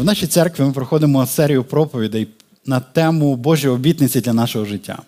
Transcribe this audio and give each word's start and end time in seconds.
В 0.00 0.04
нашій 0.04 0.26
церкві 0.26 0.64
ми 0.64 0.72
проходимо 0.72 1.26
серію 1.26 1.64
проповідей 1.64 2.28
на 2.66 2.80
тему 2.80 3.36
Божі 3.36 3.68
обітниці 3.68 4.20
для 4.20 4.32
нашого 4.32 4.64
життя. 4.64 5.02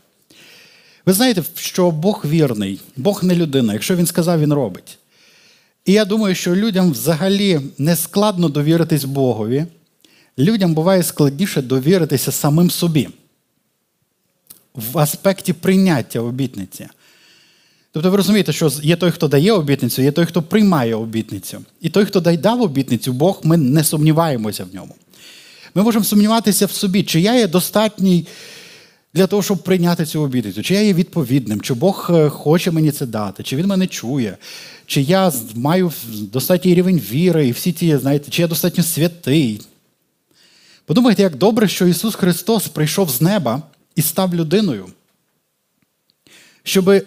Ви 1.07 1.13
знаєте, 1.13 1.43
що 1.55 1.91
Бог 1.91 2.25
вірний, 2.27 2.81
Бог 2.97 3.25
не 3.25 3.35
людина. 3.35 3.73
Якщо 3.73 3.97
він 3.97 4.07
сказав, 4.07 4.41
він 4.41 4.53
робить. 4.53 4.99
І 5.85 5.93
я 5.93 6.05
думаю, 6.05 6.35
що 6.35 6.57
людям 6.57 6.93
взагалі 6.93 7.61
не 7.79 7.97
складно 7.97 8.49
довіритись 8.49 9.05
Богові. 9.05 9.67
Людям 10.39 10.75
буває 10.75 11.03
складніше 11.03 11.63
довіритися 11.63 12.33
самим 12.33 12.71
собі 12.71 13.09
в 14.75 14.99
аспекті 14.99 15.53
прийняття 15.53 16.21
обітниці. 16.21 16.89
Тобто 17.93 18.11
ви 18.11 18.17
розумієте, 18.17 18.53
що 18.53 18.73
є 18.83 18.97
той, 18.97 19.11
хто 19.11 19.29
дає 19.29 19.53
обітницю, 19.53 20.03
є 20.03 20.13
той, 20.13 20.27
хто 20.27 20.43
приймає 20.43 20.95
обітницю. 20.95 21.63
І 21.81 21.89
той, 21.89 22.05
хто 22.05 22.21
дав 22.21 22.63
обітницю, 22.63 23.13
Бог, 23.13 23.41
ми 23.45 23.57
не 23.57 23.85
сумніваємося 23.85 24.65
в 24.65 24.75
ньому. 24.75 24.95
Ми 25.75 25.83
можемо 25.83 26.05
сумніватися 26.05 26.67
в 26.67 26.71
собі, 26.71 27.03
чи 27.03 27.21
я 27.21 27.35
є 27.35 27.47
достатній 27.47 28.27
для 29.15 29.27
того, 29.27 29.43
щоб 29.43 29.63
прийняти 29.63 30.07
цю 30.07 30.21
обітницю, 30.21 30.63
чи 30.63 30.75
я 30.75 30.81
є 30.81 30.95
відповідним, 30.95 31.61
чи 31.61 31.75
Бог 31.75 32.11
е, 32.11 32.29
хоче 32.29 32.71
мені 32.71 32.93
це 32.93 33.07
дати, 33.07 33.43
чи 33.43 33.57
Він 33.57 33.67
мене 33.67 33.87
чує, 33.87 34.37
чи 34.87 35.03
я 35.03 35.33
маю 35.55 35.93
достатній 36.11 36.75
рівень 36.75 36.99
віри, 36.99 37.49
і 37.49 37.53
всі 37.53 37.73
ті, 37.73 37.97
знаєте, 37.97 38.31
чи 38.31 38.43
я 38.43 38.49
достатньо 38.49 38.85
святий. 38.85 39.61
Подумайте, 40.87 41.23
як 41.23 41.37
добре, 41.37 41.69
що 41.69 41.87
Ісус 41.87 42.15
Христос 42.15 42.69
прийшов 42.69 43.11
з 43.11 43.21
неба 43.21 43.63
і 43.97 44.03
став 44.03 44.35
людиною, 44.35 44.87
щоб 46.63 47.05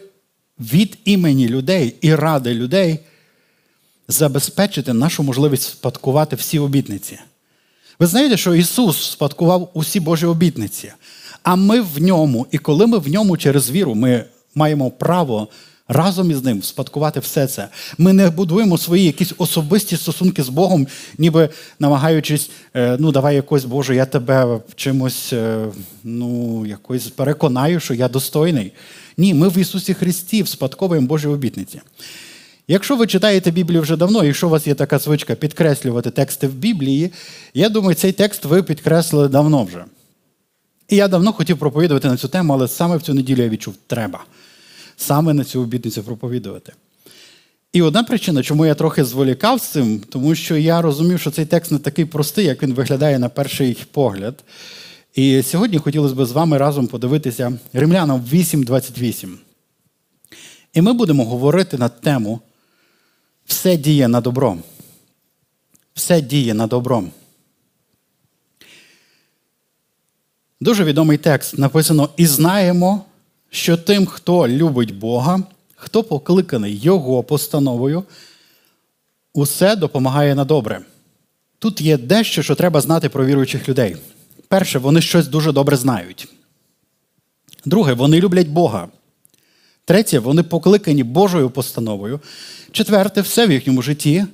від 0.60 0.98
імені 1.06 1.50
людей 1.50 1.96
і 2.02 2.16
ради 2.16 2.54
людей 2.54 3.00
забезпечити 4.08 4.94
нашу 4.94 5.24
можливість 5.24 5.64
спадкувати 5.64 6.36
всі 6.36 6.60
обітниці. 6.60 7.20
Ви 8.00 8.08
знаєте, 8.08 8.38
що 8.38 8.56
Ісус 8.56 9.12
спадкував 9.12 9.72
усі 9.74 10.00
Божі 10.00 10.26
обітниці, 10.26 10.94
а 11.44 11.56
ми 11.56 11.82
в 11.82 12.02
ньому, 12.02 12.48
і 12.52 12.58
коли 12.58 12.88
ми 12.88 12.98
в 12.98 13.08
ньому 13.08 13.38
через 13.38 13.72
віру, 13.72 13.96
ми 13.96 14.26
маємо 14.56 14.92
право 14.92 15.48
разом 15.88 16.32
із 16.32 16.44
ним 16.44 16.64
спадкувати 16.64 17.20
все 17.20 17.48
це. 17.48 17.68
Ми 17.98 18.14
не 18.14 18.30
будуємо 18.30 18.78
свої 18.78 19.06
якісь 19.06 19.34
особисті 19.38 19.98
стосунки 19.98 20.44
з 20.44 20.50
Богом, 20.50 20.88
ніби 21.18 21.50
намагаючись, 21.80 22.50
е, 22.76 22.98
ну 23.00 23.12
давай 23.12 23.36
якось, 23.36 23.66
Боже, 23.66 23.96
я 23.96 24.06
тебе 24.06 24.60
чимось 24.76 25.34
е, 25.34 25.66
ну, 26.04 26.66
якось 26.66 27.08
переконаю, 27.08 27.80
що 27.80 27.94
я 27.94 28.08
достойний. 28.08 28.72
Ні, 29.18 29.34
ми 29.34 29.50
в 29.50 29.58
Ісусі 29.58 29.94
Христі 29.94 30.46
спадковуємо 30.46 31.08
Божі 31.08 31.28
обітниці. 31.28 31.82
Якщо 32.68 32.96
ви 32.96 33.08
читаєте 33.08 33.52
Біблію 33.52 33.82
вже 33.82 33.98
давно, 33.98 34.24
якщо 34.24 34.48
у 34.48 34.50
вас 34.50 34.68
є 34.68 34.74
така 34.74 35.00
звичка 35.00 35.36
підкреслювати 35.36 36.10
тексти 36.10 36.48
в 36.48 36.54
Біблії, 36.54 37.12
я 37.54 37.70
думаю, 37.70 37.96
цей 37.96 38.12
текст 38.12 38.46
ви 38.46 38.64
підкреслили 38.64 39.28
давно 39.28 39.64
вже. 39.64 39.86
І 40.90 40.96
я 40.96 41.08
давно 41.08 41.34
хотів 41.34 41.58
проповідувати 41.58 42.08
на 42.08 42.18
цю 42.18 42.28
тему, 42.28 42.54
але 42.54 42.68
саме 42.68 42.98
в 42.98 43.02
цю 43.02 43.14
неділю 43.14 43.42
я 43.42 43.50
відчув, 43.50 43.76
треба 43.88 44.26
саме 44.98 45.34
на 45.34 45.44
цю 45.44 45.62
обітницю 45.62 46.04
проповідувати. 46.04 46.74
І 47.74 47.82
одна 47.82 48.04
причина, 48.04 48.44
чому 48.44 48.66
я 48.66 48.76
трохи 48.76 49.04
зволікав 49.04 49.62
з 49.62 49.64
цим, 49.64 50.00
тому 50.10 50.36
що 50.36 50.58
я 50.58 50.82
розумів, 50.82 51.20
що 51.20 51.32
цей 51.32 51.46
текст 51.46 51.72
не 51.72 51.80
такий 51.80 52.06
простий, 52.06 52.46
як 52.46 52.64
він 52.64 52.74
виглядає 52.74 53.20
на 53.20 53.30
перший 53.30 53.78
погляд. 53.92 54.44
І 55.16 55.44
сьогодні 55.44 55.78
хотілося 55.78 56.16
б 56.16 56.26
з 56.26 56.32
вами 56.32 56.58
разом 56.58 56.88
подивитися 56.88 57.60
Римлянам 57.74 58.22
8.28. 58.22 59.36
І 60.74 60.82
ми 60.82 60.94
будемо 60.94 61.26
говорити 61.26 61.78
на 61.78 61.90
тему 61.90 62.40
все 63.46 63.78
діє 63.78 64.08
на 64.08 64.22
добро. 64.22 64.58
Все 65.94 66.22
діє 66.22 66.54
на 66.54 66.68
добро. 66.68 67.04
Дуже 70.62 70.84
відомий 70.84 71.18
текст 71.18 71.58
написано: 71.58 72.10
І 72.18 72.26
знаємо, 72.26 73.06
що 73.50 73.78
тим, 73.78 74.06
хто 74.06 74.48
любить 74.48 74.98
Бога, 74.98 75.44
хто 75.76 76.04
покликаний 76.04 76.78
Його 76.78 77.24
постановою, 77.24 78.04
усе 79.34 79.76
допомагає 79.76 80.36
на 80.36 80.46
добре. 80.46 80.82
Тут 81.60 81.82
є 81.82 81.98
дещо, 81.98 82.44
що 82.44 82.56
треба 82.56 82.82
знати 82.82 83.10
про 83.10 83.26
віруючих 83.26 83.70
людей. 83.70 83.98
Перше, 84.48 84.80
вони 84.80 85.02
щось 85.02 85.28
дуже 85.28 85.52
добре 85.52 85.78
знають. 85.78 86.28
Друге, 87.66 87.94
вони 87.94 88.20
люблять 88.20 88.48
Бога. 88.48 88.88
Третє, 89.86 90.20
вони 90.20 90.44
покликані 90.44 91.04
Божою 91.04 91.50
постановою. 91.50 92.20
Четверте, 92.72 93.22
все 93.22 93.48
в 93.48 93.52
їхньому 93.52 93.82
житті 93.82 94.26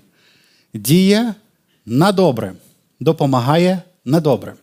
діє 0.74 1.34
на 1.86 2.12
добре, 2.12 2.54
допомагає 3.00 3.82
на 4.06 4.20
добре. 4.20 4.54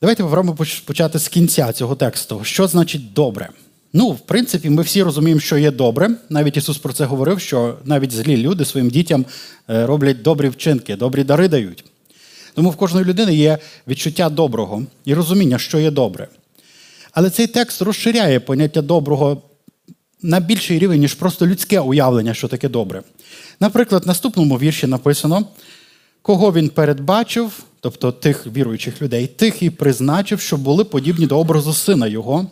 Давайте 0.00 0.22
попробуємо 0.22 0.66
почати 0.84 1.18
з 1.18 1.28
кінця 1.28 1.72
цього 1.72 1.94
тексту. 1.94 2.40
Що 2.44 2.66
значить 2.66 3.12
добре? 3.12 3.48
Ну, 3.92 4.10
в 4.10 4.20
принципі, 4.20 4.70
ми 4.70 4.82
всі 4.82 5.02
розуміємо, 5.02 5.40
що 5.40 5.58
є 5.58 5.70
добре. 5.70 6.10
Навіть 6.30 6.56
Ісус 6.56 6.78
про 6.78 6.92
це 6.92 7.04
говорив, 7.04 7.40
що 7.40 7.78
навіть 7.84 8.12
злі 8.12 8.36
люди 8.36 8.64
своїм 8.64 8.90
дітям 8.90 9.24
е, 9.70 9.86
роблять 9.86 10.22
добрі 10.22 10.48
вчинки, 10.48 10.96
добрі 10.96 11.24
дари 11.24 11.48
дають. 11.48 11.84
Тому 12.54 12.70
в 12.70 12.76
кожної 12.76 13.06
людини 13.06 13.34
є 13.34 13.58
відчуття 13.88 14.30
доброго 14.30 14.82
і 15.04 15.14
розуміння, 15.14 15.58
що 15.58 15.78
є 15.78 15.90
добре. 15.90 16.28
Але 17.12 17.30
цей 17.30 17.46
текст 17.46 17.82
розширяє 17.82 18.40
поняття 18.40 18.82
доброго 18.82 19.42
на 20.22 20.40
більший 20.40 20.78
рівень, 20.78 21.00
ніж 21.00 21.14
просто 21.14 21.46
людське 21.46 21.80
уявлення, 21.80 22.34
що 22.34 22.48
таке 22.48 22.68
добре. 22.68 23.02
Наприклад, 23.60 24.04
в 24.04 24.06
наступному 24.06 24.58
вірші 24.58 24.86
написано, 24.86 25.46
кого 26.22 26.52
він 26.52 26.68
передбачив, 26.68 27.64
тобто 27.80 28.12
тих 28.12 28.46
віруючих 28.46 29.02
людей, 29.02 29.26
тих 29.26 29.62
і 29.62 29.70
призначив, 29.70 30.40
щоб 30.40 30.60
були 30.60 30.84
подібні 30.84 31.26
до 31.26 31.38
образу 31.38 31.72
сина 31.72 32.06
Його, 32.06 32.46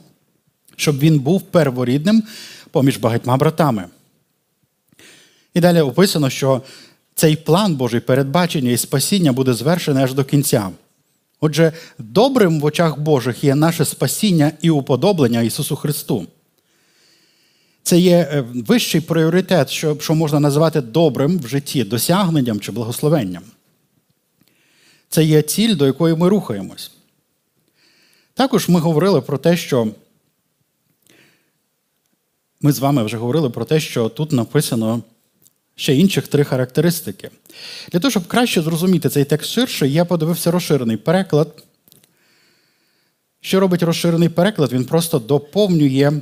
щоб 0.77 0.99
він 0.99 1.19
був 1.19 1.43
перворідним 1.43 2.23
поміж 2.71 2.97
багатьма 2.97 3.37
братами. 3.37 3.85
І 5.55 5.61
далі 5.61 5.81
описано, 5.81 6.31
що 6.31 6.63
цей 7.15 7.37
план 7.37 7.77
Божий 7.77 8.01
передбачення 8.01 8.71
і 8.71 8.77
спасіння 8.77 9.33
буде 9.33 9.55
звершений 9.55 10.05
аж 10.05 10.15
до 10.15 10.25
кінця. 10.25 10.71
Отже, 11.41 11.73
добрим 11.99 12.61
в 12.61 12.65
очах 12.65 12.99
Божих 12.99 13.45
є 13.45 13.55
наше 13.55 13.85
спасіння 13.85 14.53
і 14.61 14.71
уподоблення 14.71 15.43
Ісусу 15.43 15.77
Христу. 15.77 16.27
Це 17.83 17.99
є 17.99 18.17
е, 18.33 18.45
вищий 18.55 19.01
пріоритет, 19.01 19.71
що 19.71 19.97
що 20.01 20.15
можна 20.15 20.41
називати 20.41 20.81
добрим 20.81 21.39
в 21.39 21.47
житті, 21.47 21.85
досягненням 21.85 22.61
чи 22.61 22.73
благословенням. 22.73 23.43
Це 25.09 25.25
є 25.25 25.43
ціль, 25.43 25.77
до 25.77 25.87
якої 25.87 26.17
ми 26.17 26.29
рухаємось. 26.29 26.91
Також 28.35 28.69
ми 28.69 28.81
говорили 28.81 29.21
про 29.21 29.39
те, 29.39 29.57
що 29.57 29.89
ми 32.61 32.73
з 32.73 32.79
вами 32.79 33.05
вже 33.05 33.17
говорили 33.17 33.51
про 33.51 33.65
те, 33.65 33.81
що 33.81 34.09
тут 34.09 34.33
написано 34.33 35.03
ще 35.77 35.95
інших 35.95 36.29
три 36.29 36.45
характеристики. 36.45 37.31
Для 37.93 38.01
того, 38.01 38.11
щоб 38.11 38.27
краще 38.27 38.63
зрозуміти 38.63 39.09
цей 39.09 39.25
текст 39.25 39.51
ширше, 39.51 39.89
я 39.89 40.05
подивився 40.05 40.51
розширений 40.51 40.97
переклад. 40.97 41.63
Що 43.41 43.61
робить 43.61 43.83
розширений 43.83 44.29
переклад? 44.29 44.73
Він 44.73 44.85
просто 44.85 45.19
доповнює 45.19 46.13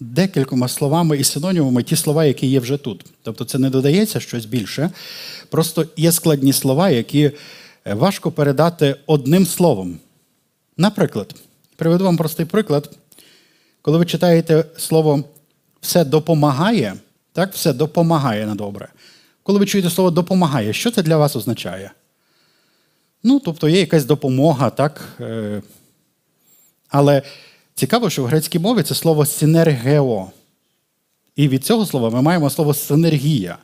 декількома 0.00 0.68
словами 0.68 1.18
і 1.18 1.24
синонімами 1.24 1.82
ті 1.82 1.96
слова, 1.96 2.24
які 2.24 2.46
є 2.46 2.60
вже 2.60 2.76
тут. 2.76 3.04
Тобто 3.22 3.44
це 3.44 3.58
не 3.58 3.70
додається 3.70 4.20
щось 4.20 4.44
більше. 4.44 4.90
Просто 5.48 5.86
є 5.96 6.12
складні 6.12 6.52
слова, 6.52 6.90
які 6.90 7.30
е, 7.84 7.94
важко 7.94 8.30
передати 8.30 8.96
одним 9.06 9.46
словом. 9.46 9.98
Наприклад, 10.76 11.34
приведу 11.76 12.04
вам 12.04 12.16
простий 12.16 12.46
приклад. 12.46 12.96
Коли 13.82 13.98
ви 13.98 14.06
читаєте 14.06 14.64
слово 14.76 15.24
все 15.80 16.04
допомагає, 16.04 16.94
так, 17.34 17.52
все 17.52 17.72
допомагає 17.72 18.46
на 18.46 18.54
добре. 18.54 18.88
Коли 19.42 19.58
ви 19.58 19.66
чуєте 19.66 19.90
слово 19.90 20.10
допомагає, 20.10 20.72
що 20.72 20.90
це 20.90 21.02
для 21.02 21.16
вас 21.16 21.36
означає? 21.36 21.90
Ну, 23.22 23.40
тобто 23.44 23.68
є 23.68 23.80
якась 23.80 24.04
допомога, 24.04 24.70
так? 24.70 25.08
Е, 25.20 25.62
але 26.88 27.22
цікаво, 27.74 28.10
що 28.10 28.22
в 28.22 28.26
грецькій 28.26 28.58
мові 28.58 28.82
це 28.82 28.94
слово 28.94 29.26
синергео. 29.26 30.30
І 31.36 31.48
від 31.48 31.64
цього 31.64 31.86
слова 31.86 32.10
ми 32.10 32.22
маємо 32.22 32.50
слово 32.50 32.74
синергія. 32.74 33.58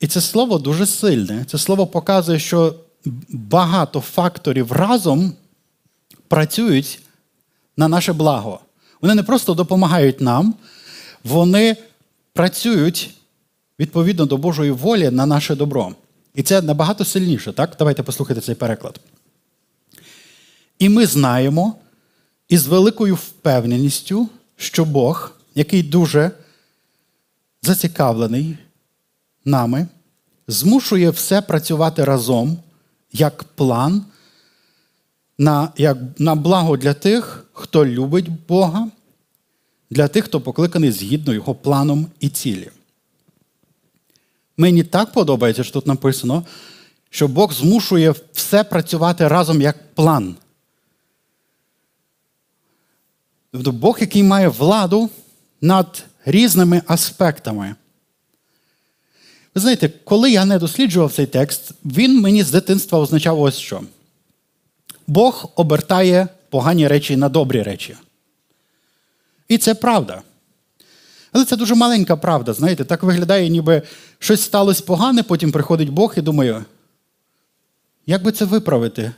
І 0.00 0.06
це 0.06 0.20
слово 0.20 0.58
дуже 0.58 0.86
сильне. 0.86 1.44
Це 1.44 1.58
слово 1.58 1.86
показує, 1.86 2.38
що 2.38 2.74
багато 3.28 4.00
факторів 4.00 4.72
разом 4.72 5.32
працюють 6.28 6.98
на 7.76 7.88
наше 7.88 8.12
благо. 8.12 8.60
Вони 9.00 9.14
не 9.14 9.22
просто 9.22 9.54
допомагають 9.54 10.20
нам, 10.20 10.54
вони 11.24 11.76
працюють 12.32 13.14
відповідно 13.78 14.26
до 14.26 14.36
Божої 14.36 14.70
волі 14.70 15.10
на 15.10 15.26
наше 15.26 15.54
добро. 15.54 15.94
І 16.34 16.42
це 16.42 16.62
набагато 16.62 17.04
сильніше, 17.04 17.52
так? 17.52 17.76
Давайте 17.78 18.02
послухайте 18.02 18.40
цей 18.40 18.54
переклад. 18.54 19.00
І 20.78 20.88
ми 20.88 21.06
знаємо 21.06 21.74
із 22.48 22.66
великою 22.66 23.14
впевненістю, 23.14 24.28
що 24.56 24.84
Бог, 24.84 25.32
який 25.54 25.82
дуже 25.82 26.30
зацікавлений 27.62 28.58
нами, 29.44 29.88
змушує 30.48 31.10
все 31.10 31.42
працювати 31.42 32.04
разом 32.04 32.58
як 33.12 33.44
план 33.44 34.04
на, 35.38 35.72
як, 35.76 35.98
на 36.18 36.34
благо 36.34 36.76
для 36.76 36.94
тих, 36.94 37.46
хто 37.52 37.86
любить 37.86 38.28
Бога, 38.48 38.88
для 39.90 40.08
тих, 40.08 40.24
хто 40.24 40.40
покликаний 40.40 40.92
згідно 40.92 41.34
його 41.34 41.54
планом 41.54 42.06
і 42.20 42.28
цілі. 42.28 42.70
Мені 44.56 44.84
так 44.84 45.12
подобається, 45.12 45.64
що 45.64 45.72
тут 45.72 45.86
написано, 45.86 46.44
що 47.10 47.28
Бог 47.28 47.52
змушує 47.52 48.14
все 48.32 48.64
працювати 48.64 49.28
разом 49.28 49.62
як 49.62 49.94
план. 49.94 50.36
Тобто 53.52 53.72
Бог, 53.72 53.98
який 54.00 54.22
має 54.22 54.48
владу 54.48 55.10
над 55.60 56.04
різними 56.24 56.82
аспектами. 56.86 57.74
Ви 59.54 59.60
знаєте, 59.60 59.88
коли 60.04 60.30
я 60.30 60.44
не 60.44 60.58
досліджував 60.58 61.12
цей 61.12 61.26
текст, 61.26 61.72
він 61.84 62.20
мені 62.20 62.42
з 62.42 62.50
дитинства 62.50 62.98
означав 62.98 63.40
ось 63.40 63.56
що. 63.56 63.82
Бог 65.06 65.50
обертає 65.56 66.28
погані 66.50 66.88
речі 66.88 67.16
на 67.16 67.28
добрі 67.28 67.62
речі. 67.62 67.96
І 69.50 69.58
це 69.58 69.74
правда. 69.74 70.22
Але 71.32 71.44
це 71.44 71.56
дуже 71.56 71.74
маленька 71.74 72.16
правда, 72.16 72.52
знаєте, 72.52 72.84
так 72.84 73.02
виглядає, 73.02 73.48
ніби 73.48 73.82
щось 74.18 74.42
сталося 74.42 74.82
погане, 74.86 75.22
потім 75.22 75.52
приходить 75.52 75.90
Бог 75.90 76.14
і 76.16 76.20
думає, 76.20 76.64
як 78.06 78.22
би 78.22 78.32
це 78.32 78.44
виправити? 78.44 79.12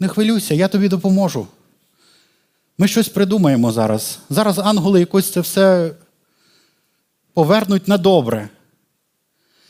Не 0.00 0.08
хвилюйся, 0.08 0.54
я 0.54 0.68
тобі 0.68 0.88
допоможу. 0.88 1.46
Ми 2.78 2.88
щось 2.88 3.08
придумаємо 3.08 3.72
зараз. 3.72 4.18
Зараз 4.30 4.58
ангели 4.58 5.00
якось 5.00 5.30
це 5.30 5.40
все 5.40 5.90
повернуть 7.34 7.88
на 7.88 7.98
добре. 7.98 8.48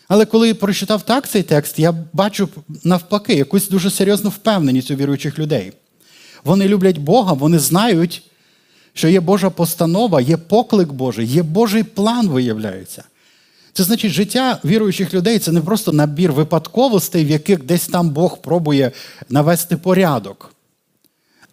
Але 0.08 0.24
коли 0.24 0.48
я 0.48 0.54
прочитав 0.54 1.02
так 1.02 1.28
цей 1.28 1.42
текст, 1.42 1.78
я 1.78 1.94
бачу 2.12 2.48
навпаки 2.84 3.34
якусь 3.34 3.68
дуже 3.68 3.90
серйозну 3.90 4.30
впевненість 4.30 4.90
у 4.90 4.94
віруючих 4.94 5.38
людей. 5.38 5.72
Вони 6.44 6.68
люблять 6.68 6.98
Бога, 6.98 7.32
вони 7.32 7.58
знають, 7.58 8.22
що 8.94 9.08
є 9.08 9.20
Божа 9.20 9.50
постанова, 9.50 10.20
є 10.20 10.36
поклик 10.36 10.92
Божий, 10.92 11.26
є 11.26 11.42
Божий 11.42 11.82
план 11.82 12.28
виявляється. 12.28 13.04
Це 13.72 13.84
значить, 13.84 14.12
життя 14.12 14.58
віруючих 14.64 15.14
людей 15.14 15.38
це 15.38 15.52
не 15.52 15.60
просто 15.60 15.92
набір 15.92 16.32
випадковостей, 16.32 17.24
в 17.24 17.30
яких 17.30 17.64
десь 17.64 17.86
там 17.86 18.10
Бог 18.10 18.38
пробує 18.38 18.92
навести 19.28 19.76
порядок. 19.76 20.54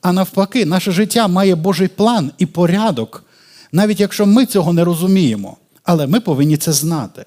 А 0.02 0.14
навпаки, 0.14 0.66
наше 0.66 0.92
життя 0.92 1.28
має 1.28 1.56
Божий 1.56 1.88
план 1.88 2.32
і 2.38 2.46
порядок, 2.46 3.24
навіть 3.72 4.00
якщо 4.00 4.26
ми 4.26 4.46
цього 4.46 4.74
не 4.74 4.84
розуміємо. 4.84 5.58
Але 5.84 6.08
ми 6.08 6.20
повинні 6.20 6.58
це 6.58 6.72
знати. 6.72 7.26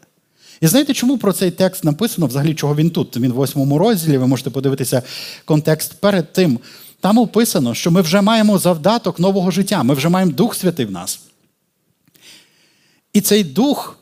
І 0.61 0.67
знаєте, 0.67 0.95
чому 0.95 1.19
про 1.19 1.33
цей 1.33 1.51
текст 1.51 1.85
написано, 1.85 2.27
взагалі, 2.27 2.55
чого 2.55 2.75
він 2.75 2.91
тут? 2.91 3.17
Він 3.17 3.33
в 3.33 3.35
восьмому 3.35 3.79
розділі, 3.79 4.19
ви 4.19 4.27
можете 4.27 4.51
подивитися 4.51 5.03
контекст 5.45 5.95
перед 5.95 6.33
тим. 6.33 6.59
Там 7.03 7.19
описано, 7.19 7.75
що 7.75 7.91
ми 7.91 8.01
вже 8.01 8.21
маємо 8.21 8.59
завдаток 8.59 9.19
нового 9.19 9.51
життя, 9.51 9.83
ми 9.83 9.95
вже 9.95 10.09
маємо 10.09 10.33
Дух 10.33 10.55
Святий 10.55 10.87
в 10.87 10.91
нас. 10.91 11.21
І 13.13 13.21
цей 13.21 13.45
дух 13.45 13.99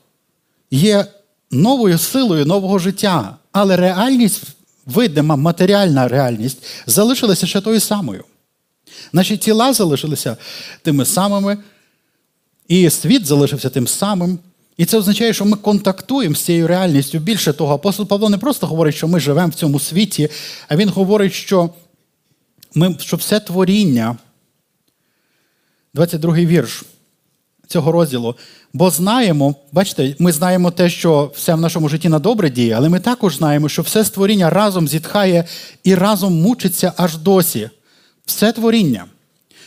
є 0.71 1.07
новою 1.51 1.99
силою 1.99 2.47
нового 2.47 2.79
життя, 2.79 3.37
але 3.53 3.77
реальність, 3.77 4.43
видима, 4.87 5.37
матеріальна 5.37 6.09
реальність, 6.09 6.59
залишилася 6.87 7.47
ще 7.47 7.61
тою 7.61 7.81
самою. 7.81 8.25
Наші 9.13 9.37
тіла 9.37 9.73
залишилися 9.73 10.37
тими 10.83 11.05
самими, 11.05 11.59
і 12.69 12.91
світ 12.91 13.27
залишився 13.27 13.71
тим 13.71 13.87
самим. 13.87 14.39
І 14.77 14.85
це 14.85 14.99
означає, 14.99 15.33
що 15.33 15.45
ми 15.45 15.57
контактуємо 15.57 16.35
з 16.35 16.41
цією 16.41 16.67
реальністю. 16.67 17.19
Більше 17.19 17.53
того, 17.53 17.75
апостол 17.75 18.07
Павло 18.07 18.29
не 18.29 18.39
просто 18.39 18.67
говорить, 18.67 18.95
що 18.95 19.09
ми 19.09 19.21
живемо 19.21 19.49
в 19.49 19.55
цьому 19.55 19.81
світі, 19.81 20.29
а 20.69 20.77
він 20.77 20.89
говорить, 20.89 21.33
що 21.33 21.71
ми, 22.75 22.97
що 22.99 23.17
все 23.17 23.41
творіння, 23.41 24.17
22-й 25.95 26.47
вірш 26.47 26.85
цього 27.67 27.93
розділу. 27.93 28.35
Бо 28.73 28.91
знаємо, 28.91 29.55
бачите, 29.73 30.15
ми 30.19 30.33
знаємо 30.33 30.71
те, 30.71 30.91
що 30.91 31.33
все 31.35 31.55
в 31.55 31.61
нашому 31.61 31.89
житті 31.89 32.09
на 32.09 32.19
добре 32.19 32.51
діє, 32.51 32.75
але 32.77 32.89
ми 32.89 33.01
також 33.01 33.37
знаємо, 33.37 33.69
що 33.69 33.83
все 33.83 34.05
створіння 34.05 34.51
разом 34.51 34.89
зітхає 34.89 35.45
і 35.85 35.95
разом 35.95 36.41
мучиться 36.43 36.93
аж 36.97 37.17
досі. 37.17 37.71
Все 38.27 38.53
творіння. 38.53 39.05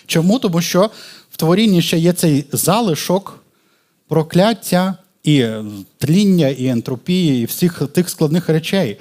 Чому? 0.05 0.39
Тому 0.39 0.61
що 0.61 0.89
в 1.31 1.37
творінні 1.37 1.81
ще 1.81 1.97
є 1.97 2.13
цей 2.13 2.45
залишок 2.51 3.43
прокляття 4.07 4.95
і 5.23 5.45
тління, 5.97 6.47
і 6.47 6.65
ентропії, 6.67 7.43
і 7.43 7.45
всіх 7.45 7.81
тих 7.93 8.09
складних 8.09 8.49
речей. 8.49 8.97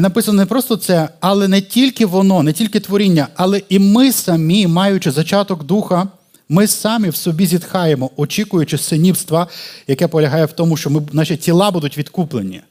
І 0.00 0.02
написано 0.02 0.36
не 0.36 0.46
просто 0.46 0.76
це, 0.76 1.08
але 1.20 1.48
не 1.48 1.60
тільки 1.60 2.06
воно, 2.06 2.42
не 2.42 2.52
тільки 2.52 2.80
творіння, 2.80 3.28
але 3.34 3.62
і 3.68 3.78
ми 3.78 4.12
самі, 4.12 4.66
маючи 4.66 5.10
зачаток 5.10 5.64
духа, 5.64 6.08
ми 6.48 6.66
самі 6.66 7.08
в 7.08 7.16
собі 7.16 7.46
зітхаємо, 7.46 8.10
очікуючи 8.16 8.78
синівства, 8.78 9.46
яке 9.86 10.08
полягає 10.08 10.44
в 10.44 10.52
тому, 10.52 10.76
що 10.76 10.90
ми, 10.90 11.02
наші 11.12 11.36
тіла 11.36 11.70
будуть 11.70 11.98
відкуплені. 11.98 12.62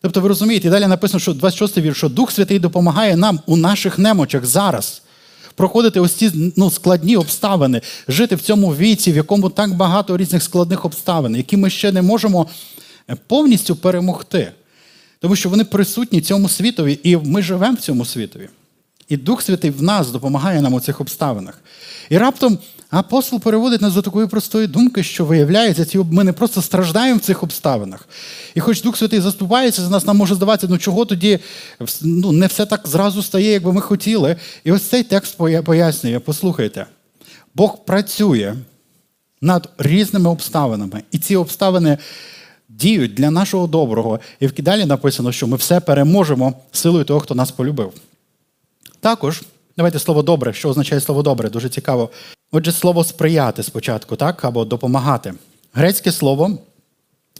Тобто, 0.00 0.20
ви 0.20 0.28
розумієте, 0.28 0.68
і 0.68 0.70
далі 0.70 0.86
написано, 0.86 1.20
що 1.20 1.34
26 1.34 1.78
вірш, 1.78 1.96
що 1.96 2.08
Дух 2.08 2.32
Святий 2.32 2.58
допомагає 2.58 3.16
нам 3.16 3.40
у 3.46 3.56
наших 3.56 3.98
немочах 3.98 4.46
зараз 4.46 5.02
проходити 5.54 6.00
ось 6.00 6.14
ці 6.14 6.52
ну, 6.56 6.70
складні 6.70 7.16
обставини, 7.16 7.80
жити 8.08 8.36
в 8.36 8.40
цьому 8.40 8.74
віці, 8.74 9.12
в 9.12 9.16
якому 9.16 9.50
так 9.50 9.74
багато 9.74 10.16
різних 10.16 10.42
складних 10.42 10.84
обставин, 10.84 11.36
які 11.36 11.56
ми 11.56 11.70
ще 11.70 11.92
не 11.92 12.02
можемо 12.02 12.46
е, 13.10 13.16
повністю 13.26 13.76
перемогти. 13.76 14.52
Тому 15.20 15.36
що 15.36 15.48
вони 15.48 15.64
присутні 15.64 16.20
цьому 16.20 16.48
світові, 16.48 16.98
і 17.02 17.16
ми 17.16 17.42
живемо 17.42 17.74
в 17.74 17.80
цьому 17.80 18.04
світові. 18.04 18.48
І 19.08 19.16
Дух 19.16 19.42
Святий 19.42 19.70
в 19.70 19.82
нас 19.82 20.10
допомагає 20.10 20.62
нам 20.62 20.74
у 20.74 20.80
цих 20.80 21.00
обставинах. 21.00 21.62
І 22.08 22.18
раптом 22.18 22.58
апостол 22.90 23.40
переводить 23.40 23.82
нас 23.82 23.94
до 23.94 24.02
такої 24.02 24.26
простої 24.26 24.66
думки, 24.66 25.02
що 25.02 25.24
виявляється, 25.24 25.84
ці 25.84 25.98
ми 25.98 26.24
не 26.24 26.32
просто 26.32 26.62
страждаємо 26.62 27.18
в 27.18 27.22
цих 27.22 27.42
обставинах. 27.42 28.08
І 28.54 28.60
хоч 28.60 28.82
Дух 28.82 28.96
Святий 28.96 29.20
заступається 29.20 29.82
за 29.82 29.90
нас, 29.90 30.06
нам 30.06 30.16
може 30.16 30.34
здаватися, 30.34 30.66
ну 30.70 30.78
чого 30.78 31.04
тоді 31.04 31.38
ну, 32.02 32.32
не 32.32 32.46
все 32.46 32.66
так 32.66 32.88
зразу 32.88 33.22
стає, 33.22 33.52
як 33.52 33.62
би 33.62 33.72
ми 33.72 33.80
хотіли. 33.80 34.36
І 34.64 34.72
ось 34.72 34.82
цей 34.82 35.02
текст 35.02 35.36
пояснює, 35.64 36.18
послухайте, 36.18 36.86
Бог 37.54 37.84
працює 37.84 38.54
над 39.40 39.68
різними 39.78 40.30
обставинами. 40.30 41.02
І 41.10 41.18
ці 41.18 41.36
обставини. 41.36 41.98
Діють 42.68 43.14
для 43.14 43.30
нашого 43.30 43.66
доброго, 43.66 44.20
і 44.40 44.46
в 44.46 44.52
кидалі 44.52 44.84
написано, 44.84 45.32
що 45.32 45.46
ми 45.46 45.56
все 45.56 45.80
переможемо 45.80 46.54
силою 46.72 47.04
того, 47.04 47.20
хто 47.20 47.34
нас 47.34 47.50
полюбив. 47.50 47.92
Також, 49.00 49.42
давайте 49.76 49.98
слово 49.98 50.22
добре, 50.22 50.52
що 50.52 50.68
означає 50.68 51.00
слово 51.00 51.22
добре, 51.22 51.50
дуже 51.50 51.68
цікаво. 51.68 52.10
Отже, 52.52 52.72
слово 52.72 53.04
сприяти 53.04 53.62
спочатку, 53.62 54.16
так, 54.16 54.44
або 54.44 54.64
допомагати. 54.64 55.34
Грецьке 55.72 56.12
слово 56.12 56.58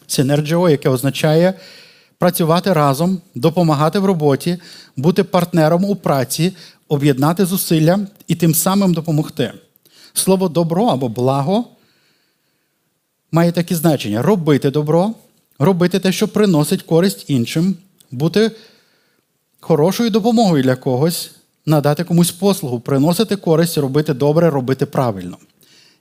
синерджіо, 0.06 0.68
яке 0.68 0.88
означає 0.88 1.54
працювати 2.18 2.72
разом, 2.72 3.20
допомагати 3.34 3.98
в 3.98 4.04
роботі, 4.04 4.58
бути 4.96 5.24
партнером 5.24 5.84
у 5.84 5.96
праці, 5.96 6.52
об'єднати 6.88 7.44
зусилля 7.44 7.98
і 8.26 8.34
тим 8.34 8.54
самим 8.54 8.94
допомогти. 8.94 9.52
Слово 10.12 10.48
добро 10.48 10.86
або 10.86 11.08
благо 11.08 11.64
має 13.32 13.52
такі 13.52 13.74
значення: 13.74 14.22
робити 14.22 14.70
добро, 14.70 15.14
робити 15.58 15.98
те, 15.98 16.12
що 16.12 16.28
приносить 16.28 16.82
користь 16.82 17.24
іншим, 17.28 17.76
бути 18.10 18.50
хорошою 19.60 20.10
допомогою 20.10 20.62
для 20.62 20.76
когось, 20.76 21.30
надати 21.66 22.04
комусь 22.04 22.30
послугу, 22.30 22.80
приносити 22.80 23.36
користь, 23.36 23.78
робити 23.78 24.14
добре, 24.14 24.50
робити 24.50 24.86
правильно. 24.86 25.36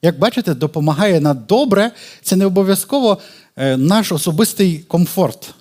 Як 0.01 0.19
бачите, 0.19 0.53
допомагає 0.53 1.19
на 1.19 1.34
добре, 1.34 1.91
це 2.22 2.36
не 2.36 2.46
обов'язково 2.46 3.17
е, 3.55 3.77
наш 3.77 4.12
особистий 4.12 4.79
комфорт. 4.79 5.53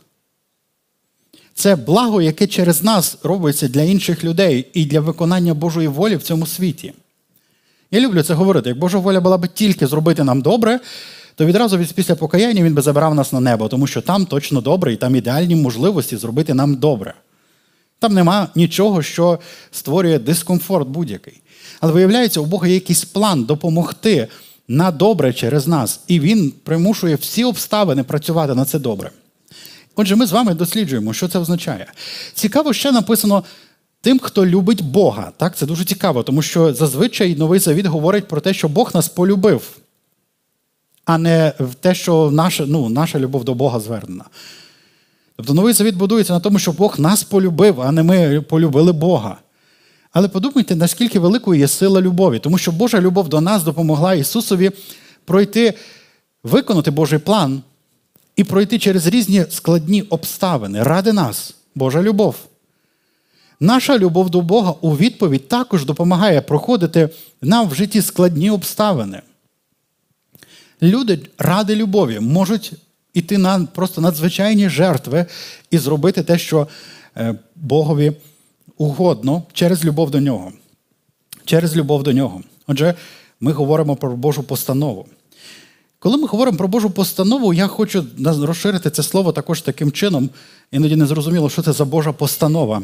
Це 1.54 1.76
благо, 1.76 2.22
яке 2.22 2.46
через 2.46 2.82
нас 2.82 3.18
робиться 3.22 3.68
для 3.68 3.82
інших 3.82 4.24
людей 4.24 4.66
і 4.72 4.84
для 4.84 5.00
виконання 5.00 5.54
Божої 5.54 5.88
волі 5.88 6.16
в 6.16 6.22
цьому 6.22 6.46
світі. 6.46 6.92
Я 7.90 8.00
люблю 8.00 8.22
це 8.22 8.34
говорити. 8.34 8.68
Як 8.68 8.78
Божа 8.78 8.98
воля 8.98 9.20
була 9.20 9.38
б 9.38 9.48
тільки 9.48 9.86
зробити 9.86 10.24
нам 10.24 10.42
добре, 10.42 10.80
то 11.36 11.46
відразу 11.46 11.78
після 11.94 12.14
покаяння 12.14 12.62
він 12.62 12.74
би 12.74 12.82
забирав 12.82 13.14
нас 13.14 13.32
на 13.32 13.40
небо, 13.40 13.68
тому 13.68 13.86
що 13.86 14.00
там 14.00 14.26
точно 14.26 14.60
добре 14.60 14.92
і 14.92 14.96
там 14.96 15.16
ідеальні 15.16 15.56
можливості 15.56 16.16
зробити 16.16 16.54
нам 16.54 16.74
добре. 16.74 17.14
Там 17.98 18.14
нема 18.14 18.48
нічого, 18.54 19.02
що 19.02 19.38
створює 19.70 20.18
дискомфорт 20.18 20.88
будь-який. 20.88 21.40
Але 21.80 21.92
виявляється, 21.92 22.40
у 22.40 22.44
Бога 22.44 22.68
є 22.68 22.74
якийсь 22.74 23.04
план 23.04 23.44
допомогти 23.44 24.28
на 24.68 24.90
добре 24.90 25.32
через 25.32 25.66
нас, 25.66 26.00
і 26.08 26.20
Він 26.20 26.52
примушує 26.64 27.14
всі 27.14 27.44
обставини 27.44 28.02
працювати 28.02 28.54
на 28.54 28.64
це 28.64 28.78
добре. 28.78 29.10
Отже, 29.96 30.16
ми 30.16 30.26
з 30.26 30.32
вами 30.32 30.54
досліджуємо, 30.54 31.12
що 31.12 31.28
це 31.28 31.38
означає. 31.38 31.86
Цікаво, 32.34 32.72
ще 32.72 32.92
написано 32.92 33.44
тим, 34.00 34.18
хто 34.18 34.46
любить 34.46 34.82
Бога. 34.82 35.32
Так, 35.36 35.56
Це 35.56 35.66
дуже 35.66 35.84
цікаво, 35.84 36.22
тому 36.22 36.42
що 36.42 36.74
зазвичай 36.74 37.36
новий 37.36 37.60
завіт 37.60 37.86
говорить 37.86 38.28
про 38.28 38.40
те, 38.40 38.54
що 38.54 38.68
Бог 38.68 38.90
нас 38.94 39.08
полюбив, 39.08 39.62
а 41.06 41.18
не 41.18 41.52
в 41.60 41.74
те, 41.74 41.94
що 41.94 42.30
наша, 42.30 42.64
ну, 42.66 42.88
наша 42.88 43.18
любов 43.18 43.44
до 43.44 43.54
Бога 43.54 43.80
звернена. 43.80 44.24
Тобто 45.36 45.54
новий 45.54 45.74
завіт 45.74 45.94
будується 45.94 46.32
на 46.32 46.40
тому, 46.40 46.58
що 46.58 46.72
Бог 46.72 47.00
нас 47.00 47.24
полюбив, 47.24 47.80
а 47.80 47.92
не 47.92 48.02
ми 48.02 48.40
полюбили 48.40 48.92
Бога. 48.92 49.36
Але 50.12 50.28
подумайте, 50.28 50.76
наскільки 50.76 51.18
великою 51.18 51.60
є 51.60 51.68
сила 51.68 52.00
любові, 52.00 52.38
тому 52.38 52.58
що 52.58 52.72
Божа 52.72 53.00
любов 53.00 53.28
до 53.28 53.40
нас 53.40 53.62
допомогла 53.62 54.14
Ісусові 54.14 54.70
пройти, 55.24 55.74
виконати 56.42 56.90
Божий 56.90 57.18
план 57.18 57.62
і 58.36 58.44
пройти 58.44 58.78
через 58.78 59.06
різні 59.06 59.44
складні 59.50 60.02
обставини 60.02 60.82
ради 60.82 61.12
нас, 61.12 61.54
Божа 61.74 62.02
любов. 62.02 62.36
Наша 63.60 63.98
любов 63.98 64.30
до 64.30 64.40
Бога 64.40 64.74
у 64.80 64.96
відповідь 64.96 65.48
також 65.48 65.84
допомагає 65.84 66.40
проходити 66.40 67.08
нам 67.42 67.68
в 67.68 67.74
житті 67.74 68.02
складні 68.02 68.50
обставини. 68.50 69.22
Люди 70.82 71.18
ради 71.38 71.76
любові 71.76 72.20
можуть 72.20 72.72
іти 73.14 73.38
на 73.38 73.64
просто 73.74 74.00
надзвичайні 74.00 74.68
жертви 74.68 75.26
і 75.70 75.78
зробити 75.78 76.22
те, 76.22 76.38
що 76.38 76.68
е, 77.16 77.34
Богові 77.56 78.12
угодно 78.76 79.42
через 79.52 79.84
любов 79.84 80.10
до 80.10 80.20
нього. 80.20 80.52
Через 81.44 81.76
любов 81.76 82.02
до 82.02 82.12
нього. 82.12 82.42
Отже, 82.66 82.94
ми 83.40 83.52
говоримо 83.52 83.96
про 83.96 84.16
Божу 84.16 84.42
постанову. 84.42 85.06
Коли 85.98 86.16
ми 86.16 86.26
говоримо 86.26 86.58
про 86.58 86.68
Божу 86.68 86.90
постанову, 86.90 87.54
я 87.54 87.66
хочу 87.66 88.06
розширити 88.24 88.90
це 88.90 89.02
слово 89.02 89.32
також 89.32 89.60
таким 89.60 89.92
чином, 89.92 90.30
іноді 90.70 90.96
не 90.96 91.06
зрозуміло, 91.06 91.50
що 91.50 91.62
це 91.62 91.72
за 91.72 91.84
Божа 91.84 92.12
постанова. 92.12 92.82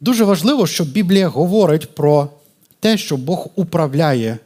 Дуже 0.00 0.24
важливо, 0.24 0.66
що 0.66 0.84
Біблія 0.84 1.28
говорить 1.28 1.94
про 1.94 2.28
те, 2.80 2.98
що 2.98 3.16
Бог 3.16 3.46
управляє 3.54 4.38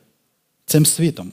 цим 0.67 0.87
світом. 0.87 1.33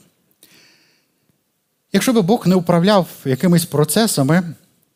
Якщо 1.94 2.14
би 2.14 2.22
Бог 2.22 2.48
не 2.48 2.56
управляв 2.56 3.08
якимись 3.26 3.66
процесами, 3.66 4.44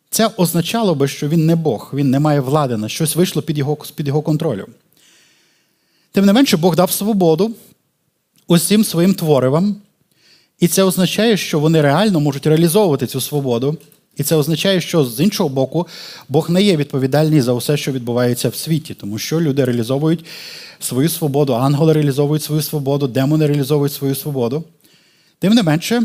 це 0.09 0.29
означало 0.37 0.95
би, 0.95 1.07
що 1.07 1.27
він 1.27 1.45
не 1.45 1.55
Бог, 1.55 1.91
він 1.93 2.09
не 2.09 2.19
має 2.19 2.39
влади 2.39 2.77
на 2.77 2.89
щось 2.89 3.15
вийшло 3.15 3.41
під 3.41 3.57
його, 3.57 3.77
під 3.95 4.07
його 4.07 4.21
контролю. 4.21 4.67
Тим 6.11 6.25
не 6.25 6.33
менше, 6.33 6.57
Бог 6.57 6.75
дав 6.75 6.91
свободу 6.91 7.51
усім 8.47 8.83
своїм 8.83 9.13
творивам, 9.13 9.75
і 10.59 10.67
це 10.67 10.83
означає, 10.83 11.37
що 11.37 11.59
вони 11.59 11.81
реально 11.81 12.19
можуть 12.19 12.47
реалізовувати 12.47 13.07
цю 13.07 13.21
свободу. 13.21 13.77
І 14.17 14.23
це 14.23 14.35
означає, 14.35 14.81
що 14.81 15.05
з 15.05 15.19
іншого 15.19 15.49
боку, 15.49 15.87
Бог 16.29 16.49
не 16.49 16.61
є 16.61 16.77
відповідальний 16.77 17.41
за 17.41 17.53
все, 17.53 17.77
що 17.77 17.91
відбувається 17.91 18.49
в 18.49 18.55
світі, 18.55 18.93
тому 18.93 19.17
що 19.17 19.41
люди 19.41 19.65
реалізовують 19.65 20.25
свою 20.79 21.09
свободу, 21.09 21.53
ангели 21.53 21.93
реалізовують 21.93 22.43
свою 22.43 22.61
свободу, 22.61 23.07
демони 23.07 23.47
реалізовують 23.47 23.93
свою 23.93 24.15
свободу. 24.15 24.63
Тим 25.39 25.53
не 25.53 25.63
менше, 25.63 26.03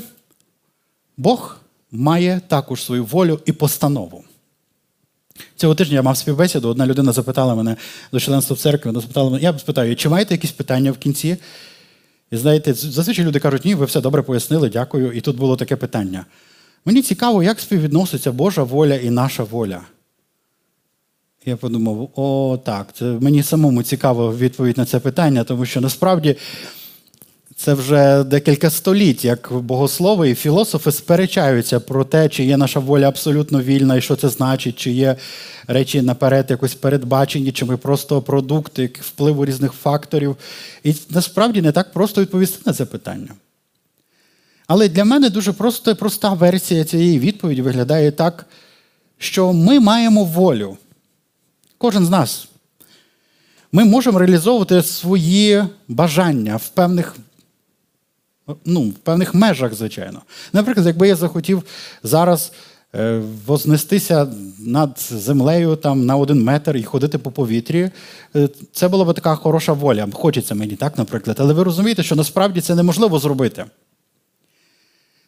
Бог 1.21 1.57
має 1.93 2.41
також 2.49 2.85
свою 2.85 3.05
волю 3.05 3.41
і 3.47 3.53
постанову. 3.53 4.25
Цього 5.57 5.75
тижня 5.75 5.95
я 5.95 6.03
мав 6.03 6.17
співбесіду, 6.17 6.69
одна 6.69 6.87
людина 6.87 7.12
запитала 7.12 7.55
мене 7.55 7.77
до 8.12 8.21
членства 8.21 8.57
в 8.57 8.59
церкві, 8.59 8.89
вона 8.89 9.00
запитала 9.00 9.31
мене, 9.31 9.43
я 9.43 9.59
спитаю, 9.59 9.97
чи 9.97 10.09
маєте 10.09 10.35
якісь 10.35 10.53
питання 10.53 10.93
в 10.93 10.99
кінці? 10.99 11.37
І 12.31 12.37
знаєте, 12.37 12.75
зазвичай 12.75 13.25
люди 13.25 13.39
кажуть, 13.39 13.65
ні, 13.65 13.75
ви 13.75 13.85
все 13.85 14.00
добре 14.00 14.23
пояснили, 14.23 14.69
дякую. 14.69 15.12
І 15.12 15.21
тут 15.21 15.37
було 15.37 15.57
таке 15.57 15.77
питання. 15.77 16.25
Мені 16.85 17.03
цікаво, 17.03 17.43
як 17.43 17.61
співвідноситься 17.61 18.33
Божа 18.33 18.62
воля 18.62 18.95
і 18.95 19.11
наша 19.11 19.45
воля. 19.45 19.81
Я 21.47 21.57
подумав, 21.57 22.11
о, 22.15 22.59
так, 22.65 22.87
це 22.95 23.05
мені 23.05 23.43
самому 23.43 23.83
цікаво 23.83 24.37
відповідь 24.37 24.79
на 24.79 24.85
це 24.85 25.00
питання, 25.00 25.45
тому 25.45 25.67
що 25.67 25.81
насправді 25.81 26.37
це 27.62 27.75
вже 27.75 28.25
декілька 28.25 28.71
століть, 28.71 29.25
як 29.25 29.52
богослови 29.52 30.31
і 30.31 30.35
філософи 30.35 30.93
сперечаються 30.93 31.81
про 31.81 32.05
те, 32.05 32.29
чи 32.29 32.45
є 32.45 32.57
наша 32.57 32.81
воля 32.81 33.09
абсолютно 33.09 33.62
вільна, 33.62 33.97
і 33.97 34.00
що 34.00 34.17
це 34.17 34.29
значить, 34.29 34.76
чи 34.76 34.90
є 34.90 35.17
речі 35.67 36.02
наперед 36.02 36.47
якось 36.50 36.75
передбачені, 36.75 37.52
чи 37.52 37.64
ми 37.64 37.76
просто 37.76 38.23
продукти 38.23 38.90
впливу 39.00 39.45
різних 39.45 39.73
факторів. 39.73 40.37
І 40.85 40.95
насправді 41.11 41.62
не 41.62 41.73
так 41.73 41.93
просто 41.93 42.21
відповісти 42.21 42.62
на 42.67 42.73
це 42.73 42.85
питання. 42.85 43.31
Але 44.67 44.88
для 44.88 45.05
мене 45.05 45.31
дуже 45.31 45.52
просто, 45.52 45.97
проста 45.97 46.33
версія 46.33 46.85
цієї 46.85 47.19
відповіді 47.19 47.62
виглядає 47.62 48.11
так, 48.11 48.47
що 49.19 49.52
ми 49.52 49.81
маємо 49.81 50.25
волю. 50.25 50.76
Кожен 51.79 52.07
з 52.07 52.11
нас. 52.11 52.49
Ми 53.73 53.85
можемо 53.85 54.19
реалізовувати 54.19 54.83
свої 54.83 55.64
бажання 55.88 56.57
в 56.57 56.69
певних 56.69 57.17
ну, 58.64 58.83
в 58.83 58.92
певних 58.95 59.35
межах, 59.35 59.75
звичайно. 59.75 60.21
Наприклад, 60.52 60.87
якби 60.87 61.09
я 61.09 61.16
захотів 61.16 61.62
зараз 62.02 62.52
е, 62.95 63.23
вознестися 63.47 64.28
над 64.59 64.99
землею 65.11 65.76
там, 65.76 66.07
на 66.07 66.16
один 66.16 66.42
метр 66.42 66.76
і 66.76 66.83
ходити 66.83 67.19
по 67.19 67.30
повітрі, 67.30 67.90
е, 68.37 68.49
це 68.73 68.88
була 68.88 69.04
б 69.04 69.14
така 69.14 69.35
хороша 69.35 69.73
воля. 69.73 70.09
Хочеться 70.12 70.54
мені, 70.54 70.76
так, 70.76 70.99
наприклад. 70.99 71.37
Але 71.40 71.54
ви 71.54 71.62
розумієте, 71.62 72.02
що 72.02 72.16
насправді 72.16 72.61
це 72.61 72.75
неможливо 72.75 73.19
зробити. 73.19 73.64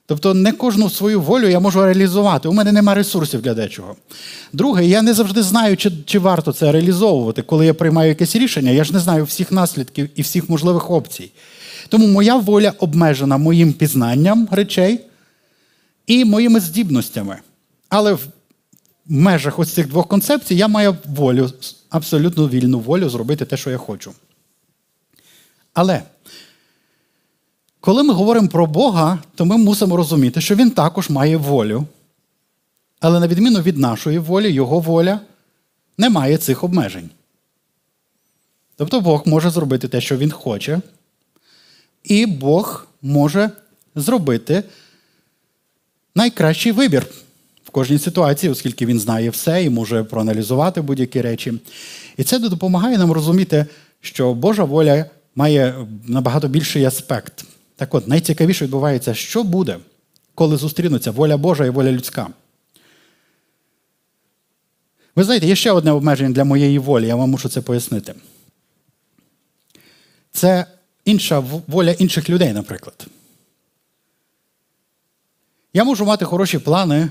Тобто 0.06 0.34
не 0.34 0.52
кожну 0.52 0.90
свою 0.90 1.20
волю 1.20 1.48
я 1.48 1.60
можу 1.60 1.84
реалізувати. 1.84 2.48
У 2.48 2.52
мене 2.52 2.72
немає 2.72 2.96
ресурсів 2.96 3.42
для 3.42 3.54
дечого. 3.54 3.96
Друге, 4.52 4.86
я 4.86 5.02
не 5.02 5.14
завжди 5.14 5.42
знаю, 5.42 5.76
чи 5.76 5.92
чи 6.04 6.18
варто 6.18 6.52
це 6.52 6.72
реалізовувати. 6.72 7.42
Коли 7.42 7.66
я 7.66 7.74
приймаю 7.74 8.08
якесь 8.08 8.36
рішення, 8.36 8.70
я 8.70 8.84
ж 8.84 8.92
не 8.92 8.98
знаю 8.98 9.24
всіх 9.24 9.52
наслідків 9.52 10.08
і 10.16 10.22
всіх 10.22 10.50
можливих 10.50 10.90
опцій. 10.90 11.30
Тому 11.88 12.06
моя 12.06 12.36
воля 12.36 12.72
обмежена 12.78 13.36
моїм 13.36 13.72
пізнанням 13.72 14.48
речей 14.50 15.00
і 16.06 16.24
моїми 16.24 16.60
здібностями. 16.60 17.38
Але 17.88 18.12
в 18.12 18.28
межах 19.06 19.58
ось 19.58 19.72
цих 19.72 19.88
двох 19.88 20.08
концепцій 20.08 20.54
я 20.54 20.68
маю 20.68 20.96
волю, 21.06 21.50
абсолютно 21.90 22.48
вільну 22.48 22.78
волю 22.78 23.08
зробити 23.08 23.44
те, 23.44 23.56
що 23.56 23.70
я 23.70 23.78
хочу. 23.78 24.12
Але 25.74 26.02
коли 27.80 28.02
ми 28.02 28.14
говоримо 28.14 28.48
про 28.48 28.66
Бога, 28.66 29.18
то 29.34 29.44
ми 29.44 29.56
мусимо 29.56 29.96
розуміти, 29.96 30.40
що 30.40 30.54
Він 30.54 30.70
також 30.70 31.10
має 31.10 31.36
волю. 31.36 31.86
Але 33.00 33.20
на 33.20 33.26
відміну 33.26 33.60
від 33.60 33.78
нашої 33.78 34.18
волі, 34.18 34.52
Його 34.52 34.80
воля 34.80 35.20
не 35.98 36.10
має 36.10 36.38
цих 36.38 36.64
обмежень. 36.64 37.10
Тобто 38.76 39.00
Бог 39.00 39.22
може 39.26 39.50
зробити 39.50 39.88
те, 39.88 40.00
що 40.00 40.16
Він 40.16 40.30
хоче, 40.30 40.80
і 42.04 42.26
Бог 42.26 42.86
може 43.02 43.50
зробити 43.94 44.62
найкращий 46.14 46.72
вибір 46.72 47.06
в 47.64 47.70
кожній 47.70 47.98
ситуації, 47.98 48.52
оскільки 48.52 48.86
він 48.86 49.00
знає 49.00 49.30
все 49.30 49.64
і 49.64 49.70
може 49.70 50.04
проаналізувати 50.04 50.80
будь-які 50.80 51.20
речі. 51.20 51.52
І 52.16 52.24
це 52.24 52.38
допомагає 52.38 52.98
нам 52.98 53.12
розуміти, 53.12 53.66
що 54.00 54.34
Божа 54.34 54.64
воля 54.64 55.04
має 55.34 55.86
набагато 56.06 56.48
більший 56.48 56.84
аспект. 56.84 57.44
Так 57.76 57.94
от, 57.94 58.08
найцікавіше 58.08 58.64
відбувається, 58.64 59.14
що 59.14 59.42
буде, 59.42 59.78
коли 60.34 60.56
зустрінуться 60.56 61.10
воля 61.10 61.36
Божа 61.36 61.66
і 61.66 61.70
воля 61.70 61.92
людська. 61.92 62.28
Ви 65.16 65.24
знаєте, 65.24 65.46
є 65.46 65.56
ще 65.56 65.72
одне 65.72 65.92
обмеження 65.92 66.30
для 66.30 66.44
моєї 66.44 66.78
волі, 66.78 67.06
я 67.06 67.16
вам 67.16 67.30
мушу 67.30 67.48
це 67.48 67.60
пояснити. 67.60 68.14
Це 70.32 70.66
інша 71.04 71.38
воля 71.66 71.90
інших 71.90 72.30
людей, 72.30 72.52
наприклад. 72.52 73.06
Я 75.74 75.84
можу 75.84 76.04
мати 76.04 76.24
хороші 76.24 76.58
плани 76.58 77.08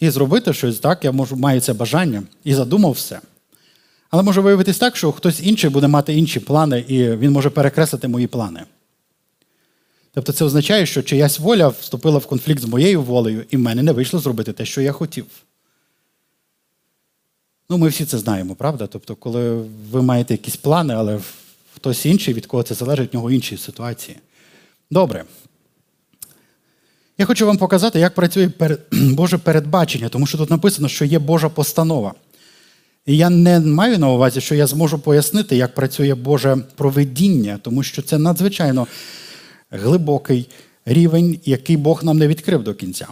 і 0.00 0.10
зробити 0.10 0.52
щось 0.52 0.78
так, 0.78 1.04
я 1.04 1.12
можу 1.12 1.36
маю 1.36 1.60
це 1.60 1.72
бажання 1.72 2.22
і 2.44 2.54
задумав 2.54 2.92
все. 2.92 3.20
Але 4.10 4.22
може 4.22 4.40
виявитись 4.40 4.78
так, 4.78 4.96
що 4.96 5.12
хтось 5.12 5.40
інший 5.40 5.70
буде 5.70 5.88
мати 5.88 6.14
інші 6.14 6.40
плани, 6.40 6.84
і 6.88 7.16
він 7.16 7.30
може 7.30 7.50
перекреслити 7.50 8.08
мої 8.08 8.26
плани. 8.26 8.64
Тобто 10.14 10.32
це 10.32 10.44
означає, 10.44 10.86
що 10.86 11.02
чиясь 11.02 11.38
воля 11.38 11.68
вступила 11.68 12.18
в 12.18 12.26
конфлікт 12.26 12.60
з 12.60 12.64
моєю 12.64 13.02
волею, 13.02 13.44
і 13.50 13.56
в 13.56 13.60
мене 13.60 13.82
не 13.82 13.92
вийшло 13.92 14.20
зробити 14.20 14.52
те, 14.52 14.64
що 14.64 14.80
я 14.80 14.92
хотів. 14.92 15.26
Ну, 17.70 17.78
ми 17.78 17.88
всі 17.88 18.04
це 18.04 18.18
знаємо, 18.18 18.54
правда? 18.54 18.86
Тобто, 18.86 19.16
коли 19.16 19.64
ви 19.90 20.02
маєте 20.02 20.34
якісь 20.34 20.56
плани, 20.56 20.94
але 20.94 21.20
хтось 21.78 22.06
інший, 22.06 22.34
від 22.34 22.46
кого 22.46 22.62
це 22.62 22.74
залежить, 22.74 23.12
в 23.12 23.16
нього 23.16 23.30
інші 23.30 23.56
ситуації. 23.56 24.16
Добре. 24.90 25.24
Я 27.18 27.26
хочу 27.26 27.46
вам 27.46 27.56
показати, 27.56 28.00
як 28.00 28.14
працює 28.14 28.50
Боже 28.92 29.38
передбачення, 29.38 30.08
тому 30.08 30.26
що 30.26 30.38
тут 30.38 30.50
написано, 30.50 30.88
що 30.88 31.04
є 31.04 31.18
Божа 31.18 31.48
постанова. 31.48 32.14
І 33.06 33.16
я 33.16 33.30
не 33.30 33.60
маю 33.60 33.98
на 33.98 34.08
увазі, 34.08 34.40
що 34.40 34.54
я 34.54 34.66
зможу 34.66 34.98
пояснити, 34.98 35.56
як 35.56 35.74
працює 35.74 36.14
Боже 36.14 36.56
проведіння, 36.76 37.58
тому 37.62 37.82
що 37.82 38.02
це 38.02 38.18
надзвичайно 38.18 38.86
глибокий 39.70 40.48
рівень, 40.84 41.40
який 41.44 41.76
Бог 41.76 42.04
нам 42.04 42.18
не 42.18 42.28
відкрив 42.28 42.62
до 42.62 42.74
кінця. 42.74 43.06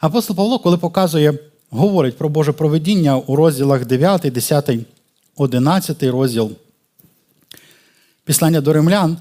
Апостол 0.00 0.36
Павло, 0.36 0.58
коли 0.58 0.78
показує, 0.78 1.38
говорить 1.70 2.16
про 2.16 2.28
Боже 2.28 2.52
проведіння 2.52 3.16
у 3.16 3.36
розділах 3.36 3.86
9, 3.86 4.20
10, 4.20 4.70
11 5.36 6.02
розділ 6.02 6.52
післання 8.24 8.60
до 8.60 8.72
римлян, 8.72 9.16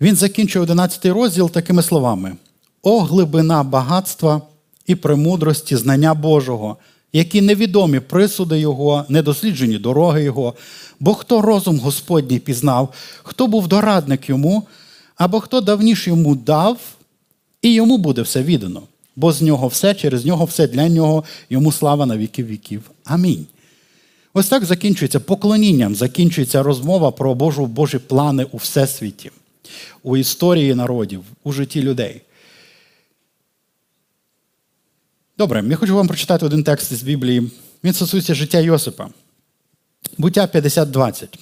він 0.00 0.16
закінчує 0.16 0.62
11 0.62 1.06
розділ 1.06 1.50
такими 1.50 1.82
словами: 1.82 2.36
О, 2.82 3.00
глибина 3.00 3.62
багатства 3.62 4.42
і 4.86 4.94
премудрості 4.94 5.76
знання 5.76 6.14
Божого, 6.14 6.76
які 7.12 7.40
невідомі 7.40 8.00
присуди 8.00 8.60
Його, 8.60 9.04
недосліджені 9.08 9.78
дороги 9.78 10.22
Його, 10.22 10.54
бо 11.00 11.14
хто 11.14 11.42
розум 11.42 11.80
Господній 11.80 12.38
пізнав, 12.38 12.94
хто 13.22 13.46
був 13.46 13.68
дорадник 13.68 14.28
йому, 14.28 14.66
або 15.16 15.40
хто 15.40 15.60
давніше 15.60 16.10
йому 16.10 16.36
дав, 16.36 16.78
і 17.62 17.74
йому 17.74 17.98
буде 17.98 18.22
все 18.22 18.42
віддано. 18.42 18.82
Бо 19.16 19.32
з 19.32 19.42
нього 19.42 19.68
все, 19.68 19.94
через 19.94 20.24
нього 20.24 20.44
все, 20.44 20.66
для 20.66 20.88
нього, 20.88 21.24
йому 21.50 21.72
слава 21.72 22.06
на 22.06 22.16
віки 22.16 22.44
віків. 22.44 22.90
Амінь. 23.04 23.46
Ось 24.34 24.48
так 24.48 24.64
закінчується 24.64 25.20
поклонінням, 25.20 25.94
закінчується 25.94 26.62
розмова 26.62 27.10
про 27.10 27.34
Божу, 27.34 27.66
Божі 27.66 27.98
плани 27.98 28.44
у 28.44 28.56
всесвіті, 28.56 29.30
у 30.02 30.16
історії 30.16 30.74
народів, 30.74 31.24
у 31.44 31.52
житті 31.52 31.82
людей. 31.82 32.22
Добре, 35.38 35.64
я 35.70 35.76
хочу 35.76 35.96
вам 35.96 36.08
прочитати 36.08 36.46
один 36.46 36.64
текст 36.64 36.92
із 36.92 37.02
Біблії. 37.02 37.50
Він 37.84 37.92
стосується 37.92 38.34
життя 38.34 38.60
Йосипа. 38.60 39.08
Буття 40.18 40.46
50.20. 40.46 41.38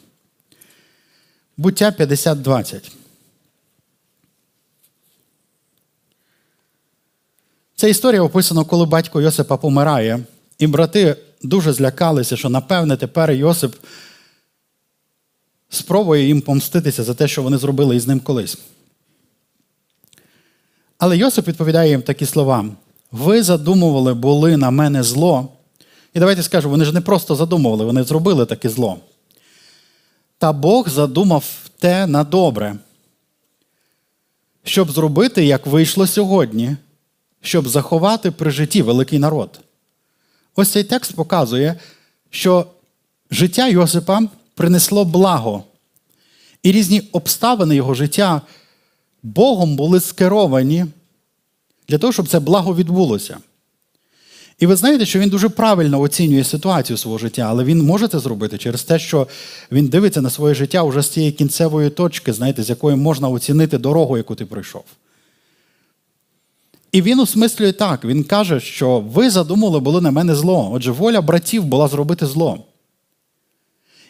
Буття 1.56 1.90
50.20. 1.98 2.90
Ця 7.76 7.88
історія 7.88 8.22
описана, 8.22 8.64
коли 8.64 8.86
батько 8.86 9.20
Йосипа 9.20 9.56
помирає, 9.56 10.20
і 10.58 10.66
брати 10.66 11.16
дуже 11.42 11.72
злякалися, 11.72 12.36
що, 12.36 12.48
напевне, 12.48 12.96
тепер 12.96 13.30
Йосип 13.30 13.74
спробує 15.68 16.26
їм 16.26 16.40
помститися 16.40 17.04
за 17.04 17.14
те, 17.14 17.28
що 17.28 17.42
вони 17.42 17.58
зробили 17.58 17.96
із 17.96 18.06
ним 18.06 18.20
колись. 18.20 18.58
Але 20.98 21.16
Йосип 21.16 21.48
відповідає 21.48 21.90
їм 21.90 22.02
такі 22.02 22.26
слова: 22.26 22.64
ви 23.12 23.42
задумували 23.42 24.14
були 24.14 24.56
на 24.56 24.70
мене 24.70 25.02
зло. 25.02 25.48
І 26.14 26.18
давайте 26.18 26.42
скажу, 26.42 26.70
вони 26.70 26.84
ж 26.84 26.92
не 26.92 27.00
просто 27.00 27.34
задумували, 27.34 27.84
вони 27.84 28.02
зробили 28.02 28.46
таке 28.46 28.68
зло. 28.68 28.98
Та 30.38 30.52
Бог 30.52 30.88
задумав 30.88 31.44
те 31.78 32.06
на 32.06 32.24
добре, 32.24 32.76
щоб 34.64 34.90
зробити, 34.90 35.44
як 35.44 35.66
вийшло 35.66 36.06
сьогодні, 36.06 36.76
щоб 37.40 37.68
заховати 37.68 38.30
при 38.30 38.50
житті 38.50 38.82
великий 38.82 39.18
народ. 39.18 39.60
Ось 40.56 40.68
цей 40.68 40.84
текст 40.84 41.14
показує, 41.14 41.74
що 42.30 42.66
життя 43.30 43.68
Йосипа 43.68 44.22
принесло 44.54 45.04
благо, 45.04 45.64
і 46.62 46.72
різні 46.72 47.02
обставини 47.12 47.76
його 47.76 47.94
життя 47.94 48.42
Богом 49.22 49.76
були 49.76 50.00
скеровані 50.00 50.86
для 51.88 51.98
того, 51.98 52.12
щоб 52.12 52.28
це 52.28 52.40
благо 52.40 52.74
відбулося. 52.74 53.38
І 54.58 54.66
ви 54.66 54.76
знаєте, 54.76 55.06
що 55.06 55.18
він 55.18 55.28
дуже 55.28 55.48
правильно 55.48 56.00
оцінює 56.00 56.44
ситуацію 56.44 56.96
свого 56.96 57.18
життя, 57.18 57.42
але 57.48 57.64
він 57.64 57.82
може 57.82 58.08
це 58.08 58.18
зробити 58.18 58.58
через 58.58 58.82
те, 58.82 58.98
що 58.98 59.26
він 59.72 59.88
дивиться 59.88 60.20
на 60.20 60.30
своє 60.30 60.54
життя 60.54 60.82
уже 60.82 61.02
з 61.02 61.08
цієї 61.08 61.32
кінцевої 61.32 61.90
точки, 61.90 62.32
знаєте, 62.32 62.62
з 62.62 62.70
якої 62.70 62.96
можна 62.96 63.28
оцінити 63.28 63.78
дорогу, 63.78 64.16
яку 64.16 64.34
ти 64.34 64.46
пройшов. 64.46 64.84
І 66.92 67.02
він 67.02 67.20
осмислює 67.20 67.72
так: 67.72 68.04
він 68.04 68.24
каже, 68.24 68.60
що 68.60 68.98
ви 68.98 69.30
задумали 69.30 69.80
були 69.80 70.00
на 70.00 70.10
мене 70.10 70.34
зло. 70.34 70.70
Отже, 70.72 70.92
воля 70.92 71.20
братів 71.20 71.64
була 71.64 71.88
зробити 71.88 72.26
зло. 72.26 72.58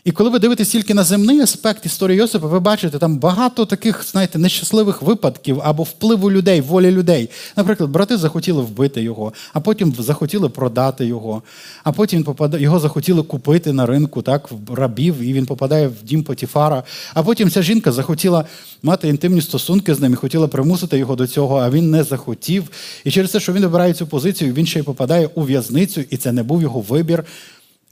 І 0.05 0.13
коли 0.13 0.31
ви 0.31 0.39
дивитесь 0.39 0.69
тільки 0.69 0.95
на 0.95 1.05
земний 1.05 1.41
аспект 1.41 1.87
історії 1.87 2.19
Йосипа, 2.19 2.47
ви 2.47 2.61
бачите 2.61 2.99
там 2.99 3.19
багато 3.19 3.67
таких, 3.67 4.05
знаєте, 4.11 4.39
нещасливих 4.39 5.03
випадків 5.03 5.61
або 5.65 5.83
впливу 5.83 6.31
людей, 6.31 6.61
волі 6.61 6.91
людей. 6.91 7.31
Наприклад, 7.57 7.91
брати 7.91 8.17
захотіли 8.17 8.63
вбити 8.63 9.03
його, 9.03 9.33
а 9.53 9.61
потім 9.61 9.95
захотіли 9.99 10.49
продати 10.49 11.07
його, 11.07 11.43
а 11.85 11.93
потім 11.93 12.37
його 12.53 12.81
захотіли 12.81 13.23
купити 13.23 13.73
на 13.73 13.87
ринку, 13.87 14.23
так, 14.23 14.51
рабів, 14.75 15.21
і 15.21 15.33
він 15.33 15.47
попадає 15.47 15.89
в 15.89 16.05
дім 16.05 16.23
Потіфара. 16.23 16.83
А 17.15 17.23
потім 17.23 17.51
ця 17.51 17.63
жінка 17.63 17.93
захотіла 17.93 18.45
мати 18.83 19.09
інтимні 19.09 19.41
стосунки 19.41 19.95
з 19.95 20.01
ним 20.01 20.13
і 20.13 20.17
хотіла 20.17 20.49
примусити 20.49 20.99
його 20.99 21.17
до 21.17 21.27
цього, 21.27 21.59
а 21.59 21.71
він 21.71 21.91
не 21.91 22.05
захотів. 22.05 22.71
І 23.05 23.11
через 23.11 23.31
те, 23.31 23.41
що 23.41 23.53
він 23.53 23.65
обирає 23.65 23.95
цю 23.95 24.07
позицію, 24.07 24.55
він 24.55 24.67
ще 24.67 24.79
й 24.79 24.83
попадає 24.83 25.31
у 25.35 25.43
в'язницю, 25.43 26.01
і 26.11 26.17
це 26.17 26.33
не 26.33 26.43
був 26.43 26.63
його 26.63 26.81
вибір. 26.81 27.25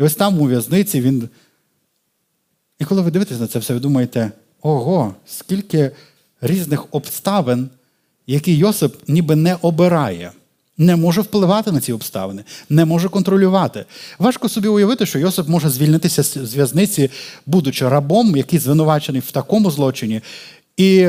І 0.00 0.02
ось 0.02 0.14
там 0.14 0.40
у 0.40 0.44
в'язниці 0.44 1.00
він. 1.00 1.28
І 2.78 2.84
коли 2.84 3.02
ви 3.02 3.10
дивитесь 3.10 3.40
на 3.40 3.46
це 3.46 3.58
все, 3.58 3.74
ви 3.74 3.80
думаєте, 3.80 4.32
ого, 4.62 5.14
скільки 5.26 5.90
різних 6.40 6.86
обставин, 6.90 7.68
які 8.26 8.54
Йосип 8.54 8.96
ніби 9.08 9.36
не 9.36 9.54
обирає, 9.62 10.32
не 10.78 10.96
може 10.96 11.20
впливати 11.20 11.72
на 11.72 11.80
ці 11.80 11.92
обставини, 11.92 12.44
не 12.68 12.84
може 12.84 13.08
контролювати. 13.08 13.84
Важко 14.18 14.48
собі 14.48 14.68
уявити, 14.68 15.06
що 15.06 15.18
Йосип 15.18 15.48
може 15.48 15.70
звільнитися 15.70 16.22
з 16.22 16.54
в'язниці, 16.54 17.10
будучи 17.46 17.88
рабом, 17.88 18.36
який 18.36 18.58
звинувачений 18.58 19.20
в 19.20 19.30
такому 19.30 19.70
злочині. 19.70 20.20
І, 20.76 21.06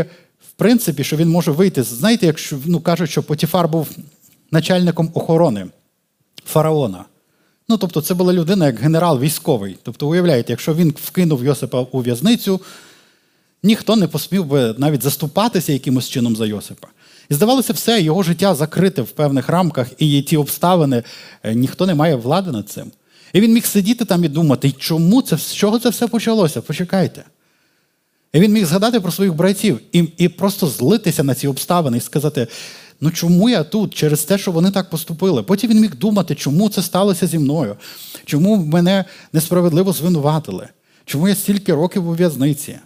в 0.49 0.51
принципі, 0.55 1.03
що 1.03 1.17
він 1.17 1.29
може 1.29 1.51
вийти. 1.51 1.83
Знаєте, 1.83 2.25
якщо 2.25 2.59
ну, 2.65 2.79
кажуть, 2.79 3.09
що 3.09 3.23
Потіфар 3.23 3.67
був 3.67 3.89
начальником 4.51 5.11
охорони 5.13 5.65
фараона. 6.45 7.05
Ну, 7.69 7.77
тобто, 7.77 8.01
це 8.01 8.13
була 8.13 8.33
людина 8.33 8.65
як 8.65 8.79
генерал 8.79 9.19
військовий. 9.19 9.77
Тобто, 9.83 10.07
уявляєте, 10.07 10.53
якщо 10.53 10.73
він 10.73 10.93
вкинув 11.03 11.43
Йосипа 11.43 11.81
у 11.91 11.99
в'язницю, 11.99 12.61
ніхто 13.63 13.95
не 13.95 14.07
посмів 14.07 14.45
би 14.45 14.75
навіть 14.77 15.03
заступатися 15.03 15.73
якимось 15.73 16.09
чином 16.09 16.35
за 16.35 16.45
Йосипа. 16.45 16.87
І 17.29 17.33
здавалося, 17.33 17.73
все, 17.73 18.01
його 18.01 18.23
життя 18.23 18.55
закрите 18.55 19.01
в 19.01 19.11
певних 19.11 19.49
рамках, 19.49 19.87
і 19.97 20.21
ті 20.21 20.37
обставини, 20.37 21.03
е, 21.43 21.55
ніхто 21.55 21.85
не 21.85 21.95
має 21.95 22.15
влади 22.15 22.51
над 22.51 22.69
цим. 22.69 22.91
І 23.33 23.41
він 23.41 23.53
міг 23.53 23.65
сидіти 23.65 24.05
там 24.05 24.23
і 24.23 24.27
думати, 24.27 24.71
чому 24.71 25.21
це, 25.21 25.37
з 25.37 25.53
чого 25.53 25.79
це 25.79 25.89
все 25.89 26.07
почалося? 26.07 26.61
Почекайте. 26.61 27.23
І 28.33 28.39
він 28.39 28.53
міг 28.53 28.65
згадати 28.65 28.99
про 28.99 29.11
своїх 29.11 29.33
братів 29.33 29.79
і 29.91 30.07
і 30.17 30.27
просто 30.27 30.67
злитися 30.67 31.23
на 31.23 31.35
ці 31.35 31.47
обставини 31.47 31.97
і 31.97 32.01
сказати: 32.01 32.47
ну 33.01 33.11
чому 33.11 33.49
я 33.49 33.63
тут? 33.63 33.93
Через 33.93 34.23
те, 34.23 34.37
що 34.37 34.51
вони 34.51 34.71
так 34.71 34.89
поступили. 34.89 35.43
Потім 35.43 35.69
він 35.69 35.79
міг 35.79 35.95
думати, 35.95 36.35
чому 36.35 36.69
це 36.69 36.81
сталося 36.81 37.27
зі 37.27 37.39
мною, 37.39 37.75
чому 38.25 38.57
мене 38.57 39.05
несправедливо 39.33 39.93
звинуватили, 39.93 40.67
чому 41.05 41.27
я 41.27 41.35
стільки 41.35 41.73
років 41.73 42.09
у 42.09 42.13
в'язниці. 42.13 42.79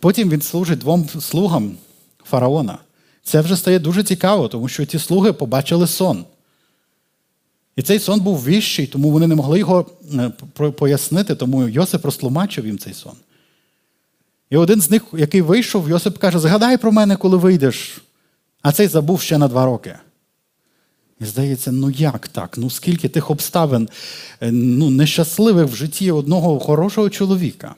Потім 0.00 0.30
він 0.30 0.42
служить 0.42 0.78
двом 0.78 1.08
слугам 1.20 1.76
фараона. 2.24 2.78
Це 3.22 3.40
вже 3.40 3.56
стає 3.56 3.78
дуже 3.78 4.04
цікаво, 4.04 4.48
тому 4.48 4.68
що 4.68 4.86
ці 4.86 4.98
слуги 4.98 5.32
побачили 5.32 5.86
сон. 5.86 6.24
І 7.76 7.82
цей 7.82 7.98
сон 7.98 8.20
був 8.20 8.44
віщий, 8.44 8.86
тому 8.86 9.10
вони 9.10 9.26
не 9.26 9.34
могли 9.34 9.58
його 9.58 9.86
е, 10.14 10.30
пояснити, 10.70 11.34
тому 11.34 11.68
Йосип 11.68 12.04
розтлумачив 12.04 12.66
їм 12.66 12.78
цей 12.78 12.94
сон. 12.94 13.12
І 14.50 14.56
один 14.56 14.80
з 14.80 14.90
них, 14.90 15.02
який 15.12 15.40
вийшов, 15.40 15.88
Йосип 15.88 16.18
каже: 16.18 16.38
Згадай 16.38 16.76
про 16.76 16.92
мене, 16.92 17.16
коли 17.16 17.36
вийдеш. 17.36 18.02
А 18.62 18.72
цей 18.72 18.86
забув 18.86 19.20
ще 19.20 19.38
на 19.38 19.48
два 19.48 19.66
роки. 19.66 19.96
І 21.20 21.24
здається, 21.24 21.72
ну 21.72 21.90
як 21.90 22.28
так? 22.28 22.58
Ну 22.58 22.70
скільки 22.70 23.08
тих 23.08 23.30
обставин 23.30 23.88
е, 24.40 24.52
ну, 24.52 24.90
нещасливих 24.90 25.66
в 25.66 25.74
житті 25.74 26.10
одного 26.10 26.60
хорошого 26.60 27.10
чоловіка. 27.10 27.74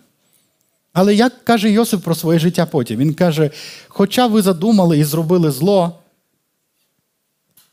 Але 0.93 1.15
як 1.15 1.45
каже 1.45 1.71
Йосип 1.71 2.03
про 2.03 2.15
своє 2.15 2.39
життя 2.39 2.67
потім? 2.67 2.99
Він 2.99 3.15
каже: 3.15 3.51
хоча 3.89 4.27
ви 4.27 4.43
задумали 4.43 4.99
і 4.99 5.05
зробили 5.05 5.51
зло, 5.51 5.99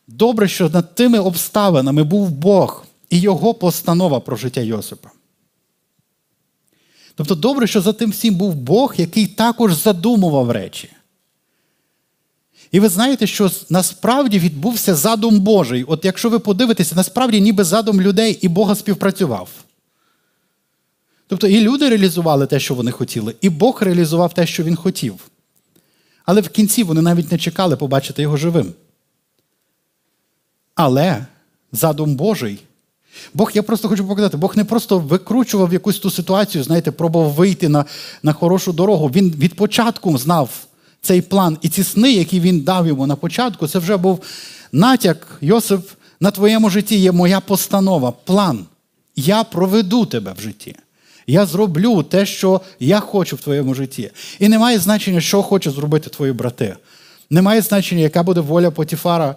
добре, 0.07 0.47
що 0.47 0.69
над 0.69 0.95
тими 0.95 1.19
обставинами 1.19 2.03
був 2.03 2.29
Бог 2.29 2.85
і 3.09 3.19
його 3.19 3.53
постанова 3.53 4.19
про 4.19 4.35
життя 4.35 4.61
Йосипа. 4.61 5.09
Тобто, 7.15 7.35
добре, 7.35 7.67
що 7.67 7.81
за 7.81 7.93
тим 7.93 8.11
всім 8.11 8.35
був 8.35 8.55
Бог, 8.55 8.93
який 8.97 9.27
також 9.27 9.73
задумував 9.73 10.51
речі. 10.51 10.89
І 12.75 12.79
ви 12.79 12.89
знаєте, 12.89 13.27
що 13.27 13.51
насправді 13.69 14.39
відбувся 14.39 14.95
задум 14.95 15.39
Божий. 15.39 15.83
От 15.83 16.05
якщо 16.05 16.29
ви 16.29 16.39
подивитеся, 16.39 16.95
насправді 16.95 17.41
ніби 17.41 17.63
задум 17.63 18.01
людей 18.01 18.39
і 18.41 18.47
Бога 18.47 18.75
співпрацював. 18.75 19.49
Тобто 21.27 21.47
і 21.47 21.61
люди 21.61 21.89
реалізували 21.89 22.47
те, 22.47 22.59
що 22.59 22.75
вони 22.75 22.91
хотіли, 22.91 23.35
і 23.41 23.49
Бог 23.49 23.83
реалізував 23.83 24.33
те, 24.33 24.47
що 24.47 24.63
він 24.63 24.75
хотів. 24.75 25.15
Але 26.25 26.41
в 26.41 26.49
кінці 26.49 26.83
вони 26.83 27.01
навіть 27.01 27.31
не 27.31 27.38
чекали 27.38 27.75
побачити 27.75 28.21
його 28.21 28.38
живим. 28.38 28.73
Але 30.75 31.25
задум 31.71 32.15
Божий. 32.15 32.59
Бог, 33.33 33.51
я 33.53 33.63
просто 33.63 33.89
хочу 33.89 34.07
показати, 34.07 34.38
Бог 34.38 34.57
не 34.57 34.63
просто 34.63 34.99
викручував 34.99 35.73
якусь 35.73 35.99
ту 35.99 36.11
ситуацію, 36.11 36.63
знаєте, 36.63 36.91
пробував 36.91 37.31
вийти 37.31 37.69
на, 37.69 37.85
на 38.23 38.33
хорошу 38.33 38.73
дорогу. 38.73 39.07
Він 39.07 39.31
від 39.31 39.55
початку 39.55 40.17
знав 40.17 40.49
цей 41.05 41.21
план. 41.21 41.57
І 41.61 41.69
ці 41.69 41.83
сни, 41.83 42.11
які 42.11 42.39
він 42.39 42.61
дав 42.61 42.87
йому 42.87 43.07
на 43.07 43.15
початку, 43.15 43.67
це 43.67 43.79
вже 43.79 43.97
був 43.97 44.19
натяк, 44.71 45.37
Йосип, 45.41 45.81
на 46.19 46.31
твоєму 46.31 46.69
житті 46.69 46.95
є 46.95 47.11
моя 47.11 47.39
постанова, 47.39 48.11
план. 48.11 48.65
Я 49.15 49.43
проведу 49.43 50.05
тебе 50.05 50.33
в 50.37 50.41
житті. 50.41 50.75
Я 51.27 51.45
зроблю 51.45 52.03
те, 52.03 52.25
що 52.25 52.61
я 52.79 52.99
хочу 52.99 53.35
в 53.35 53.41
твоєму 53.41 53.73
житті. 53.73 54.11
І 54.39 54.49
немає 54.49 54.79
значення, 54.79 55.21
що 55.21 55.41
хочуть 55.41 55.73
зробити 55.73 56.09
твої 56.09 56.33
брати. 56.33 56.75
Немає 57.29 57.61
значення, 57.61 58.01
яка 58.01 58.23
буде 58.23 58.39
воля 58.39 58.71
Потіфара. 58.71 59.35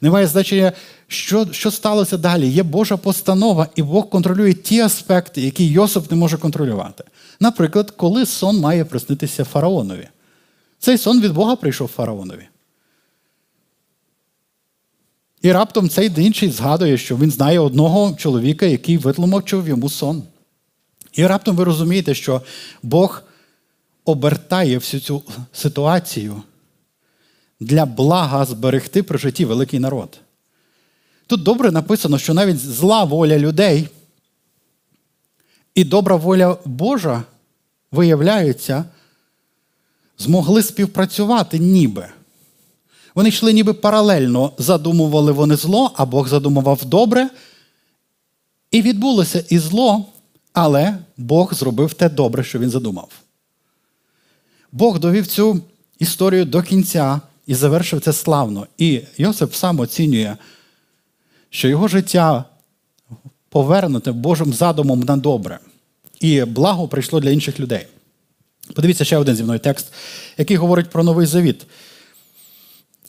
Немає 0.00 0.26
значення, 0.26 0.72
що 1.08 1.46
що 1.52 1.70
сталося 1.70 2.16
далі. 2.16 2.48
Є 2.48 2.62
Божа 2.62 2.96
постанова, 2.96 3.66
і 3.76 3.82
Бог 3.82 4.08
контролює 4.08 4.54
ті 4.54 4.80
аспекти, 4.80 5.40
які 5.40 5.66
Йосип 5.66 6.10
не 6.10 6.16
може 6.16 6.38
контролювати. 6.38 7.04
Наприклад, 7.40 7.90
коли 7.90 8.26
сон 8.26 8.60
має 8.60 8.84
приснитися 8.84 9.44
фараонові. 9.44 10.08
Цей 10.80 10.98
сон 10.98 11.20
від 11.20 11.32
Бога 11.32 11.56
прийшов 11.56 11.88
фараонові. 11.88 12.48
І 15.42 15.52
раптом 15.52 15.88
цей 15.88 16.12
інший 16.16 16.50
згадує, 16.50 16.98
що 16.98 17.16
він 17.16 17.30
знає 17.30 17.58
одного 17.58 18.16
чоловіка, 18.16 18.66
який 18.66 18.98
витлумачив 18.98 19.68
йому 19.68 19.88
сон. 19.88 20.22
І 21.12 21.26
раптом 21.26 21.56
ви 21.56 21.64
розумієте, 21.64 22.14
що 22.14 22.42
Бог 22.82 23.22
обертає 24.04 24.78
всю 24.78 25.00
цю 25.00 25.22
ситуацію 25.52 26.42
для 27.60 27.86
блага 27.86 28.44
зберегти 28.44 29.02
при 29.02 29.18
житті 29.18 29.44
великий 29.44 29.80
народ. 29.80 30.20
Тут 31.26 31.42
добре 31.42 31.70
написано, 31.70 32.18
що 32.18 32.34
навіть 32.34 32.58
зла 32.58 33.04
воля 33.04 33.38
людей 33.38 33.88
і 35.74 35.84
добра 35.84 36.16
воля 36.16 36.58
Божа, 36.64 37.22
виявляється, 37.92 38.84
змогли 40.20 40.62
співпрацювати 40.62 41.58
ніби. 41.58 42.08
Вони 43.14 43.28
йшли 43.28 43.52
ніби 43.52 43.72
паралельно, 43.72 44.52
задумували 44.58 45.32
вони 45.32 45.56
зло, 45.56 45.92
а 45.96 46.06
Бог 46.06 46.28
задумував 46.28 46.84
добре. 46.84 47.28
І 48.70 48.82
відбулося 48.82 49.44
і 49.48 49.58
зло, 49.58 50.04
але 50.52 50.98
Бог 51.16 51.54
зробив 51.54 51.94
те 51.94 52.08
добре, 52.08 52.44
що 52.44 52.58
він 52.58 52.70
задумав. 52.70 53.08
Бог 54.72 54.98
довів 54.98 55.26
цю 55.26 55.60
історію 55.98 56.44
до 56.44 56.62
кінця 56.62 57.20
і 57.46 57.54
завершив 57.54 58.00
це 58.00 58.12
славно. 58.12 58.66
І 58.78 59.00
Йосип 59.18 59.54
сам 59.54 59.80
оцінює, 59.80 60.36
що 61.50 61.68
його 61.68 61.88
життя 61.88 62.44
повернуте 63.48 64.12
Божим 64.12 64.52
задумом 64.52 65.00
на 65.00 65.16
добре. 65.16 65.58
І 66.20 66.44
благо 66.44 66.88
прийшло 66.88 67.20
для 67.20 67.30
інших 67.30 67.60
людей. 67.60 67.86
Подивіться 68.74 69.04
ще 69.04 69.16
один 69.16 69.36
зі 69.36 69.42
мною 69.42 69.58
текст, 69.58 69.86
який 70.38 70.56
говорить 70.56 70.90
про 70.90 71.04
новий 71.04 71.26
завіт. 71.26 71.66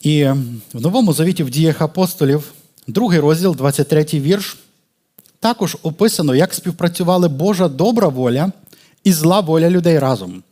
І 0.02 0.24
в 0.74 0.80
Новому 0.80 1.12
Завіті 1.12 1.42
в 1.42 1.50
діях 1.50 1.80
апостолів, 1.80 2.52
другий 2.86 3.20
розділ, 3.20 3.56
23 3.56 4.04
вірш, 4.12 4.56
також 5.40 5.76
описано, 5.82 6.34
як 6.34 6.54
співпрацювали 6.54 7.28
Божа 7.28 7.68
добра 7.68 8.08
воля 8.08 8.52
і 9.04 9.12
зла 9.12 9.40
воля 9.40 9.70
людей 9.70 9.98
разом. 9.98 10.42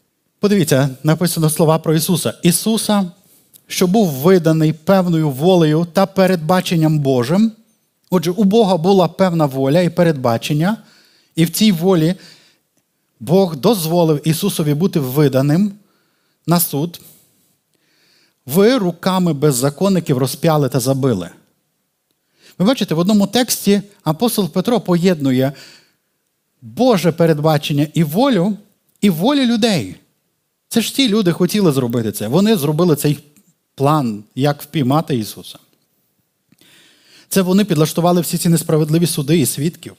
Подивіться, 0.40 0.88
написано 1.04 1.50
слова 1.50 1.78
про 1.78 1.94
Ісуса. 1.94 2.34
Ісуса, 2.42 3.10
що 3.66 3.86
був 3.86 4.08
виданий 4.08 4.72
певною 4.72 5.30
волею 5.30 5.86
та 5.92 6.06
передбаченням 6.06 6.98
Божим. 6.98 7.52
Отже, 8.10 8.30
у 8.30 8.44
Бога 8.44 8.76
була 8.76 9.08
певна 9.08 9.46
воля 9.46 9.80
і 9.80 9.90
передбачення, 9.90 10.76
і 11.36 11.44
в 11.44 11.50
цій 11.50 11.72
волі 11.72 12.14
Бог 13.20 13.56
дозволив 13.56 14.28
Ісусові 14.28 14.74
бути 14.74 15.00
виданим 15.00 15.72
на 16.46 16.60
суд. 16.60 17.00
Ви 18.46 18.78
руками 18.78 19.32
беззаконників 19.32 20.18
розп'яли 20.18 20.68
та 20.68 20.80
забили. 20.80 21.30
Ви 22.58 22.66
бачите, 22.66 22.94
в 22.94 22.98
одному 22.98 23.26
тексті 23.26 23.82
апостол 24.04 24.48
Петро 24.48 24.80
поєднує 24.80 25.52
Боже 26.62 27.12
передбачення 27.12 27.86
і 27.94 28.04
волю, 28.04 28.56
і 29.00 29.10
волю 29.10 29.40
людей. 29.40 29.96
Це 30.68 30.80
ж 30.80 30.94
ті 30.94 31.08
люди 31.08 31.32
хотіли 31.32 31.72
зробити 31.72 32.12
це. 32.12 32.28
Вони 32.28 32.56
зробили 32.56 32.96
цей 32.96 33.18
план, 33.74 34.24
як 34.34 34.62
впіймати 34.62 35.16
Ісуса. 35.16 35.58
Це 37.32 37.42
вони 37.42 37.64
підлаштували 37.64 38.20
всі 38.20 38.38
ці 38.38 38.48
несправедливі 38.48 39.06
суди 39.06 39.38
і 39.38 39.46
свідків. 39.46 39.92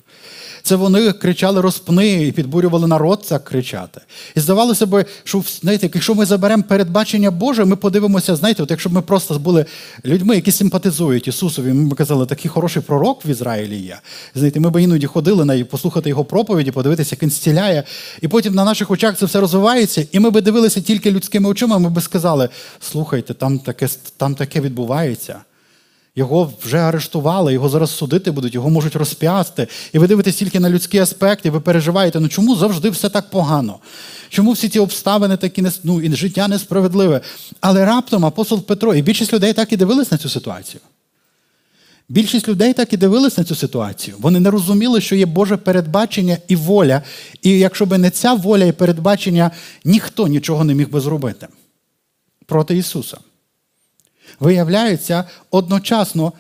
Це 0.64 0.76
вони 0.76 1.12
кричали 1.12 1.62
розпни 1.62 2.28
і 2.28 2.32
підбурювали 2.32 2.88
народ 2.88 3.26
так 3.30 3.44
кричати. 3.44 4.02
І 4.36 4.40
здавалося 4.40 4.86
б, 4.86 5.06
що 5.24 5.44
знаєте, 5.62 5.90
якщо 5.94 6.16
ми 6.16 6.26
заберемо 6.26 6.64
передбачення 6.64 7.32
Боже, 7.32 7.66
ми 7.66 7.76
подивимося, 7.76 8.36
знаєте, 8.36 8.64
от 8.64 8.72
якщо 8.72 8.90
б 8.90 8.94
ми 8.94 9.02
просто 9.02 9.40
були 9.40 9.66
людьми, 10.06 10.36
які 10.36 10.52
симпатизують 10.52 11.28
Ісусові, 11.28 11.74
ми 11.74 11.90
б 11.90 11.96
казали, 11.96 12.26
такий 12.26 12.52
хороший 12.52 12.82
пророк 12.82 13.26
в 13.26 13.28
Ізраїлі 13.28 13.78
є. 13.78 14.00
Знаєте, 14.36 14.60
Ми 14.60 14.70
б 14.70 14.82
іноді 14.82 15.08
ходили 15.08 15.46
на 15.46 15.66
послухати 15.66 16.10
його 16.10 16.26
проповіді, 16.26 16.72
подивитися, 16.72 17.16
як 17.16 17.24
він 17.24 17.30
зціляє. 17.30 17.84
І 18.22 18.28
потім 18.28 18.54
на 18.54 18.66
наших 18.66 18.92
очах 18.92 19.18
це 19.18 19.26
все 19.26 19.40
розвивається, 19.40 20.06
і 20.12 20.20
ми 20.20 20.30
б 20.30 20.42
дивилися 20.42 20.82
тільки 20.82 21.12
людськими 21.12 21.50
очима, 21.50 21.78
ми 21.78 21.90
б 21.90 22.02
сказали: 22.02 22.50
слухайте, 22.80 23.34
там 23.34 23.60
таке, 23.60 23.88
там 24.18 24.36
таке 24.36 24.62
відбувається. 24.62 25.40
Його 26.16 26.54
вже 26.64 26.78
арештували, 26.78 27.54
його 27.54 27.70
зараз 27.70 27.92
судити 27.92 28.32
будуть, 28.32 28.54
його 28.54 28.70
можуть 28.70 28.96
розп'ясти. 28.96 29.68
І 29.94 30.00
ви 30.00 30.08
дивитесь 30.08 30.36
тільки 30.36 30.60
на 30.60 30.70
людські 30.70 30.98
аспекти, 30.98 31.50
ви 31.50 31.60
переживаєте, 31.60 32.20
ну 32.20 32.28
чому 32.28 32.56
завжди 32.56 32.90
все 32.90 33.10
так 33.10 33.30
погано? 33.30 33.80
Чому 34.30 34.52
всі 34.52 34.70
ці 34.70 34.80
обставини 34.80 35.38
такі 35.38 35.66
ну, 35.84 36.02
і 36.02 36.16
життя 36.16 36.48
несправедливе? 36.48 37.22
Але 37.60 37.86
раптом 37.86 38.26
апостол 38.26 38.62
Петро, 38.62 38.96
і 38.96 39.02
більшість 39.02 39.34
людей 39.34 39.54
так 39.54 39.74
і 39.74 39.78
дивились 39.78 40.12
на 40.12 40.18
цю 40.18 40.30
ситуацію. 40.30 40.82
Більшість 42.10 42.48
людей 42.48 42.74
так 42.74 42.94
і 42.94 42.98
дивились 42.98 43.38
на 43.38 43.44
цю 43.44 43.56
ситуацію. 43.56 44.18
Вони 44.20 44.40
не 44.40 44.52
розуміли, 44.52 45.02
що 45.02 45.16
є 45.16 45.26
Боже 45.26 45.58
передбачення 45.58 46.38
і 46.48 46.56
воля. 46.56 47.02
І 47.42 47.50
якщо 47.50 47.86
б 47.86 47.98
не 47.98 48.10
ця 48.10 48.34
воля 48.34 48.66
і 48.66 48.72
передбачення, 48.72 49.52
ніхто 49.86 50.28
нічого 50.28 50.64
не 50.64 50.74
міг 50.74 50.90
би 50.90 51.00
зробити 51.00 51.48
проти 52.46 52.78
Ісуса 52.78 53.18
виявляється 54.40 55.24
одночасно 55.52 56.34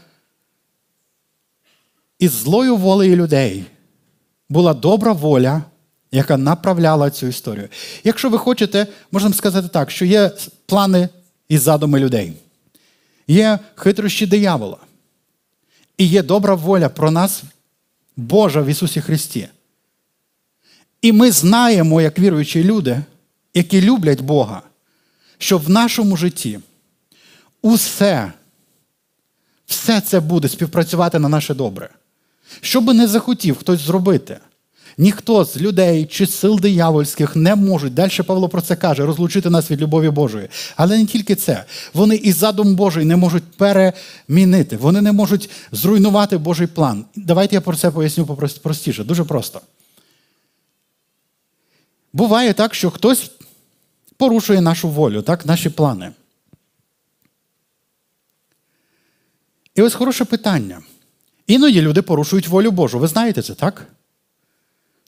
із 2.19 2.31
злою 2.31 2.75
волею 2.75 3.15
людей 3.15 3.65
була 4.49 4.73
добра 4.73 5.11
воля, 5.11 5.61
яка 6.11 6.37
направляла 6.37 7.09
цю 7.09 7.27
історію. 7.27 7.67
Якщо 8.03 8.29
ви 8.29 8.37
хочете, 8.37 8.87
можна 9.11 9.33
сказати 9.33 9.67
так, 9.67 9.91
що 9.91 10.05
є 10.05 10.31
плани 10.65 11.09
і 11.49 11.57
задуми 11.57 11.99
людей, 11.99 12.33
є 13.27 13.59
хитрощі 13.75 14.25
диявола, 14.25 14.77
і 15.97 16.05
є 16.05 16.23
добра 16.23 16.55
воля 16.55 16.89
про 16.89 17.11
нас, 17.11 17.43
Божа 18.17 18.61
в 18.61 18.65
Ісусі 18.65 19.01
Христі. 19.01 19.47
І 21.01 21.11
ми 21.11 21.31
знаємо, 21.31 22.01
як 22.01 22.19
віруючі 22.19 22.63
люди, 22.63 23.01
які 23.53 23.81
люблять 23.81 24.21
Бога, 24.21 24.61
що 25.37 25.57
в 25.57 25.69
нашому 25.69 26.17
житті 26.17 26.59
усе, 27.61 28.31
все 29.65 30.01
це 30.01 30.19
буде 30.19 30.49
співпрацювати 30.49 31.19
на 31.19 31.29
наше 31.29 31.53
добре. 31.53 31.89
Що 32.61 32.81
би 32.81 32.93
не 32.93 33.07
захотів 33.07 33.57
хтось 33.57 33.79
зробити, 33.79 34.37
ніхто 34.97 35.45
з 35.45 35.57
людей 35.57 36.05
чи 36.05 36.27
сил 36.27 36.59
диявольських 36.59 37.35
не 37.35 37.55
можуть, 37.55 37.93
далі 37.93 38.21
Павло 38.27 38.49
про 38.49 38.61
це 38.61 38.75
каже, 38.75 39.05
розлучити 39.05 39.49
нас 39.49 39.71
від 39.71 39.81
любові 39.81 40.09
Божої. 40.09 40.47
Але 40.75 40.97
не 40.97 41.05
тільки 41.05 41.35
це. 41.35 41.65
Вони 41.93 42.15
і 42.15 42.31
задум 42.31 42.75
Божий 42.75 43.05
не 43.05 43.15
можуть 43.15 43.43
перемінити, 43.43 44.77
вони 44.77 45.01
не 45.01 45.11
можуть 45.11 45.49
зруйнувати 45.71 46.37
Божий 46.37 46.67
план. 46.67 47.05
Давайте 47.15 47.55
я 47.55 47.61
про 47.61 47.75
це 47.75 47.91
поясню 47.91 48.25
простіше, 48.61 49.03
дуже 49.03 49.23
просто. 49.23 49.61
Буває 52.13 52.53
так, 52.53 52.75
що 52.75 52.91
хтось 52.91 53.31
порушує 54.17 54.61
нашу 54.61 54.89
волю, 54.89 55.21
так, 55.21 55.45
наші 55.45 55.69
плани. 55.69 56.11
І 59.81 59.83
ось 59.83 59.93
хороше 59.93 60.25
питання. 60.25 60.81
Іноді 61.47 61.81
люди 61.81 62.01
порушують 62.01 62.47
волю 62.47 62.71
Божу. 62.71 62.99
Ви 62.99 63.07
знаєте 63.07 63.41
це, 63.41 63.53
так? 63.53 63.87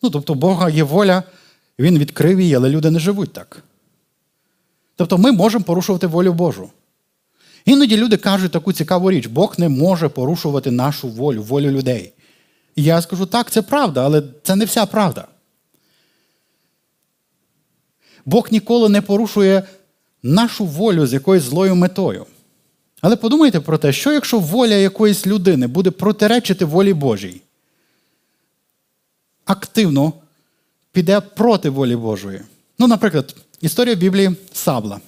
Ну, 0.03 0.09
тобто, 0.09 0.33
Бога 0.35 0.69
є 0.69 0.83
воля, 0.83 1.23
Він 1.79 1.99
відкрив 1.99 2.41
її, 2.41 2.55
але 2.55 2.69
люди 2.69 2.91
не 2.91 2.99
живуть 2.99 3.33
так. 3.33 3.63
Тобто 4.95 5.17
ми 5.17 5.31
можемо 5.31 5.63
порушувати 5.63 6.07
волю 6.07 6.33
Божу. 6.33 6.69
Іноді 7.65 7.97
люди 7.97 8.17
кажуть 8.17 8.51
таку 8.51 8.73
цікаву 8.73 9.11
річ: 9.11 9.25
Бог 9.27 9.55
не 9.57 9.69
може 9.69 10.09
порушувати 10.09 10.71
нашу 10.71 11.09
волю, 11.09 11.43
волю 11.43 11.71
людей. 11.71 12.13
І 12.75 12.83
я 12.83 13.01
скажу, 13.01 13.25
так, 13.25 13.51
це 13.51 13.61
правда, 13.61 14.05
але 14.05 14.23
це 14.43 14.55
не 14.55 14.65
вся 14.65 14.85
правда. 14.85 15.27
Бог 18.25 18.47
ніколи 18.51 18.89
не 18.89 19.01
порушує 19.01 19.63
нашу 20.23 20.65
волю 20.65 21.07
з 21.07 21.13
якоюсь 21.13 21.43
злою 21.43 21.75
метою. 21.75 22.25
Але 23.03 23.15
подумайте 23.15 23.59
про 23.59 23.77
те, 23.77 23.93
що 23.93 24.13
якщо 24.13 24.39
воля 24.39 24.73
якоїсь 24.73 25.27
людини 25.27 25.67
буде 25.67 25.91
протиречити 25.91 26.65
волі 26.65 26.93
Божій, 26.93 27.41
активно 29.45 30.13
піде 30.91 31.21
проти 31.21 31.69
волі 31.69 31.95
Божої. 31.95 32.41
Ну, 32.79 32.87
наприклад, 32.87 33.35
історія 33.61 33.95
Біблії 33.95 34.35
Савла, 34.53 34.99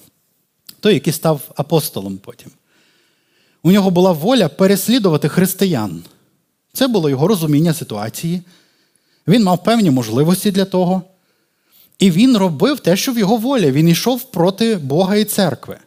той, 0.80 0.94
який 0.94 1.12
став 1.12 1.40
апостолом 1.56 2.18
потім. 2.18 2.50
У 3.62 3.72
нього 3.72 3.90
була 3.90 4.12
воля 4.12 4.48
переслідувати 4.48 5.28
християн. 5.28 6.02
Це 6.72 6.88
було 6.88 7.10
його 7.10 7.28
розуміння 7.28 7.74
ситуації. 7.74 8.42
Він 9.28 9.42
мав 9.42 9.64
певні 9.64 9.90
можливості 9.90 10.50
для 10.50 10.64
того. 10.64 11.02
І 11.98 12.10
він 12.10 12.36
робив 12.36 12.80
те, 12.80 12.96
що 12.96 13.12
в 13.12 13.18
його 13.18 13.36
волі. 13.36 13.70
Він 13.70 13.88
йшов 13.88 14.30
проти 14.30 14.76
Бога 14.76 15.16
і 15.16 15.24
церкви. 15.24 15.78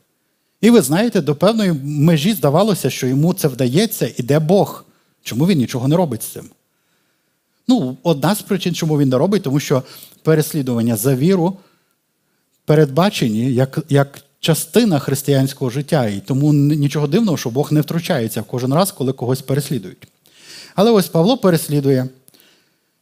І 0.61 0.69
ви 0.69 0.81
знаєте, 0.81 1.21
до 1.21 1.35
певної 1.35 1.73
межі 1.83 2.33
здавалося, 2.33 2.89
що 2.89 3.07
йому 3.07 3.33
це 3.33 3.47
вдається, 3.47 4.11
іде 4.17 4.39
Бог. 4.39 4.85
Чому 5.23 5.47
він 5.47 5.57
нічого 5.57 5.87
не 5.87 5.95
робить 5.95 6.23
з 6.23 6.27
цим? 6.27 6.49
Ну, 7.67 7.97
одна 8.03 8.35
з 8.35 8.41
причин, 8.41 8.75
чому 8.75 8.99
він 8.99 9.09
не 9.09 9.17
робить, 9.17 9.43
тому 9.43 9.59
що 9.59 9.83
переслідування 10.23 10.95
за 10.95 11.15
віру 11.15 11.57
передбачені 12.65 13.53
як 13.53 13.79
як 13.89 14.19
частина 14.39 14.99
християнського 14.99 15.71
життя. 15.71 16.05
І 16.05 16.19
тому 16.19 16.53
нічого 16.53 17.07
дивного, 17.07 17.37
що 17.37 17.49
Бог 17.49 17.71
не 17.71 17.81
втручається 17.81 18.43
кожен 18.47 18.73
раз, 18.73 18.91
коли 18.91 19.13
когось 19.13 19.41
переслідують. 19.41 20.07
Але 20.75 20.91
ось 20.91 21.07
Павло 21.07 21.37
переслідує. 21.37 22.09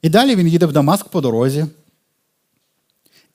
І 0.01 0.09
далі 0.09 0.35
він 0.35 0.47
їде 0.47 0.65
в 0.65 0.71
Дамаск 0.71 1.07
по 1.07 1.21
дорозі. 1.21 1.65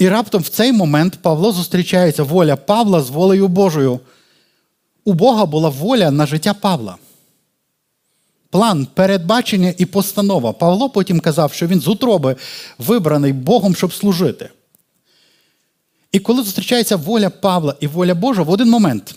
І 0.02 0.08
раптом 0.08 0.42
в 0.42 0.48
цей 0.48 0.72
момент 0.72 1.18
Павло 1.22 1.52
зустрічається 1.52 2.22
воля 2.22 2.56
Павла 2.56 3.02
з 3.02 3.10
волею 3.10 3.48
Божою. 3.48 4.00
У 5.04 5.12
Бога 5.12 5.46
була 5.46 5.68
воля 5.68 6.10
на 6.10 6.26
життя 6.26 6.54
Павла. 6.54 6.96
План, 8.50 8.86
передбачення 8.94 9.74
і 9.78 9.86
постанова. 9.86 10.52
Павло 10.52 10.90
потім 10.90 11.20
казав, 11.20 11.52
що 11.52 11.66
він 11.66 11.80
з 11.80 11.88
утроби 11.88 12.36
вибраний 12.78 13.32
Богом, 13.32 13.74
щоб 13.74 13.92
служити. 13.92 14.50
І 16.12 16.18
коли 16.18 16.42
зустрічається 16.42 16.96
воля 16.96 17.30
Павла 17.30 17.76
і 17.80 17.86
воля 17.86 18.14
Божа 18.14 18.42
в 18.42 18.50
один 18.50 18.70
момент, 18.70 19.14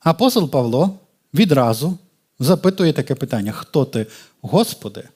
апостол 0.00 0.50
Павло 0.50 0.98
відразу 1.34 1.98
запитує 2.38 2.92
таке 2.92 3.14
питання: 3.14 3.52
Хто 3.52 3.84
ти, 3.84 4.06
Господи? 4.42 5.08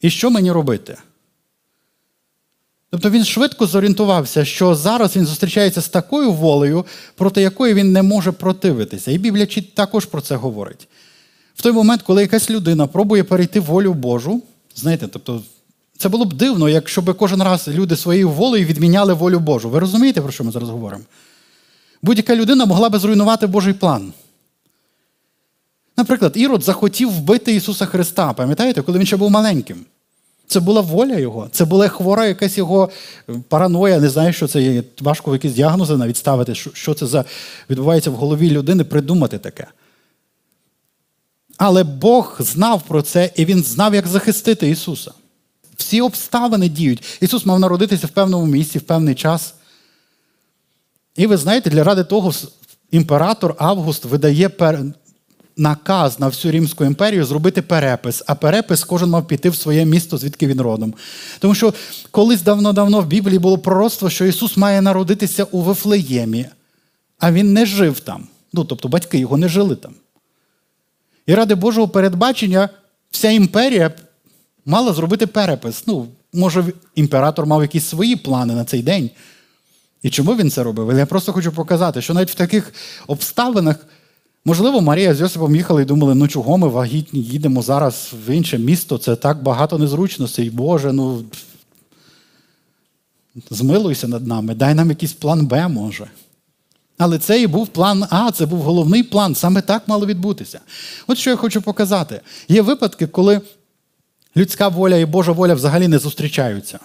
І 0.00 0.10
що 0.10 0.30
мені 0.30 0.52
робити? 0.52 0.98
Тобто 2.90 3.10
він 3.10 3.24
швидко 3.24 3.66
зорієнтувався, 3.66 4.44
що 4.44 4.74
зараз 4.74 5.16
він 5.16 5.26
зустрічається 5.26 5.80
з 5.80 5.88
такою 5.88 6.32
волею, 6.32 6.84
проти 7.14 7.42
якої 7.42 7.74
він 7.74 7.92
не 7.92 8.02
може 8.02 8.32
противитися. 8.32 9.10
І 9.10 9.18
Біблія 9.18 9.46
також 9.74 10.04
про 10.04 10.20
це 10.20 10.36
говорить. 10.36 10.88
В 11.54 11.62
той 11.62 11.72
момент, 11.72 12.02
коли 12.02 12.22
якась 12.22 12.50
людина 12.50 12.86
пробує 12.86 13.24
перейти 13.24 13.60
волю 13.60 13.94
Божу, 13.94 14.42
знаєте, 14.74 15.08
тобто, 15.08 15.42
це 15.98 16.08
було 16.08 16.24
б 16.24 16.32
дивно, 16.32 16.68
якщо 16.68 17.02
б 17.02 17.14
кожен 17.14 17.42
раз 17.42 17.68
люди 17.68 17.96
своєю 17.96 18.30
волею 18.30 18.66
відміняли 18.66 19.14
волю 19.14 19.38
Божу. 19.38 19.70
Ви 19.70 19.78
розумієте, 19.78 20.20
про 20.20 20.32
що 20.32 20.44
ми 20.44 20.52
зараз 20.52 20.68
говоримо? 20.68 21.04
Будь-яка 22.02 22.36
людина 22.36 22.66
могла 22.66 22.88
би 22.88 22.98
зруйнувати 22.98 23.46
Божий 23.46 23.74
план. 23.74 24.12
Наприклад, 25.96 26.32
Ірод 26.34 26.62
захотів 26.62 27.10
вбити 27.10 27.54
Ісуса 27.54 27.86
Христа, 27.86 28.32
пам'ятаєте, 28.32 28.82
коли 28.82 28.98
він 28.98 29.06
ще 29.06 29.16
був 29.16 29.30
маленьким. 29.30 29.84
Це 30.48 30.60
була 30.60 30.80
воля 30.80 31.14
його, 31.14 31.48
це 31.52 31.64
була 31.64 31.88
хвора 31.88 32.26
якась 32.26 32.58
його 32.58 32.90
параноя, 33.48 34.00
не 34.00 34.08
знаю, 34.08 34.32
що 34.32 34.48
це 34.48 34.62
є. 34.62 34.82
Важко 35.00 35.32
якісь 35.32 35.52
діагнози 35.52 35.96
навіть 35.96 36.16
ставити, 36.16 36.54
що 36.54 36.94
це 36.94 37.06
за 37.06 37.24
відбувається 37.70 38.10
в 38.10 38.14
голові 38.14 38.50
людини, 38.50 38.84
придумати 38.84 39.38
таке. 39.38 39.66
Але 41.56 41.84
Бог 41.84 42.36
знав 42.40 42.82
про 42.82 43.02
це, 43.02 43.30
і 43.36 43.44
Він 43.44 43.62
знав, 43.62 43.94
як 43.94 44.06
захистити 44.06 44.70
Ісуса. 44.70 45.12
Всі 45.76 46.00
обставини 46.00 46.68
діють. 46.68 47.18
Ісус 47.20 47.46
мав 47.46 47.60
народитися 47.60 48.06
в 48.06 48.10
певному 48.10 48.46
місці, 48.46 48.78
в 48.78 48.82
певний 48.82 49.14
час. 49.14 49.54
І 51.16 51.26
ви 51.26 51.36
знаєте, 51.36 51.70
для 51.70 51.84
ради 51.84 52.04
того 52.04 52.32
імператор 52.90 53.54
Август 53.58 54.04
видає 54.04 54.48
наказ 55.56 56.20
на 56.20 56.28
всю 56.28 56.52
Римську 56.52 56.84
імперію 56.84 57.24
зробити 57.24 57.62
перепис, 57.62 58.22
а 58.26 58.34
перепис 58.34 58.84
кожен 58.84 59.10
мав 59.10 59.26
піти 59.26 59.50
в 59.50 59.56
своє 59.56 59.84
місто, 59.84 60.18
звідки 60.18 60.46
він 60.46 60.60
родом. 60.60 60.94
Тому 61.38 61.54
що 61.54 61.74
колись 62.10 62.42
давно-давно 62.42 63.00
в 63.00 63.06
Біблії 63.06 63.38
було 63.38 63.58
пророцтво, 63.58 64.10
що 64.10 64.24
Ісус 64.24 64.56
має 64.56 64.82
народитися 64.82 65.44
у 65.44 65.60
Вифлеємі, 65.60 66.46
а 67.18 67.32
Він 67.32 67.52
не 67.52 67.66
жив 67.66 68.00
там. 68.00 68.26
Ну, 68.52 68.64
тобто 68.64 68.88
батьки 68.88 69.18
його 69.18 69.36
не 69.36 69.48
жили 69.48 69.76
там. 69.76 69.94
І 71.26 71.34
ради 71.34 71.54
Божого 71.54 71.88
передбачення 71.88 72.68
вся 73.10 73.30
імперія 73.30 73.90
мала 74.66 74.92
зробити 74.92 75.26
перепис. 75.26 75.86
Ну, 75.86 76.08
може, 76.32 76.64
імператор 76.94 77.46
мав 77.46 77.62
якісь 77.62 77.86
свої 77.86 78.16
плани 78.16 78.54
на 78.54 78.64
цей 78.64 78.82
день. 78.82 79.10
І 80.02 80.10
чому 80.10 80.36
він 80.36 80.50
це 80.50 80.62
робив? 80.62 80.98
Я 80.98 81.06
просто 81.06 81.32
хочу 81.32 81.52
показати, 81.52 82.02
що 82.02 82.14
навіть 82.14 82.30
в 82.30 82.34
таких 82.34 82.72
обставинах 83.06 83.76
Можливо, 84.48 84.80
Марія 84.80 85.14
з 85.14 85.20
Йосипом 85.20 85.56
їхали 85.56 85.82
і 85.82 85.84
думали, 85.84 86.14
ну 86.14 86.28
чого 86.28 86.58
ми 86.58 86.68
вагітні 86.68 87.20
їдемо 87.20 87.62
зараз 87.62 88.12
в 88.26 88.30
інше 88.30 88.58
місто, 88.58 88.98
це 88.98 89.16
так 89.16 89.42
багато 89.42 89.78
незручностей. 89.78 90.50
Боже, 90.50 90.92
ну 90.92 91.24
змилуйся 93.50 94.08
над 94.08 94.26
нами, 94.26 94.54
дай 94.54 94.74
нам 94.74 94.88
якийсь 94.88 95.12
план 95.12 95.46
Б, 95.46 95.68
може. 95.68 96.10
Але 96.98 97.18
це 97.18 97.42
і 97.42 97.46
був 97.46 97.68
план 97.68 98.04
А, 98.10 98.32
це 98.32 98.46
був 98.46 98.60
головний 98.60 99.02
план. 99.02 99.34
Саме 99.34 99.60
так 99.60 99.88
мало 99.88 100.06
відбутися. 100.06 100.60
От 101.06 101.18
що 101.18 101.30
я 101.30 101.36
хочу 101.36 101.62
показати. 101.62 102.20
Є 102.48 102.62
випадки, 102.62 103.06
коли 103.06 103.40
людська 104.36 104.68
воля 104.68 104.96
і 104.96 105.04
Божа 105.04 105.32
воля 105.32 105.54
взагалі 105.54 105.88
не 105.88 105.98
зустрічаються. 105.98 106.78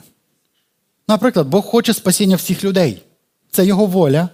Наприклад, 1.08 1.47
Бог 1.47 1.65
хоче 1.65 1.93
спасіння 1.93 2.36
всіх 2.36 2.63
людей. 2.63 3.02
Це 3.52 3.65
його 3.65 3.86
воля. 3.86 4.30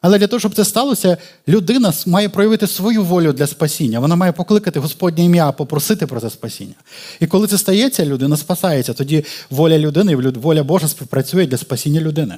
Але 0.00 0.18
для 0.18 0.26
того, 0.26 0.40
щоб 0.40 0.54
це 0.54 0.64
сталося, 0.64 1.16
людина 1.48 1.92
має 2.06 2.28
проявити 2.28 2.66
свою 2.66 3.04
волю 3.04 3.32
для 3.32 3.46
спасіння. 3.46 4.00
Вона 4.00 4.16
має 4.16 4.32
покликати 4.32 4.80
Господнє 4.80 5.24
ім'я, 5.24 5.52
попросити 5.52 6.06
про 6.06 6.20
це 6.20 6.30
спасіння. 6.30 6.74
І 7.20 7.26
коли 7.26 7.46
це 7.46 7.58
стається, 7.58 8.06
людина 8.06 8.36
спасається. 8.36 8.94
Тоді 8.94 9.24
воля 9.50 9.78
людини 9.78 10.12
і 10.12 10.16
воля 10.16 10.62
Божа 10.62 10.88
співпрацює 10.88 11.46
для 11.46 11.56
спасіння 11.56 12.00
людини. 12.00 12.34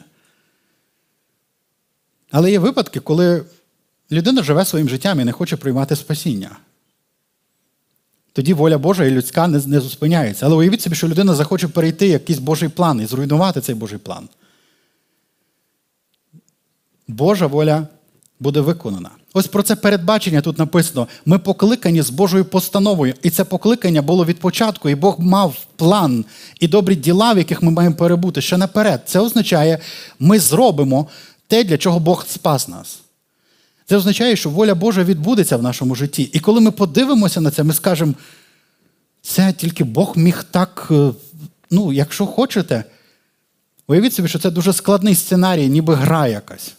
Але 2.31 2.51
є 2.51 2.59
випадки, 2.59 3.01
коли 3.01 3.45
людина 4.13 4.43
живе 4.43 4.65
своїм 4.65 4.89
життям 4.89 5.21
і 5.21 5.25
не 5.25 5.33
хоче 5.33 5.57
приймати 5.57 5.97
спасіння. 5.97 6.51
Тоді 8.33 8.55
воля 8.55 8.79
Божа 8.79 9.05
і 9.05 9.11
людська 9.11 9.49
не, 9.49 9.81
зупиняється. 9.81 10.47
Але 10.47 10.55
уявіть 10.55 10.83
собі, 10.83 10.97
що 10.97 11.09
людина 11.09 11.35
захоче 11.35 11.69
перейти 11.69 12.09
якийсь 12.09 12.39
Божий 12.39 12.69
план 12.69 13.01
і 13.01 13.07
зруйнувати 13.07 13.61
цей 13.61 13.75
Божий 13.75 13.99
план. 13.99 14.29
Божа 17.13 17.47
воля 17.47 17.87
буде 18.41 18.61
виконана. 18.61 19.11
Ось 19.35 19.47
про 19.47 19.63
це 19.63 19.77
передбачення 19.77 20.41
тут 20.41 20.59
написано. 20.59 21.09
Ми 21.27 21.39
покликані 21.39 22.03
з 22.03 22.11
Божою 22.11 22.45
постановою. 22.45 23.15
І 23.23 23.31
це 23.31 23.45
покликання 23.45 24.03
було 24.03 24.25
від 24.25 24.39
початку, 24.39 24.89
і 24.89 24.95
Бог 24.95 25.21
мав 25.21 25.57
план 25.77 26.25
і 26.61 26.69
добрі 26.69 26.95
діла, 26.95 27.33
в 27.33 27.39
яких 27.39 27.63
ми 27.63 27.71
маємо 27.71 27.97
перебути 27.97 28.41
ще 28.41 28.57
наперед. 28.57 29.03
Це 29.07 29.21
означає, 29.21 29.79
ми 30.19 30.39
зробимо 30.39 31.07
те, 31.47 31.65
для 31.65 31.79
чого 31.79 32.01
Бог 32.01 32.27
спас 32.27 32.69
нас. 32.69 33.01
Це 33.87 33.97
означає, 33.97 34.37
що 34.37 34.51
воля 34.51 34.75
Божа 34.75 35.05
відбудеться 35.05 35.57
в 35.57 35.63
нашому 35.63 35.95
житті. 35.95 36.23
І 36.23 36.41
коли 36.41 36.61
ми 36.61 36.71
подивимося 36.71 37.41
на 37.41 37.51
це, 37.51 37.63
ми 37.63 37.75
скажемо, 37.75 38.15
це 39.23 39.53
тільки 39.53 39.85
Бог 39.85 40.13
міг 40.17 40.45
так, 40.51 40.89
е, 40.91 41.11
ну, 41.71 41.93
якщо 41.93 42.27
хочете, 42.27 42.85
уявіть 43.87 44.15
собі, 44.15 44.29
що 44.29 44.39
це 44.39 44.51
дуже 44.51 44.73
складний 44.73 45.15
сценарій, 45.15 45.69
ніби 45.69 45.95
гра 45.95 46.29
якась. 46.29 46.75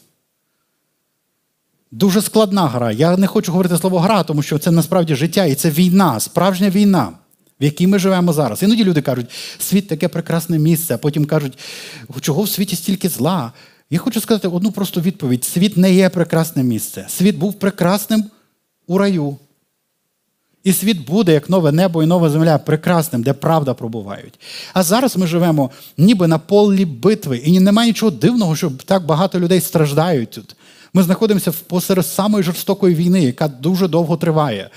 Дуже 1.94 2.22
складна 2.22 2.68
гра. 2.68 2.92
Я 2.92 3.18
не 3.18 3.28
хочу 3.28 3.52
говорити 3.52 3.78
слово 3.78 4.00
гра, 4.00 4.24
тому 4.24 4.42
що 4.42 4.60
це 4.60 4.72
насправді 4.72 5.16
життя 5.16 5.46
і 5.46 5.56
це 5.56 5.70
війна, 5.70 6.20
справжня 6.20 6.70
війна, 6.70 7.10
в 7.62 7.64
якій 7.64 7.88
ми 7.88 8.00
живемо 8.00 8.34
зараз. 8.34 8.64
Іноді 8.64 8.84
люди 8.84 9.02
кажуть, 9.02 9.26
світ 9.60 9.88
таке 9.88 10.08
прекрасне 10.08 10.60
місце, 10.60 10.96
а 10.96 10.98
потім 10.98 11.26
кажуть, 11.26 11.58
чого 12.22 12.44
в 12.44 12.50
світі 12.50 12.76
стільки 12.76 13.10
зла. 13.10 13.52
Я 13.90 14.00
хочу 14.00 14.22
сказати 14.22 14.48
одну 14.48 14.72
просту 14.72 15.02
відповідь: 15.02 15.44
світ 15.44 15.78
не 15.78 15.94
є 15.94 16.10
прекрасне 16.10 16.64
місце. 16.64 17.06
Світ 17.10 17.38
був 17.38 17.54
прекрасним 17.54 18.24
у 18.88 18.98
раю. 18.98 19.38
І 20.64 20.74
світ 20.74 21.06
буде, 21.06 21.34
як 21.34 21.50
нове 21.50 21.72
небо 21.72 22.04
і 22.04 22.06
нова 22.06 22.30
земля, 22.30 22.58
прекрасним, 22.58 23.24
де 23.24 23.34
правда 23.34 23.74
пробувають. 23.74 24.40
А 24.74 24.84
зараз 24.84 25.18
ми 25.18 25.28
живемо 25.28 25.72
ніби 25.98 26.28
на 26.28 26.38
полі 26.38 26.86
битви, 26.86 27.38
і 27.38 27.60
немає 27.60 27.90
нічого 27.90 28.12
дивного, 28.12 28.56
що 28.56 28.72
так 28.86 29.06
багато 29.06 29.40
людей 29.40 29.62
страждають 29.62 30.32
тут. 30.32 30.56
Ми 30.94 31.04
знаходимося 31.04 31.52
посеред 31.52 32.08
самої 32.08 32.44
жорстокої 32.44 32.96
війни, 32.96 33.24
яка 33.24 33.48
дуже 33.48 33.88
довго 33.88 34.18
триває. 34.18 34.70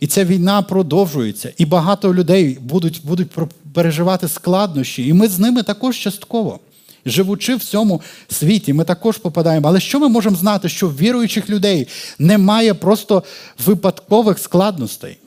І 0.00 0.06
ця 0.06 0.24
війна 0.24 0.62
продовжується. 0.62 1.52
І 1.56 1.66
багато 1.66 2.14
людей 2.14 2.58
будуть 2.60 3.00
будуть 3.04 3.30
переживати 3.74 4.28
складнощі. 4.28 5.06
І 5.06 5.12
ми 5.12 5.28
з 5.28 5.38
ними 5.38 5.62
також 5.62 5.96
частково. 5.96 6.60
Живучи 7.06 7.56
в 7.56 7.64
цьому 7.64 8.02
світі, 8.28 8.72
ми 8.72 8.84
також 8.84 9.18
попадаємо. 9.18 9.68
Але 9.68 9.80
що 9.80 10.00
ми 10.00 10.08
можемо 10.08 10.36
знати, 10.36 10.68
що 10.68 10.88
в 10.88 10.96
віруючих 10.96 11.50
людей 11.50 11.88
немає 12.18 12.74
просто 12.74 13.22
випадкових 13.66 14.38
складностей, 14.38 15.18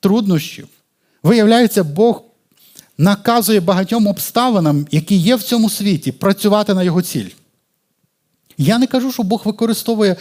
труднощів? 0.00 0.68
Виявляється, 1.22 1.84
Бог 1.84 2.22
наказує 2.98 3.60
багатьом 3.60 4.06
обставинам, 4.06 4.86
які 4.90 5.16
є 5.16 5.36
в 5.36 5.42
цьому 5.42 5.70
світі, 5.70 6.12
працювати 6.12 6.74
на 6.74 6.82
його 6.82 7.02
ціль. 7.02 7.28
Я 8.58 8.78
не 8.78 8.86
кажу, 8.86 9.12
що 9.12 9.22
Бог 9.22 9.42
використовує 9.44 10.16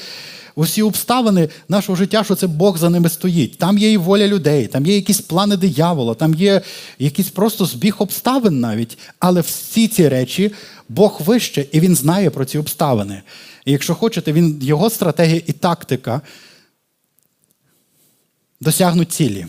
усі 0.55 0.81
обставини 0.81 1.49
нашого 1.69 1.95
життя, 1.95 2.23
що 2.23 2.35
це 2.35 2.47
Бог 2.47 2.77
за 2.77 2.89
ними 2.89 3.09
стоїть. 3.09 3.57
Там 3.57 3.77
є 3.77 3.91
і 3.91 3.97
воля 3.97 4.27
людей, 4.27 4.67
там 4.67 4.85
є 4.85 4.95
якісь 4.95 5.21
плани 5.21 5.57
диявола, 5.57 6.13
там 6.13 6.33
є 6.33 6.61
якийсь 6.99 7.29
просто 7.29 7.65
збіг 7.65 7.95
обставин 7.97 8.59
навіть. 8.59 8.97
Але 9.19 9.41
всі 9.41 9.87
ці 9.87 10.09
речі 10.09 10.51
Бог 10.89 11.21
вище, 11.25 11.65
і 11.71 11.79
Він 11.79 11.95
знає 11.95 12.29
про 12.29 12.45
ці 12.45 12.57
обставини. 12.57 13.21
І 13.65 13.71
якщо 13.71 13.95
хочете, 13.95 14.33
він, 14.33 14.59
його 14.61 14.89
стратегія 14.89 15.41
і 15.47 15.53
тактика 15.53 16.21
досягнуть 18.61 19.11
цілі, 19.11 19.47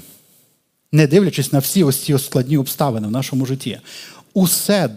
не 0.93 1.07
дивлячись 1.07 1.53
на 1.53 1.59
всі 1.59 1.85
ось 1.85 2.05
ці 2.05 2.19
складні 2.19 2.59
обставини 2.59 3.09
в 3.09 3.11
нашому 3.11 3.47
житті. 3.47 3.81
Усе 4.35 4.91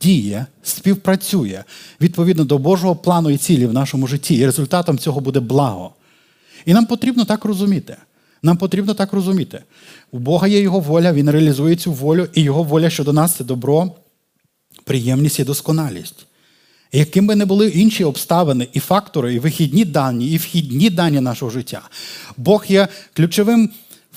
діє, 0.00 0.46
співпрацює 0.62 1.64
відповідно 2.00 2.44
до 2.44 2.58
Божого 2.58 2.96
плану 2.96 3.30
і 3.30 3.36
цілі 3.36 3.66
в 3.66 3.72
нашому 3.72 4.06
житті. 4.06 4.34
І 4.34 4.46
результатом 4.46 4.98
цього 4.98 5.20
буде 5.20 5.40
благо. 5.40 5.90
І 6.66 6.74
нам 6.74 6.86
потрібно 6.86 7.24
так 7.24 7.44
розуміти. 7.44 7.96
Нам 8.42 8.56
потрібно 8.56 8.94
так 8.94 9.12
розуміти. 9.12 9.62
У 10.10 10.18
Бога 10.18 10.48
є 10.48 10.60
Його 10.60 10.80
воля, 10.80 11.12
Він 11.12 11.30
реалізує 11.30 11.76
цю 11.76 11.92
волю, 11.92 12.28
і 12.34 12.42
Його 12.42 12.62
воля 12.62 12.90
щодо 12.90 13.12
нас 13.12 13.34
це 13.34 13.44
добро, 13.44 13.92
приємність 14.84 15.40
і 15.40 15.44
досконалість. 15.44 16.26
І 16.92 16.98
яким 16.98 17.26
би 17.26 17.36
не 17.36 17.44
були 17.44 17.68
інші 17.68 18.04
обставини, 18.04 18.68
і 18.72 18.80
фактори, 18.80 19.34
і 19.34 19.38
вихідні 19.38 19.84
дані, 19.84 20.30
і 20.30 20.36
вхідні 20.36 20.90
дані 20.90 21.20
нашого 21.20 21.50
життя, 21.50 21.82
Бог 22.36 22.64
є 22.68 22.88
ключовим 23.12 23.70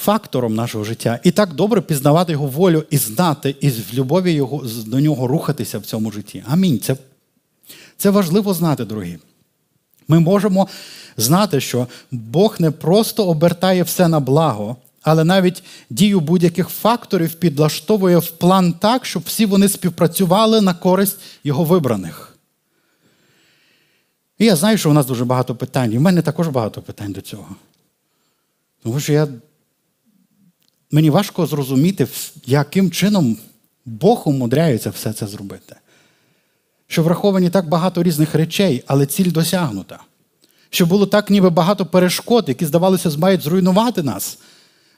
фактором 0.04 0.56
нашого 0.56 0.84
життя. 0.84 1.20
І 1.24 1.32
так 1.32 1.54
добре 1.54 1.82
пізнавати 1.82 2.32
його 2.32 2.48
волю 2.48 2.84
і 2.90 2.98
знати, 2.98 3.56
і 3.60 3.70
в 3.70 3.94
любові 3.94 4.32
його, 4.32 4.64
до 4.86 5.00
нього 5.00 5.28
рухатися 5.28 5.80
в 5.80 5.86
цьому 5.86 6.12
житті. 6.12 6.44
Амінь. 6.48 6.80
Це, 6.80 6.96
Це 7.98 8.10
важливо 8.10 8.54
знати, 8.54 8.86
дорогі. 8.86 9.18
Ми 10.08 10.20
можемо 10.20 10.68
знати, 11.18 11.62
що 11.62 11.88
Бог 12.12 12.56
не 12.60 12.72
просто 12.72 13.26
обертає 13.28 13.84
все 13.84 14.08
на 14.08 14.20
благо, 14.20 14.76
але 15.02 15.24
навіть 15.24 15.64
дію 15.90 16.20
будь-яких 16.20 16.70
факторів 16.70 17.34
підлаштовує 17.34 18.18
в 18.18 18.32
план 18.32 18.74
так, 18.74 19.06
щоб 19.06 19.24
всі 19.26 19.46
вони 19.46 19.70
співпрацювали 19.70 20.62
на 20.62 20.74
користь 20.74 21.18
його 21.44 21.64
вибраних. 21.64 22.38
І 24.38 24.46
я 24.46 24.56
знаю, 24.56 24.78
що 24.78 24.90
у 24.90 24.94
нас 24.94 25.06
дуже 25.06 25.26
багато 25.26 25.56
питань. 25.56 25.94
І 25.94 25.98
в 25.98 26.02
мене 26.02 26.22
також 26.22 26.48
багато 26.48 26.82
питань 26.82 27.12
до 27.12 27.22
цього. 27.22 27.48
Тому 28.84 29.00
що 29.00 29.14
я 29.14 29.28
мені 30.92 31.10
важко 31.10 31.46
зрозуміти, 31.46 32.08
яким 32.46 32.92
чином 32.92 33.38
Бог 33.86 34.24
умудряється 34.26 34.90
все 34.90 35.14
це 35.14 35.28
зробити. 35.28 35.76
Що 36.88 37.04
враховані 37.04 37.50
так 37.50 37.70
багато 37.70 38.04
різних 38.04 38.36
речей, 38.36 38.84
але 38.88 39.06
ціль 39.06 39.32
досягнута. 39.32 40.00
Що 40.70 40.86
було 40.86 41.06
так, 41.06 41.30
ніби 41.30 41.50
багато 41.50 41.86
перешкод, 41.86 42.46
які, 42.48 42.66
здавалося, 42.66 43.18
мають 43.18 43.42
зруйнувати 43.42 44.04
нас. 44.04 44.38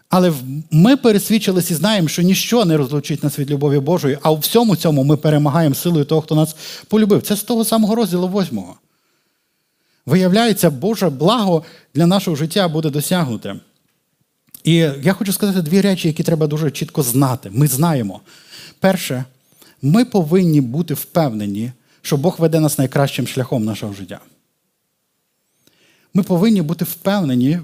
Але 0.10 0.34
ми 0.72 0.98
пересвідчилися 0.98 1.74
і 1.74 1.78
знаємо, 1.78 2.08
що 2.08 2.22
ніщо 2.22 2.66
не 2.66 2.78
розлучить 2.78 3.24
нас 3.24 3.40
від 3.40 3.52
любові 3.52 3.80
Божої, 3.80 4.18
а 4.22 4.32
у 4.32 4.38
всьому 4.38 4.76
цьому 4.76 5.04
ми 5.04 5.18
перемагаємо 5.18 5.76
силою 5.76 6.06
того, 6.06 6.22
хто 6.22 6.36
нас 6.36 6.56
полюбив. 6.88 7.22
Це 7.22 7.36
з 7.36 7.44
того 7.44 7.66
самого 7.66 7.96
розділу 7.96 8.28
восьмого. 8.28 8.76
Виявляється, 10.06 10.70
Боже 10.70 11.10
благо 11.10 11.64
для 11.94 12.08
нашого 12.08 12.36
життя 12.36 12.68
буде 12.68 12.90
досягнуте. 12.90 13.56
І 14.64 14.74
я 15.02 15.14
хочу 15.14 15.34
сказати 15.34 15.62
дві 15.62 15.82
речі, 15.82 16.08
які 16.08 16.24
треба 16.24 16.48
дуже 16.48 16.72
чітко 16.72 17.04
знати. 17.04 17.50
Ми 17.54 17.68
знаємо. 17.68 18.22
Перше, 18.80 19.26
ми 19.82 20.06
повинні 20.06 20.62
бути 20.62 20.94
впевнені, 20.94 21.72
що 22.02 22.18
Бог 22.18 22.36
веде 22.40 22.60
нас 22.60 22.78
найкращим 22.78 23.28
шляхом 23.28 23.66
нашого 23.66 23.94
життя. 23.94 24.20
Ми 26.14 26.24
повинні 26.24 26.62
бути 26.62 26.86
впевнені 26.86 27.60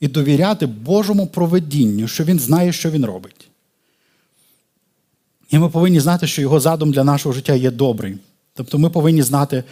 і 0.00 0.08
довіряти 0.08 0.66
Божому 0.66 1.26
проведінню, 1.26 2.08
що 2.08 2.24
Він 2.24 2.38
знає, 2.38 2.72
що 2.72 2.90
Він 2.90 3.04
робить. 3.04 3.48
І 5.50 5.58
ми 5.58 5.68
повинні 5.68 6.00
знати, 6.00 6.26
що 6.26 6.42
Його 6.42 6.60
задум 6.60 6.92
для 6.92 7.04
нашого 7.04 7.32
життя 7.32 7.54
є 7.54 7.70
добрий. 7.70 8.18
Тобто 8.54 8.78
ми 8.78 8.90
повинні 8.90 9.22
знати, 9.22 9.64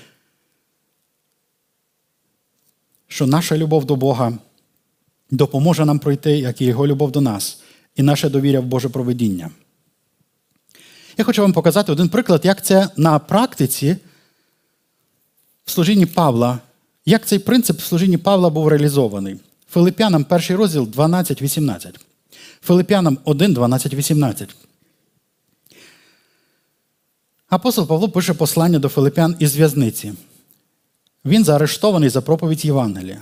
що 3.08 3.26
наша 3.26 3.56
любов 3.56 3.84
до 3.84 3.96
Бога 3.96 4.38
допоможе 5.30 5.84
нам 5.84 5.98
пройти, 5.98 6.38
як 6.38 6.60
і 6.60 6.64
Його 6.64 6.86
любов 6.86 7.12
до 7.12 7.20
нас, 7.20 7.60
і 7.96 8.02
наше 8.02 8.28
довіря 8.28 8.60
в 8.60 8.64
Боже 8.64 8.88
проведіння. 8.88 9.50
Я 11.18 11.24
хочу 11.24 11.42
вам 11.42 11.52
показати 11.52 11.92
один 11.92 12.08
приклад, 12.08 12.44
як 12.44 12.64
це 12.64 12.88
на 12.96 13.18
практиці 13.18 13.96
в 15.64 15.70
служінні 15.70 16.06
Павла, 16.06 16.58
як 17.06 17.26
цей 17.26 17.38
принцип 17.38 17.78
в 17.80 17.84
служінні 17.84 18.18
Павла 18.18 18.50
був 18.50 18.68
реалізований. 18.68 19.36
Филип'янам 19.70 20.24
перший 20.24 20.56
розділ 20.56 20.82
12-18. 20.82 21.98
Филип'янам 22.62 23.18
1, 23.24 23.54
12, 23.54 23.94
18. 23.94 24.56
Апостол 27.48 27.86
Павло 27.86 28.08
пише 28.08 28.34
послання 28.34 28.78
до 28.78 28.88
Филип'ян 28.88 29.36
із 29.38 29.56
в'язниці. 29.56 30.12
Він 31.24 31.44
заарештований 31.44 32.08
за 32.08 32.20
проповідь 32.20 32.64
Євангелія. 32.64 33.20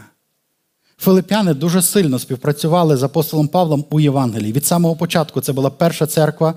Филип'яни 1.04 1.54
дуже 1.54 1.82
сильно 1.82 2.18
співпрацювали 2.18 2.96
з 2.96 3.02
апостолом 3.02 3.48
Павлом 3.48 3.84
у 3.90 4.00
Євангелії. 4.00 4.52
Від 4.52 4.66
самого 4.66 4.96
початку 4.96 5.40
це 5.40 5.52
була 5.52 5.70
перша 5.70 6.06
церква, 6.06 6.54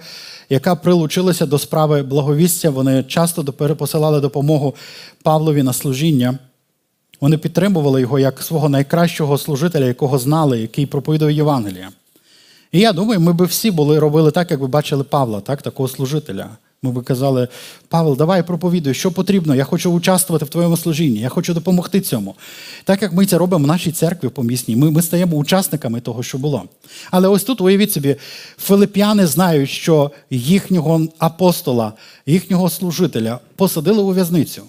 яка 0.50 0.76
прилучилася 0.76 1.46
до 1.46 1.60
справи 1.60 2.04
благовістя. 2.04 2.70
Вони 2.70 3.04
часто 3.04 3.44
посилали 3.54 4.22
допомогу 4.22 4.76
Павлові 5.24 5.64
на 5.64 5.74
служіння. 5.74 6.40
Вони 7.22 7.38
підтримували 7.38 8.02
його 8.02 8.20
як 8.20 8.42
свого 8.42 8.70
найкращого 8.70 9.38
служителя, 9.38 9.86
якого 9.86 10.18
знали, 10.18 10.60
який 10.60 10.86
проповідав 10.86 11.32
Євангелія. 11.32 11.90
І 12.72 12.80
я 12.80 12.94
думаю, 12.94 13.20
ми 13.20 13.34
би 13.34 13.46
всі 13.46 13.72
були 13.72 14.00
робили 14.00 14.32
так, 14.32 14.52
як 14.52 14.60
ви 14.60 14.68
бачили 14.68 15.04
Павла, 15.04 15.42
так, 15.42 15.62
такого 15.62 15.90
служителя. 15.90 16.50
Ми 16.82 16.92
би 16.92 17.02
казали, 17.02 17.48
Павел, 17.88 18.18
давай 18.18 18.44
проповідуй, 18.44 18.94
що 18.94 19.12
потрібно, 19.12 19.56
я 19.56 19.64
хочу 19.64 19.92
участвувати 19.92 20.46
в 20.46 20.50
твоєму 20.50 20.78
служінні, 20.78 21.20
я 21.20 21.30
хочу 21.30 21.54
допомогти 21.54 22.02
цьому. 22.02 22.36
Так 22.84 23.02
як 23.02 23.14
ми 23.14 23.26
це 23.26 23.38
робимо 23.38 23.64
в 23.64 23.68
нашій 23.68 23.92
церкві 23.92 24.30
помісній, 24.30 24.76
ми 24.76 24.92
ми 24.92 25.02
стаємо 25.02 25.36
учасниками 25.36 26.02
того, 26.02 26.24
що 26.24 26.38
було. 26.38 26.64
Але 27.12 27.28
ось 27.28 27.44
тут, 27.44 27.62
уявіть 27.62 27.92
собі, 27.92 28.16
филип'яни 28.58 29.28
знають, 29.28 29.70
що 29.70 30.12
їхнього 30.30 31.08
апостола, 31.18 31.94
їхнього 32.26 32.70
служителя 32.70 33.40
посадили 33.56 34.04
у 34.04 34.10
в'язницю. 34.10 34.64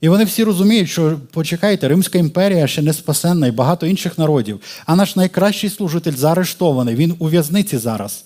І 0.00 0.08
вони 0.08 0.24
всі 0.24 0.44
розуміють, 0.44 0.88
що 0.88 1.20
почекайте, 1.32 1.88
Римська 1.88 2.18
імперія 2.18 2.66
ще 2.66 2.82
не 2.82 2.92
спасенна 2.92 3.46
і 3.46 3.50
багато 3.50 3.86
інших 3.86 4.18
народів. 4.18 4.60
А 4.86 4.96
наш 4.96 5.16
найкращий 5.16 5.70
служитель 5.70 6.12
заарештований, 6.12 6.94
він 6.94 7.16
у 7.18 7.26
в'язниці 7.26 7.78
зараз. 7.78 8.24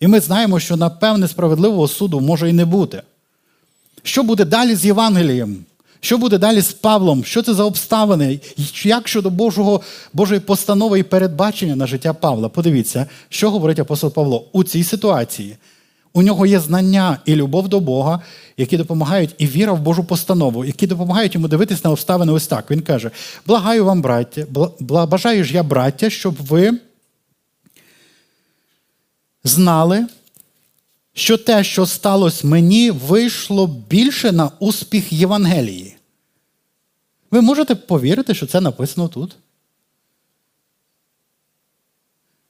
І 0.00 0.06
ми 0.06 0.20
знаємо, 0.20 0.60
що 0.60 0.76
напевне 0.76 1.28
справедливого 1.28 1.88
суду 1.88 2.20
може 2.20 2.50
і 2.50 2.52
не 2.52 2.64
бути. 2.64 3.02
Що 4.02 4.22
буде 4.22 4.44
далі 4.44 4.74
з 4.74 4.84
Євангелієм? 4.84 5.64
Що 6.00 6.18
буде 6.18 6.38
далі 6.38 6.60
з 6.60 6.72
Павлом? 6.72 7.24
Що 7.24 7.42
це 7.42 7.54
за 7.54 7.64
обставини? 7.64 8.40
Як 8.84 9.08
щодо 9.08 9.30
Божого, 9.30 9.80
Божої 10.12 10.40
постанови 10.40 10.98
і 10.98 11.02
передбачення 11.02 11.76
на 11.76 11.86
життя 11.86 12.12
Павла? 12.12 12.48
Подивіться, 12.48 13.06
що 13.28 13.50
говорить 13.50 13.78
апостол 13.78 14.12
Павло 14.12 14.44
у 14.52 14.64
цій 14.64 14.84
ситуації. 14.84 15.56
У 16.12 16.22
нього 16.22 16.46
є 16.46 16.60
знання 16.60 17.18
і 17.24 17.34
любов 17.34 17.68
до 17.68 17.80
Бога, 17.80 18.20
які 18.56 18.76
допомагають, 18.76 19.34
і 19.38 19.46
віра 19.46 19.72
в 19.72 19.80
Божу 19.80 20.04
постанову, 20.04 20.64
які 20.64 20.86
допомагають 20.86 21.34
йому 21.34 21.48
дивитися 21.48 21.80
на 21.84 21.90
обставини 21.90 22.32
ось 22.32 22.46
так. 22.46 22.70
Він 22.70 22.80
каже: 22.80 23.10
Благаю 23.46 23.84
вам, 23.84 24.02
браття, 24.02 24.46
бажаю 24.80 25.44
ж 25.44 25.54
я, 25.54 25.62
браття, 25.62 26.10
щоб 26.10 26.34
ви 26.40 26.72
знали, 29.46 30.06
що 31.12 31.36
те, 31.38 31.64
що 31.64 31.86
сталося 31.86 32.46
мені, 32.46 32.90
вийшло 32.90 33.66
більше 33.66 34.32
на 34.32 34.50
успіх 34.58 35.12
Євангелії. 35.12 35.96
Ви 37.30 37.40
можете 37.40 37.74
повірити, 37.74 38.34
що 38.34 38.46
це 38.46 38.60
написано 38.60 39.08
тут? 39.08 39.36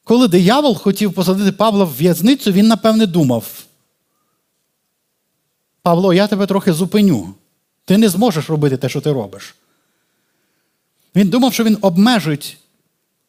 Коли 0.05 0.29
диявол 0.29 0.79
хотів 0.79 1.13
посадити 1.13 1.53
Павла 1.53 1.85
в 1.85 1.97
в'язницю, 1.97 2.53
він, 2.53 2.69
напевне, 2.69 3.07
думав. 3.07 3.65
Павло, 5.83 6.15
я 6.15 6.27
тебе 6.27 6.47
трохи 6.47 6.73
зупиню. 6.73 7.35
Ти 7.85 7.99
не 7.99 8.09
зможеш 8.09 8.51
робити 8.51 8.77
те, 8.77 8.89
що 8.89 9.01
ти 9.01 9.13
робиш. 9.13 9.55
Він 11.15 11.29
думав, 11.29 11.55
що 11.55 11.65
він 11.65 11.79
обмежить 11.81 12.59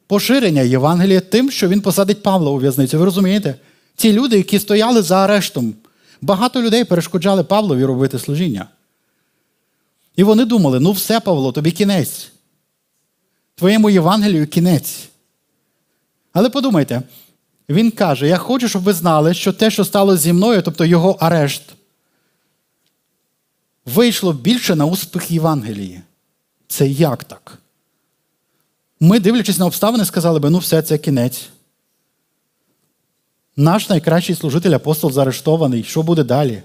поширення 0.08 0.62
Євангелія 0.62 1.20
тим, 1.20 1.52
що 1.52 1.68
він 1.68 1.82
посадить 1.82 2.24
Павла 2.24 2.52
у 2.52 2.58
в'язницю. 2.58 3.00
Ви 3.00 3.06
розумієте? 3.06 3.56
Ці 3.96 4.14
люди, 4.14 4.38
які 4.38 4.60
стояли 4.60 5.02
за 5.02 5.18
арештом, 5.18 5.74
багато 6.22 6.62
людей 6.62 6.84
перешкоджали 6.84 7.44
Павлові 7.44 7.86
робити 7.86 8.20
служіння. 8.20 8.68
І 10.16 10.24
вони 10.24 10.46
думали: 10.46 10.80
ну 10.80 10.92
все, 10.92 11.20
Павло, 11.20 11.52
тобі 11.52 11.72
кінець. 11.72 12.32
Твоєму 13.56 13.90
Євангелію 13.90 14.48
кінець. 14.48 15.10
Але 16.34 16.50
подумайте, 16.50 17.02
він 17.70 17.92
каже: 17.92 18.28
Я 18.28 18.38
хочу, 18.38 18.70
щоб 18.70 18.84
ви 18.84 18.94
знали, 18.94 19.34
що 19.34 19.54
те, 19.54 19.72
що 19.72 19.86
стало 19.86 20.18
зі 20.18 20.34
мною, 20.34 20.62
тобто 20.62 20.86
його 20.86 21.18
арешт, 21.20 21.62
вийшло 23.86 24.34
більше 24.34 24.76
на 24.76 24.86
успіх 24.86 25.32
Євангелії. 25.32 26.02
Це 26.68 26.88
як 26.88 27.24
так? 27.24 27.60
Ми, 29.00 29.20
дивлячись 29.20 29.60
на 29.60 29.66
обставини, 29.66 30.06
сказали 30.06 30.40
би, 30.40 30.50
ну 30.50 30.58
все, 30.58 30.82
це 30.82 30.98
кінець. 30.98 31.50
Наш 33.56 33.90
найкращий 33.90 34.36
служитель 34.36 34.72
апостол 34.72 35.12
заарештований. 35.12 35.84
Що 35.84 36.04
буде 36.04 36.24
далі? 36.24 36.64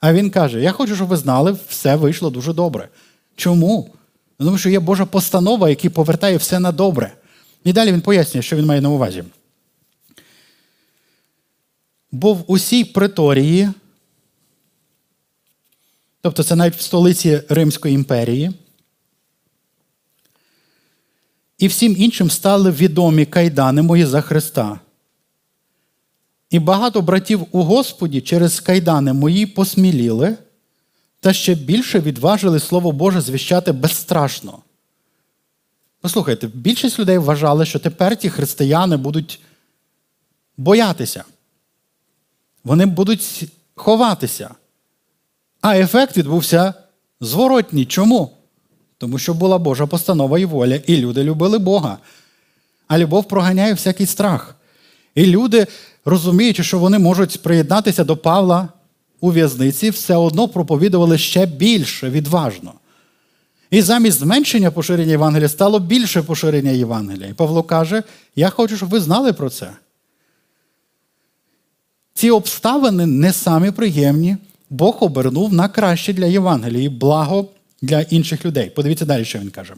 А 0.00 0.12
він 0.12 0.30
каже: 0.30 0.60
Я 0.60 0.72
хочу, 0.72 0.96
щоб 0.96 1.08
ви 1.08 1.16
знали, 1.16 1.56
все 1.68 1.96
вийшло 1.96 2.30
дуже 2.30 2.52
добре. 2.52 2.88
Чому? 3.36 3.90
Тому 4.38 4.58
що 4.58 4.68
є 4.68 4.80
Божа 4.80 5.06
постанова, 5.06 5.68
яка 5.68 5.90
повертає 5.90 6.36
все 6.36 6.60
на 6.60 6.72
добре. 6.72 7.12
І 7.64 7.72
далі 7.72 7.92
він 7.92 8.00
пояснює, 8.00 8.42
що 8.42 8.56
він 8.56 8.66
має 8.66 8.80
на 8.80 8.90
увазі. 8.90 9.24
Бо 12.12 12.34
в 12.34 12.44
усій 12.46 12.84
преторії, 12.84 13.70
тобто 16.20 16.42
це 16.42 16.56
навіть 16.56 16.76
в 16.76 16.80
столиці 16.80 17.42
Римської 17.48 17.94
імперії, 17.94 18.52
і 21.58 21.66
всім 21.66 21.96
іншим 21.98 22.30
стали 22.30 22.70
відомі 22.70 23.26
кайдани 23.26 23.82
мої 23.82 24.04
за 24.04 24.20
Христа. 24.20 24.80
І 26.50 26.58
багато 26.58 27.02
братів 27.02 27.46
у 27.50 27.62
Господі 27.62 28.20
через 28.20 28.60
кайдани 28.60 29.12
мої 29.12 29.46
посміліли, 29.46 30.36
та 31.20 31.32
ще 31.32 31.54
більше 31.54 32.00
відважили 32.00 32.60
Слово 32.60 32.92
Боже 32.92 33.20
звіщати 33.20 33.72
безстрашно. 33.72 34.58
Послухайте, 36.00 36.46
більшість 36.46 36.98
людей 36.98 37.18
вважали, 37.18 37.66
що 37.66 37.78
тепер 37.78 38.16
ті 38.16 38.30
християни 38.30 38.96
будуть 38.96 39.40
боятися. 40.56 41.24
Вони 42.64 42.86
будуть 42.86 43.44
ховатися. 43.74 44.54
А 45.60 45.78
ефект 45.78 46.16
відбувся 46.16 46.74
зворотній. 47.20 47.86
Чому? 47.86 48.36
Тому 49.04 49.18
що 49.18 49.34
була 49.34 49.58
Божа 49.58 49.86
постанова 49.86 50.38
і 50.38 50.44
воля, 50.44 50.80
і 50.86 50.96
люди 50.96 51.24
любили 51.24 51.58
Бога. 51.58 51.98
А 52.88 52.98
любов 52.98 53.28
проганяє 53.28 53.74
всякий 53.74 54.06
страх. 54.06 54.54
І 55.14 55.26
люди, 55.26 55.66
розуміючи, 56.04 56.62
що 56.62 56.78
вони 56.78 56.98
можуть 56.98 57.42
приєднатися 57.42 58.04
до 58.04 58.16
Павла 58.16 58.68
у 59.20 59.30
в'язниці, 59.30 59.90
все 59.90 60.16
одно 60.16 60.48
проповідували 60.48 61.18
ще 61.18 61.46
більше 61.46 62.10
відважно. 62.10 62.72
І 63.70 63.82
замість 63.82 64.18
зменшення 64.18 64.70
поширення 64.70 65.10
Євангелія 65.10 65.48
стало 65.48 65.78
більше 65.78 66.22
поширення 66.22 66.70
Євангелія. 66.70 67.28
І 67.28 67.32
Павло 67.32 67.62
каже: 67.62 68.02
Я 68.36 68.50
хочу, 68.50 68.76
щоб 68.76 68.88
ви 68.88 69.00
знали 69.00 69.32
про 69.32 69.50
це. 69.50 69.70
Ці 72.14 72.30
обставини 72.30 73.06
не 73.06 73.32
самі 73.32 73.70
приємні, 73.70 74.36
Бог 74.70 74.96
обернув 75.00 75.52
на 75.52 75.68
краще 75.68 76.12
для 76.12 76.26
Євангелії, 76.26 76.88
благо 76.88 77.46
для 77.84 78.00
інших 78.00 78.44
людей. 78.44 78.70
Подивіться 78.70 79.04
далі, 79.04 79.24
що 79.24 79.38
він 79.38 79.50
каже. 79.50 79.74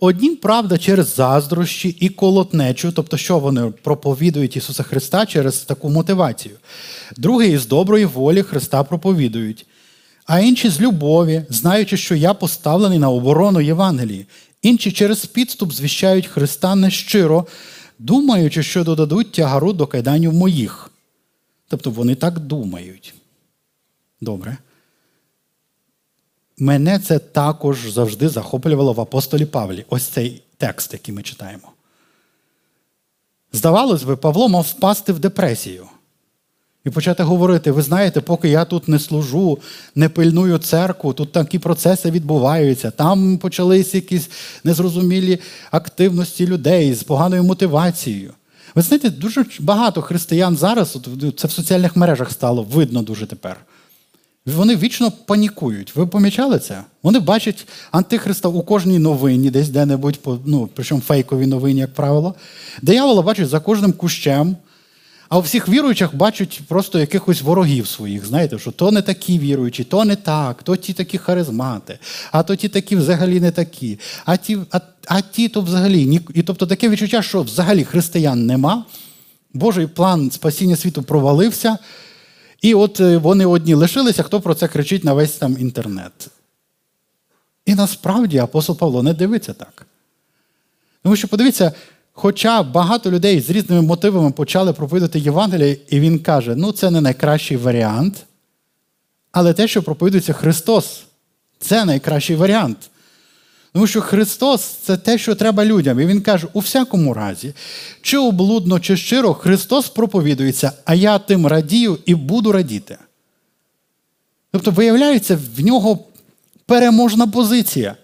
Однім, 0.00 0.36
правда, 0.36 0.78
через 0.78 1.14
заздрощі 1.14 1.88
і 1.88 2.08
колотнечу, 2.08 2.92
тобто, 2.92 3.16
що 3.16 3.38
вони 3.38 3.70
проповідують 3.82 4.56
Ісуса 4.56 4.82
Христа 4.82 5.26
через 5.26 5.58
таку 5.58 5.90
мотивацію. 5.90 6.54
Другий 7.16 7.52
із 7.52 7.66
доброї 7.66 8.04
волі 8.04 8.42
Христа 8.42 8.82
проповідують, 8.82 9.66
а 10.26 10.40
інші 10.40 10.68
з 10.68 10.80
любові, 10.80 11.44
знаючи, 11.48 11.96
що 11.96 12.14
я 12.14 12.34
поставлений 12.34 12.98
на 12.98 13.10
оборону 13.10 13.60
Євангелії. 13.60 14.26
Інші 14.62 14.92
через 14.92 15.26
підступ 15.26 15.72
звіщають 15.72 16.26
Христа 16.26 16.74
нещиро, 16.74 17.46
думаючи, 17.98 18.62
що 18.62 18.84
додадуть 18.84 19.32
тягару 19.32 19.72
до 19.72 19.86
кайданів 19.86 20.32
моїх. 20.32 20.90
Тобто 21.68 21.90
вони 21.90 22.14
так 22.14 22.38
думають. 22.38 23.14
Добре. 24.20 24.56
Мене 26.58 26.98
це 26.98 27.18
також 27.18 27.90
завжди 27.90 28.28
захоплювало 28.28 28.92
в 28.92 29.00
апостолі 29.00 29.44
Павлі. 29.44 29.84
Ось 29.88 30.02
цей 30.02 30.42
текст, 30.56 30.92
який 30.92 31.14
ми 31.14 31.22
читаємо. 31.22 31.68
Здавалось 33.52 34.02
би, 34.02 34.16
Павло 34.16 34.48
мав 34.48 34.62
впасти 34.62 35.12
в 35.12 35.18
депресію 35.18 35.86
і 36.84 36.90
почати 36.90 37.22
говорити: 37.22 37.72
ви 37.72 37.82
знаєте, 37.82 38.20
поки 38.20 38.48
я 38.48 38.64
тут 38.64 38.88
не 38.88 38.98
служу, 38.98 39.58
не 39.94 40.08
пильную 40.08 40.58
церкву, 40.58 41.12
тут 41.12 41.32
такі 41.32 41.58
процеси 41.58 42.10
відбуваються, 42.10 42.90
там 42.90 43.38
почались 43.38 43.94
якісь 43.94 44.30
незрозумілі 44.64 45.38
активності 45.70 46.46
людей 46.46 46.94
з 46.94 47.02
поганою 47.02 47.44
мотивацією. 47.44 48.32
Ви 48.74 48.82
знаєте, 48.82 49.10
дуже 49.10 49.44
багато 49.60 50.02
християн 50.02 50.56
зараз, 50.56 50.98
це 51.36 51.48
в 51.48 51.52
соціальних 51.52 51.96
мережах 51.96 52.32
стало 52.32 52.62
видно 52.62 53.02
дуже 53.02 53.26
тепер. 53.26 53.56
Вони 54.46 54.76
вічно 54.76 55.10
панікують. 55.10 55.96
Ви 55.96 56.06
помічали 56.06 56.58
це? 56.58 56.82
Вони 57.02 57.18
бачать 57.18 57.66
Антихриста 57.90 58.48
у 58.48 58.62
кожній 58.62 58.98
новині, 58.98 59.50
десь 59.50 59.68
де-небудь, 59.68 60.18
ну, 60.44 60.68
причому 60.74 61.00
фейковій 61.00 61.46
новині, 61.46 61.80
як 61.80 61.94
правило. 61.94 62.34
Диявола 62.82 63.22
бачать 63.22 63.48
за 63.48 63.60
кожним 63.60 63.92
кущем, 63.92 64.56
а 65.28 65.38
у 65.38 65.40
всіх 65.40 65.68
віруючих 65.68 66.16
бачать 66.16 66.60
просто 66.68 67.00
якихось 67.00 67.42
ворогів 67.42 67.86
своїх. 67.86 68.26
Знаєте, 68.26 68.58
що 68.58 68.70
то 68.70 68.90
не 68.90 69.02
такі 69.02 69.38
віруючі, 69.38 69.84
то 69.84 70.04
не 70.04 70.16
так, 70.16 70.62
то 70.62 70.76
ті 70.76 70.92
такі 70.92 71.18
харизмати, 71.18 71.98
а 72.32 72.42
то 72.42 72.56
ті 72.56 72.68
такі 72.68 72.96
взагалі 72.96 73.40
не 73.40 73.50
такі, 73.50 73.98
а 74.24 74.36
ті, 74.36 74.58
а, 74.70 74.80
а 75.06 75.20
ті 75.20 75.48
то 75.48 75.60
взагалі. 75.60 76.20
І 76.34 76.42
тобто 76.42 76.66
таке 76.66 76.88
відчуття, 76.88 77.22
що 77.22 77.42
взагалі 77.42 77.84
християн 77.84 78.46
нема, 78.46 78.84
Божий 79.54 79.86
план 79.86 80.30
спасіння 80.30 80.76
світу 80.76 81.02
провалився. 81.02 81.78
І 82.64 82.74
от 82.74 83.00
е, 83.00 83.16
вони 83.16 83.46
одні 83.46 83.74
лишилися, 83.74 84.22
хто 84.22 84.40
про 84.40 84.54
це 84.54 84.68
кричить 84.68 85.04
на 85.04 85.12
весь 85.12 85.36
там 85.36 85.56
інтернет. 85.60 86.28
І 87.66 87.74
насправді 87.74 88.38
апостол 88.38 88.78
Павло 88.78 89.02
не 89.02 89.14
дивиться 89.14 89.52
так. 89.52 89.86
Тому 91.02 91.16
що, 91.16 91.28
подивіться, 91.28 91.72
хоча 92.12 92.62
багато 92.62 93.10
людей 93.10 93.40
з 93.40 93.50
різними 93.50 93.82
мотивами 93.82 94.30
почали 94.30 94.72
проповідати 94.72 95.18
Євангеліє, 95.18 95.76
і 95.88 96.00
він 96.00 96.18
каже, 96.18 96.56
ну 96.56 96.72
це 96.72 96.90
не 96.90 97.00
найкращий 97.00 97.56
варіант, 97.56 98.26
але 99.32 99.52
те, 99.52 99.68
що 99.68 99.82
проповідується 99.82 100.32
Христос, 100.32 101.04
це 101.58 101.84
найкращий 101.84 102.36
варіант. 102.36 102.90
Тому 103.74 103.86
що 103.86 104.00
Христос 104.00 104.62
це 104.64 104.96
те, 104.96 105.18
що 105.18 105.34
треба 105.34 105.64
людям. 105.64 106.00
І 106.00 106.06
Він 106.06 106.20
каже, 106.20 106.46
у 106.52 106.60
всякому 106.60 107.14
разі, 107.14 107.54
чи 108.02 108.18
облудно, 108.18 108.80
чи 108.80 108.96
щиро, 108.96 109.34
Христос 109.34 109.88
проповідується, 109.88 110.72
а 110.84 110.94
я 110.94 111.18
тим 111.18 111.46
радію 111.46 111.98
і 112.06 112.14
буду 112.14 112.52
радіти. 112.52 112.98
Тобто, 114.52 114.70
виявляється, 114.70 115.38
в 115.56 115.60
нього 115.60 115.98
переможна 116.66 117.26
позиція. 117.26 117.96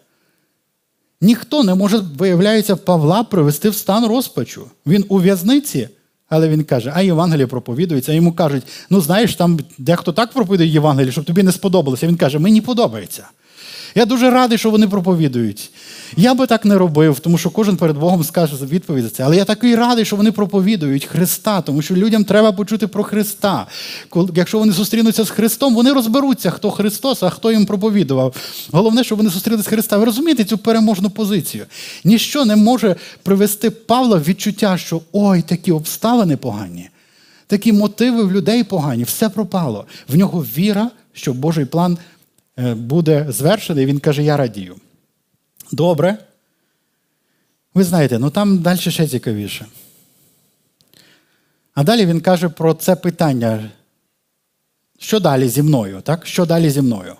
Ніхто 1.21 1.64
не 1.64 1.75
може, 1.75 1.99
виявляється, 1.99 2.77
Павла 2.77 3.25
привести 3.25 3.71
в 3.71 3.75
стан 3.75 4.07
розпачу. 4.07 4.66
Він 4.87 5.05
у 5.09 5.18
в'язниці, 5.18 5.89
але 6.29 6.49
він 6.49 6.64
каже, 6.64 6.93
а 6.95 7.03
Євангеліє 7.03 7.47
проповідується. 7.47 8.12
А 8.12 8.14
йому 8.14 8.33
кажуть, 8.33 8.62
ну 8.91 9.01
знаєш, 9.01 9.35
там 9.35 9.61
дехто 9.79 10.12
так 10.12 10.33
проповідує 10.33 10.71
Євангеліє, 10.71 11.12
щоб 11.12 11.25
тобі 11.25 11.43
не 11.43 11.53
сподобалося. 11.53 12.07
Він 12.07 12.16
каже, 12.16 12.39
мені 12.39 12.61
подобається. 12.61 13.29
Я 13.95 14.05
дуже 14.05 14.30
радий, 14.30 14.59
що 14.59 14.70
вони 14.70 14.88
проповідують. 14.88 15.70
Я 16.16 16.34
би 16.34 16.47
так 16.47 16.64
не 16.64 16.78
робив, 16.78 17.20
тому 17.20 17.38
що 17.38 17.51
кожен 17.51 17.76
перед 17.76 17.97
Богом 17.97 18.24
скаже 18.24 18.57
відповідь 18.66 19.05
за 19.05 19.11
це. 19.11 19.24
Але 19.24 19.36
я 19.36 19.45
такий 19.45 19.74
радий, 19.74 20.05
що 20.05 20.16
вони 20.16 20.32
проповідують 20.32 21.05
Христа, 21.05 21.61
тому 21.61 21.82
що 21.82 21.95
людям 21.95 22.24
треба 22.24 22.53
почути 22.53 22.86
про 22.86 23.05
Христа. 23.05 23.66
Якщо 24.34 24.59
вони 24.59 24.72
зустрінуться 24.72 25.24
з 25.24 25.30
Христом, 25.30 25.74
вони 25.74 25.93
розберуться, 25.93 26.51
хто 26.51 26.70
Христос, 26.70 27.22
а 27.22 27.30
хто 27.30 27.53
їм 27.53 27.66
проповідував. 27.66 28.34
Головне, 28.72 29.05
щоб 29.05 29.18
вони 29.18 29.30
зустрілися 29.30 29.64
з 29.64 29.66
Христа. 29.66 29.99
Ви 29.99 30.05
розумієте 30.05 30.45
цю 30.45 30.59
переможну 30.59 31.11
позицію? 31.11 31.64
Ніщо 32.05 32.45
не 32.45 32.57
може 32.57 32.97
привести 33.22 33.70
Павла 33.70 34.16
в 34.16 34.22
відчуття, 34.22 34.78
що 34.78 35.01
ой, 35.12 35.43
такі 35.43 35.72
обставини 35.72 36.36
погані. 36.36 36.88
Такі 37.47 37.72
мотиви 37.72 38.22
в 38.22 38.32
людей 38.32 38.64
погані, 38.64 39.05
все 39.05 39.28
пропало. 39.28 39.84
В 40.09 40.16
нього 40.16 40.47
віра, 40.57 40.91
що 41.12 41.32
Божий 41.32 41.64
план 41.64 41.99
буде 42.57 43.26
звершений, 43.28 43.86
він 43.86 43.98
каже, 43.98 44.22
я 44.22 44.36
радію. 44.36 44.76
Добре. 45.72 46.18
Ви 47.74 47.84
знаєте, 47.84 48.18
ну 48.18 48.30
там 48.30 48.59
далі 48.59 48.78
ще 48.78 49.09
цікавіше. 49.09 49.66
А 51.74 51.84
далі 51.84 52.07
він 52.07 52.20
каже 52.20 52.48
про 52.48 52.74
це 52.74 52.96
питання. 52.96 53.70
Що 54.98 55.20
далі 55.20 55.48
зі 55.48 55.62
мною? 55.62 56.01
так? 56.01 56.26
Що 56.26 56.46
далі 56.46 56.70
зі 56.70 56.82
мною? 56.82 57.16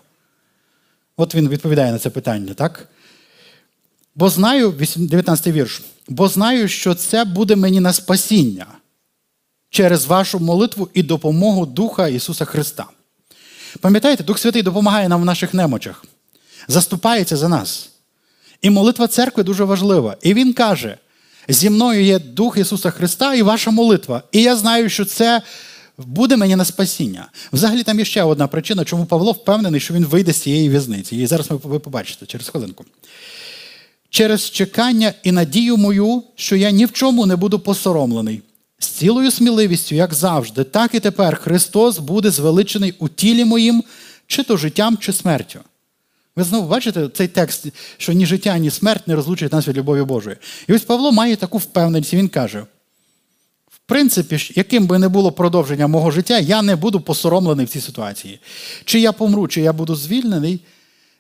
От 1.17 1.35
він 1.35 1.49
відповідає 1.49 1.93
на 1.93 1.99
це 1.99 2.11
питання, 2.11 2.55
так? 2.55 2.89
Бо 4.15 4.29
знаю, 4.29 4.75
19 4.97 5.47
вірш, 5.47 5.83
бо 6.09 6.29
знаю, 6.29 6.69
що 6.69 6.95
це 6.95 7.25
буде 7.25 7.57
мені 7.57 7.81
на 7.81 7.93
спасіння 7.93 8.67
через 9.71 10.07
вашу 10.07 10.39
молитву 10.39 10.89
і 10.95 11.03
допомогу 11.03 11.67
Духа 11.67 12.09
Ісуса 12.09 12.45
Христа. 12.45 12.87
Пам'ятаєте, 13.81 14.25
Дух 14.25 14.39
Святий 14.39 14.63
допомагає 14.63 15.09
нам 15.09 15.23
в 15.23 15.25
наших 15.25 15.55
немочах, 15.55 16.05
заступається 16.69 17.37
за 17.37 17.49
нас. 17.49 17.91
І 18.63 18.71
молитва 18.71 19.07
церкви 19.07 19.43
дуже 19.43 19.65
важлива. 19.65 20.17
І 20.23 20.35
Він 20.35 20.53
каже: 20.53 20.99
зі 21.49 21.71
мною 21.71 22.05
є 22.05 22.19
Дух 22.19 22.59
Ісуса 22.59 22.91
Христа 22.91 23.35
і 23.35 23.43
ваша 23.43 23.71
молитва. 23.71 24.23
І 24.33 24.43
я 24.43 24.57
знаю, 24.57 24.89
що 24.89 25.05
це 25.05 25.43
буде 25.99 26.37
мені 26.37 26.57
на 26.57 26.65
спасіння. 26.65 27.29
Взагалі, 27.53 27.83
там 27.83 27.99
є 27.99 28.05
ще 28.05 28.23
одна 28.23 28.47
причина, 28.47 28.85
чому 28.85 29.05
Павло 29.05 29.33
впевнений, 29.33 29.81
що 29.81 29.95
він 29.95 30.05
вийде 30.05 30.33
з 30.33 30.37
цієї 30.37 30.69
в'язниці. 30.69 31.17
І 31.17 31.27
зараз 31.27 31.47
ви 31.51 31.79
побачите 31.79 32.27
через 32.27 32.49
хвилинку. 32.49 32.85
Через 34.11 34.51
чекання 34.51 35.13
і 35.23 35.33
надію 35.33 35.77
мою, 35.77 36.23
що 36.37 36.57
я 36.57 36.71
ні 36.71 36.87
в 36.87 36.93
чому 36.93 37.27
не 37.27 37.37
буду 37.37 37.59
посоромлений. 37.59 38.43
З 38.81 38.87
цілою 38.87 39.31
сміливістю, 39.31 39.95
як 39.95 40.15
завжди, 40.15 40.65
так 40.65 40.95
і 40.95 41.01
тепер 41.01 41.37
Христос 41.37 41.99
буде 41.99 42.31
звеличений 42.31 42.95
у 42.99 43.09
тілі 43.09 43.45
моїм, 43.45 43.85
чи 44.27 44.43
то 44.43 44.57
життям, 44.57 44.99
чи 44.99 45.13
смертю. 45.13 45.61
Ви 46.37 46.45
знову 46.45 46.69
бачите 46.69 47.09
цей 47.09 47.29
текст, 47.29 47.67
що 47.97 48.13
ні 48.13 48.27
життя, 48.27 48.59
ні 48.59 48.71
смерть 48.71 49.09
не 49.09 49.15
розлучать 49.15 49.53
нас 49.53 49.69
від 49.69 49.77
любові 49.77 50.03
Божої. 50.03 50.37
І 50.69 50.73
ось 50.73 50.83
Павло 50.83 51.13
має 51.13 51.37
таку 51.37 51.59
впевненість, 51.59 52.15
він 52.15 52.29
каже: 52.29 52.61
в 53.71 53.79
принципі, 53.87 54.53
яким 54.57 54.87
би 54.87 54.99
не 54.99 55.09
було 55.09 55.33
продовження 55.33 55.87
мого 55.87 56.11
життя, 56.11 56.39
я 56.39 56.63
не 56.63 56.77
буду 56.77 57.01
посоромлений 57.01 57.67
в 57.67 57.69
цій 57.69 57.81
ситуації. 57.81 58.41
Чи 58.85 59.01
я 59.01 59.13
помру, 59.13 59.49
чи 59.49 59.61
я 59.61 59.73
буду 59.73 59.95
звільнений, 59.95 60.61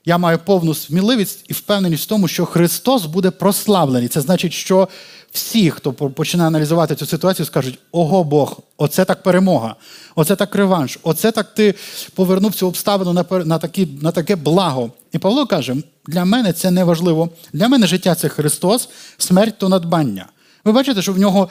я 0.04 0.18
маю 0.18 0.38
повну 0.38 0.74
сміливість 0.74 1.44
і 1.48 1.52
впевненість 1.52 2.04
в 2.04 2.08
тому, 2.08 2.28
що 2.28 2.46
Христос 2.46 3.06
буде 3.06 3.30
прославлений. 3.30 4.08
Це 4.08 4.20
значить, 4.20 4.52
що 4.52 4.88
всі, 5.33 5.70
хто 5.70 5.93
починає 5.93 6.49
аналізувати 6.49 6.95
цю 6.95 7.07
ситуацію, 7.07 7.47
скажуть: 7.47 7.78
Ого 7.93 8.24
Бог, 8.24 8.59
оце 8.76 9.05
так 9.05 9.22
перемога, 9.22 9.76
оце 10.14 10.37
так 10.37 10.55
реванш, 10.55 10.99
оце 11.03 11.33
так 11.33 11.55
ти 11.55 11.74
повернув 12.14 12.55
цю 12.55 12.66
обставину 12.66 13.12
на 13.12 13.24
на, 13.45 13.59
такі, 13.59 13.87
на 14.03 14.12
таке 14.12 14.37
благо. 14.37 14.91
І 15.12 15.18
Павло 15.18 15.47
каже: 15.47 15.76
для 16.07 16.24
мене 16.24 16.53
це 16.53 16.70
не 16.70 16.85
важливо. 16.85 17.31
Для 17.53 17.68
мене 17.68 17.87
життя 17.87 18.14
це 18.14 18.28
Христос, 18.28 18.89
смерть 19.18 19.59
то 19.59 19.68
надбання. 19.68 20.26
Ви 20.64 20.72
бачите, 20.72 21.03
що 21.03 21.12
в 21.12 21.18
нього 21.18 21.49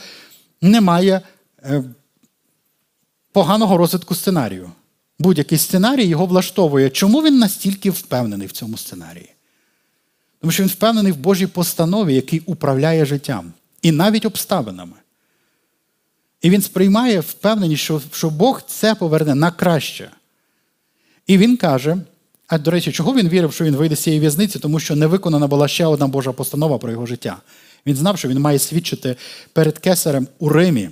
немає 0.61 1.21
е, 1.63 1.83
поганого 3.31 3.77
розвитку 3.77 4.15
сценарію. 4.15 4.71
Будь-який 5.19 5.57
сценарій 5.57 6.05
його 6.05 6.25
влаштовує. 6.25 6.89
Чому 6.89 7.21
він 7.21 7.39
настільки 7.39 7.89
впевнений 7.89 8.47
в 8.47 8.51
цьому 8.51 8.77
сценарії? 8.77 9.29
Тому 10.41 10.51
що 10.51 10.63
він 10.63 10.69
впевнений 10.69 11.11
в 11.11 11.17
Божій 11.17 11.47
постанові, 11.47 12.15
який 12.15 12.39
управляє 12.39 13.05
життям 13.05 13.53
і 13.81 13.91
навіть 13.91 14.25
обставинами. 14.25 14.95
І 16.41 16.49
він 16.49 16.61
сприймає 16.61 17.19
впевненість, 17.19 17.83
що, 17.83 18.01
що 18.13 18.29
Бог 18.29 18.61
це 18.67 18.95
поверне 18.95 19.35
на 19.35 19.51
краще. 19.51 20.11
І 21.27 21.37
він 21.37 21.57
каже: 21.57 21.97
а 22.47 22.57
до 22.57 22.71
речі, 22.71 22.91
чого 22.91 23.13
він 23.15 23.29
вірив, 23.29 23.53
що 23.53 23.63
він 23.65 23.75
вийде 23.75 23.95
з 23.95 23.99
цієї 23.99 24.19
в'язниці, 24.19 24.59
тому 24.59 24.79
що 24.79 24.95
не 24.95 25.07
виконана 25.07 25.47
була 25.47 25.67
ще 25.67 25.85
одна 25.85 26.07
Божа 26.07 26.31
постанова 26.31 26.77
про 26.77 26.91
його 26.91 27.05
життя. 27.05 27.37
Він 27.85 27.95
знав, 27.95 28.17
що 28.17 28.27
він 28.27 28.39
має 28.39 28.59
свідчити 28.59 29.15
перед 29.53 29.79
кесарем 29.79 30.27
у 30.39 30.49
Римі. 30.49 30.89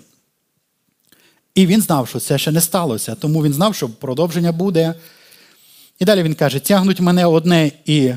І 1.56 1.66
він 1.66 1.82
знав, 1.82 2.08
що 2.08 2.20
це 2.20 2.38
ще 2.38 2.52
не 2.52 2.62
сталося, 2.62 3.16
тому 3.16 3.44
він 3.44 3.54
знав, 3.54 3.76
що 3.76 3.90
продовження 3.90 4.52
буде. 4.52 4.94
І 6.00 6.06
далі 6.06 6.24
він 6.24 6.36
каже: 6.36 6.60
тягнуть 6.60 7.00
мене 7.00 7.26
одне 7.26 7.72
і 7.86 8.14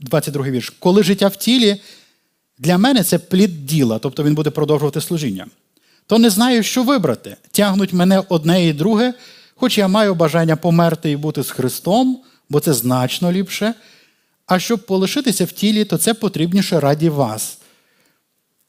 22 0.00 0.46
ем, 0.46 0.52
вірш. 0.52 0.70
Коли 0.70 1.02
життя 1.02 1.28
в 1.28 1.36
тілі, 1.36 1.80
для 2.58 2.78
мене 2.78 3.02
це 3.02 3.18
плід 3.18 3.66
діла, 3.66 3.98
тобто 3.98 4.24
він 4.24 4.34
буде 4.34 4.50
продовжувати 4.50 5.00
служіння. 5.00 5.46
То 6.06 6.18
не 6.18 6.30
знаю, 6.30 6.62
що 6.62 6.82
вибрати. 6.82 7.36
Тягнуть 7.50 7.92
мене 7.92 8.22
одне 8.28 8.66
і 8.66 8.72
друге, 8.72 9.14
хоч 9.54 9.78
я 9.78 9.88
маю 9.88 10.14
бажання 10.14 10.56
померти 10.56 11.10
і 11.10 11.16
бути 11.16 11.42
з 11.42 11.50
Христом, 11.50 12.20
бо 12.48 12.60
це 12.60 12.72
значно 12.72 13.32
ліпше. 13.32 13.74
А 14.46 14.58
щоб 14.58 14.86
полишитися 14.86 15.44
в 15.44 15.52
тілі, 15.52 15.84
то 15.84 15.98
це 15.98 16.14
потрібніше 16.14 16.80
раді 16.80 17.08
вас. 17.08 17.58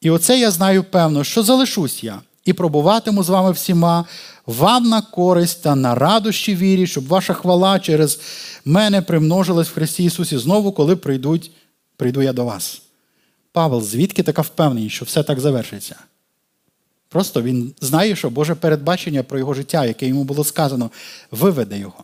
І 0.02 0.10
оце 0.10 0.40
я 0.40 0.52
знаю 0.52 0.84
певно, 0.84 1.24
що 1.24 1.44
залишусь 1.44 2.04
я 2.04 2.22
і 2.46 2.54
пробуватиму 2.54 3.24
з 3.24 3.30
вами 3.30 3.52
всіма, 3.52 4.06
вам 4.46 4.90
на 4.90 5.02
користь 5.02 5.64
та 5.64 5.76
на 5.76 5.96
радощі 5.96 6.56
вірі, 6.56 6.88
щоб 6.88 7.08
ваша 7.08 7.34
хвала 7.34 7.80
через 7.80 8.20
мене 8.66 9.02
примножилась 9.02 9.68
в 9.68 9.74
Христі 9.74 10.04
Ісусі 10.04 10.38
знову, 10.38 10.72
коли 10.72 10.96
прийдуть, 10.96 11.52
прийду 11.98 12.22
я 12.22 12.34
до 12.34 12.46
вас. 12.46 12.82
Павел, 13.52 13.82
звідки 13.82 14.24
така 14.24 14.42
впевненість, 14.42 14.96
що 14.96 15.06
все 15.06 15.24
так 15.24 15.40
завершиться? 15.40 15.96
Просто 17.10 17.42
він 17.42 17.74
знає, 17.82 18.16
що 18.16 18.30
Боже 18.30 18.56
передбачення 18.56 19.24
про 19.24 19.40
його 19.40 19.54
життя, 19.54 19.86
яке 19.86 20.08
йому 20.08 20.24
було 20.24 20.44
сказано, 20.44 20.92
виведе 21.32 21.80
його. 21.80 22.04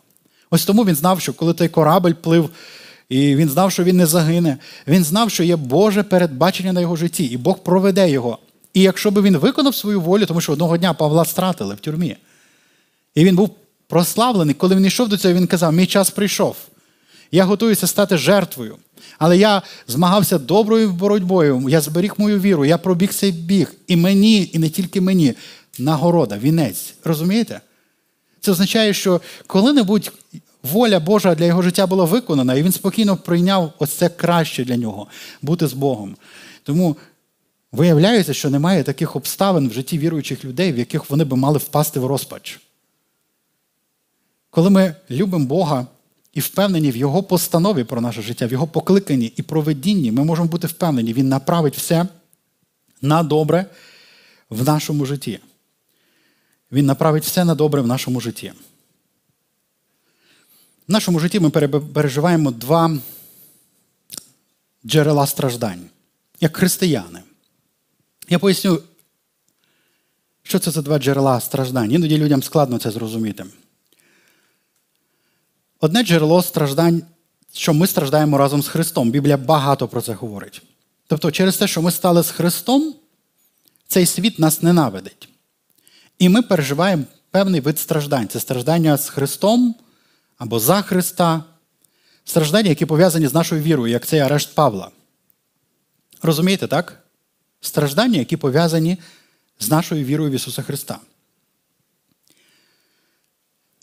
Ось 0.50 0.64
тому 0.64 0.84
він 0.84 0.94
знав, 0.94 1.20
що 1.20 1.32
коли 1.32 1.54
той 1.54 1.68
корабль 1.68 2.12
плив, 2.12 2.50
і 3.08 3.36
він 3.36 3.48
знав, 3.48 3.72
що 3.72 3.84
він 3.84 3.96
не 3.96 4.06
загине, 4.06 4.58
він 4.86 5.04
знав, 5.04 5.30
що 5.30 5.42
є 5.42 5.56
Боже 5.56 6.02
передбачення 6.02 6.72
на 6.72 6.80
його 6.80 6.96
житті, 6.96 7.24
і 7.24 7.36
Бог 7.36 7.58
проведе 7.58 8.10
його. 8.10 8.38
І 8.74 8.82
якщо 8.82 9.10
би 9.10 9.22
він 9.22 9.36
виконав 9.36 9.74
свою 9.74 10.00
волю, 10.00 10.26
тому 10.26 10.40
що 10.40 10.52
одного 10.52 10.76
дня 10.76 10.94
Павла 10.94 11.24
стратили 11.24 11.74
в 11.74 11.80
тюрмі, 11.80 12.16
і 13.14 13.24
він 13.24 13.36
був 13.36 13.50
прославлений, 13.86 14.54
коли 14.54 14.76
він 14.76 14.84
йшов 14.84 15.08
до 15.08 15.16
цього, 15.16 15.34
він 15.34 15.46
казав: 15.46 15.72
Мій 15.72 15.86
час 15.86 16.10
прийшов. 16.10 16.56
Я 17.30 17.44
готуюся 17.44 17.86
стати 17.86 18.16
жертвою. 18.16 18.76
Але 19.18 19.38
я 19.38 19.62
змагався 19.88 20.38
доброю 20.38 20.92
боротьбою, 20.92 21.68
я 21.68 21.80
зберіг 21.80 22.14
мою 22.18 22.40
віру, 22.40 22.64
я 22.64 22.78
пробіг 22.78 23.12
цей 23.12 23.32
біг. 23.32 23.74
І 23.86 23.96
мені, 23.96 24.50
і 24.52 24.58
не 24.58 24.68
тільки 24.68 25.00
мені, 25.00 25.34
нагорода, 25.78 26.38
вінець. 26.38 26.94
Розумієте? 27.04 27.60
Це 28.40 28.52
означає, 28.52 28.94
що 28.94 29.20
коли-небудь 29.46 30.12
воля 30.62 31.00
Божа 31.00 31.34
для 31.34 31.44
його 31.44 31.62
життя 31.62 31.86
була 31.86 32.04
виконана, 32.04 32.54
і 32.54 32.62
він 32.62 32.72
спокійно 32.72 33.16
прийняв 33.16 33.72
ось 33.78 33.92
це 33.92 34.08
краще 34.08 34.64
для 34.64 34.76
нього 34.76 35.06
бути 35.42 35.66
з 35.66 35.72
Богом. 35.72 36.16
Тому 36.62 36.96
виявляється, 37.72 38.34
що 38.34 38.50
немає 38.50 38.82
таких 38.82 39.16
обставин 39.16 39.68
в 39.68 39.72
житті 39.72 39.98
віруючих 39.98 40.44
людей, 40.44 40.72
в 40.72 40.78
яких 40.78 41.10
вони 41.10 41.24
би 41.24 41.36
мали 41.36 41.58
впасти 41.58 42.00
в 42.00 42.06
розпач. 42.06 42.60
Коли 44.50 44.70
ми 44.70 44.94
любимо 45.10 45.44
Бога 45.44 45.86
і 46.36 46.40
впевнені 46.40 46.90
в 46.90 46.96
Його 46.96 47.22
постанові 47.22 47.84
про 47.84 48.00
наше 48.00 48.22
життя, 48.22 48.46
в 48.46 48.52
Його 48.52 48.66
покликанні 48.66 49.32
і 49.36 49.42
проведінні, 49.42 50.12
ми 50.12 50.24
можемо 50.24 50.48
бути 50.48 50.66
впевнені, 50.66 51.12
Він 51.12 51.28
направить 51.28 51.76
все 51.76 52.06
на 53.02 53.22
добре 53.22 53.66
в 54.50 54.64
нашому 54.64 55.06
житті. 55.06 55.40
Він 56.72 56.86
направить 56.86 57.24
все 57.24 57.44
на 57.44 57.54
добре 57.54 57.80
в 57.80 57.86
нашому 57.86 58.20
житті. 58.20 58.52
В 60.88 60.92
нашому 60.92 61.20
житті 61.20 61.40
ми 61.40 61.50
переживаємо 61.80 62.50
два 62.50 62.98
джерела 64.86 65.26
страждань, 65.26 65.86
як 66.40 66.56
християни. 66.56 67.22
Я 68.28 68.38
поясню, 68.38 68.82
що 70.42 70.58
це 70.58 70.70
за 70.70 70.82
два 70.82 70.98
джерела 70.98 71.40
страждань. 71.40 71.92
Іноді 71.92 72.18
людям 72.18 72.42
складно 72.42 72.78
це 72.78 72.90
зрозуміти. 72.90 73.44
Одне 75.80 76.02
джерело 76.02 76.42
страждань, 76.42 77.02
що 77.52 77.74
ми 77.74 77.86
страждаємо 77.86 78.38
разом 78.38 78.62
з 78.62 78.68
Христом. 78.68 79.10
Біблія 79.10 79.36
багато 79.36 79.88
про 79.88 80.02
це 80.02 80.12
говорить. 80.12 80.62
Тобто, 81.06 81.30
через 81.30 81.56
те, 81.56 81.66
що 81.66 81.82
ми 81.82 81.90
стали 81.90 82.22
з 82.22 82.30
Христом, 82.30 82.94
цей 83.88 84.06
світ 84.06 84.38
нас 84.38 84.62
ненавидить. 84.62 85.28
І 86.18 86.28
ми 86.28 86.42
переживаємо 86.42 87.04
певний 87.30 87.60
вид 87.60 87.78
страждань. 87.78 88.28
Це 88.28 88.40
страждання 88.40 88.96
з 88.96 89.08
Христом 89.08 89.74
або 90.38 90.58
за 90.58 90.82
Христа, 90.82 91.44
страждання, 92.24 92.68
які 92.68 92.86
пов'язані 92.86 93.28
з 93.28 93.34
нашою 93.34 93.62
вірою, 93.62 93.92
як 93.92 94.06
цей 94.06 94.20
арешт 94.20 94.54
Павла. 94.54 94.90
Розумієте, 96.22 96.66
так? 96.66 97.02
Страждання, 97.60 98.18
які 98.18 98.36
пов'язані 98.36 98.98
з 99.60 99.70
нашою 99.70 100.04
вірою 100.04 100.30
в 100.30 100.34
Ісуса 100.34 100.62
Христа. 100.62 100.98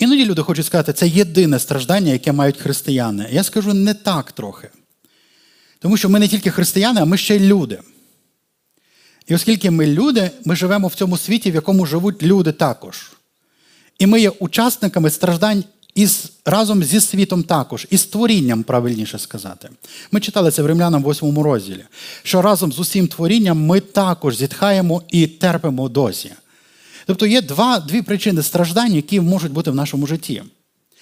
Іноді 0.04 0.26
люди 0.26 0.42
хочуть 0.42 0.66
сказати, 0.66 0.94
це 0.94 1.08
єдине 1.08 1.60
страждання, 1.60 2.12
яке 2.12 2.32
мають 2.32 2.58
християни. 2.58 3.30
Я 3.32 3.44
скажу 3.44 3.74
не 3.74 3.94
так 3.94 4.32
трохи. 4.32 4.70
Тому 5.80 5.98
що 5.98 6.10
ми 6.10 6.20
не 6.20 6.28
тільки 6.28 6.52
християни, 6.52 7.02
а 7.02 7.06
ми 7.06 7.18
ще 7.18 7.36
й 7.36 7.40
люди. 7.40 7.80
І 9.28 9.36
оскільки 9.36 9.72
ми 9.72 9.88
люди, 9.88 10.32
ми 10.46 10.56
живемо 10.56 10.88
в 10.88 10.96
цьому 10.96 11.18
світі, 11.18 11.52
в 11.52 11.56
якому 11.56 11.86
живуть 11.86 12.24
люди 12.24 12.52
також. 12.52 13.12
І 14.00 14.08
ми 14.08 14.22
є 14.22 14.30
учасниками 14.30 15.10
страждань 15.10 15.64
із, 15.96 16.32
разом 16.46 16.84
зі 16.84 17.00
світом 17.00 17.44
також, 17.44 17.88
і 17.90 17.98
з 17.98 18.06
творінням, 18.06 18.64
правильніше 18.64 19.20
сказати. 19.20 19.70
Ми 20.12 20.20
читали 20.20 20.52
це 20.52 20.62
в 20.62 20.66
Римлянам 20.66 21.04
8 21.04 21.40
розділі, 21.40 21.86
що 22.24 22.42
разом 22.42 22.72
з 22.72 22.80
усім 22.80 23.08
творінням 23.08 23.66
ми 23.66 23.80
також 23.80 24.38
зітхаємо 24.38 25.04
і 25.08 25.28
терпимо 25.28 25.90
досі. 25.90 26.32
Тобто 27.06 27.26
є 27.26 27.42
два, 27.42 27.80
дві 27.80 28.02
причини 28.02 28.44
страждань, 28.44 28.94
які 28.94 29.22
можуть 29.22 29.52
бути 29.52 29.72
в 29.72 29.76
нашому 29.76 30.08
житті. 30.08 30.44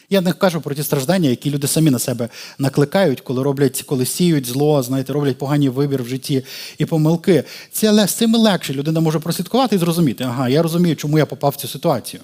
Я 0.10 0.22
не 0.22 0.34
кажу 0.34 0.62
про 0.62 0.76
ті 0.76 0.84
страждання, 0.84 1.30
які 1.30 1.52
люди 1.52 1.68
самі 1.68 1.89
на 1.89 1.99
себе 1.99 2.30
накликають, 2.58 3.22
коли 3.22 3.43
роблять, 3.43 3.84
коли 3.88 4.06
сіють 4.06 4.45
зло, 4.45 4.84
знаєте, 4.84 5.14
роблять 5.14 5.38
погані 5.38 5.70
вибір 5.70 6.04
в 6.04 6.08
житті 6.08 6.43
і 6.78 6.86
помилки. 6.86 7.43
Це 7.72 8.08
з 8.08 8.14
цим 8.14 8.36
легше 8.36 8.74
людина 8.74 8.99
може 8.99 9.20
прослідкувати 9.20 9.76
і 9.76 9.80
зрозуміти, 9.80 10.24
ага, 10.24 10.49
я 10.49 10.62
розумію, 10.62 10.95
чому 10.95 11.18
я 11.18 11.26
попав 11.26 11.52
в 11.52 11.56
цю 11.56 11.68
ситуацію. 11.68 12.24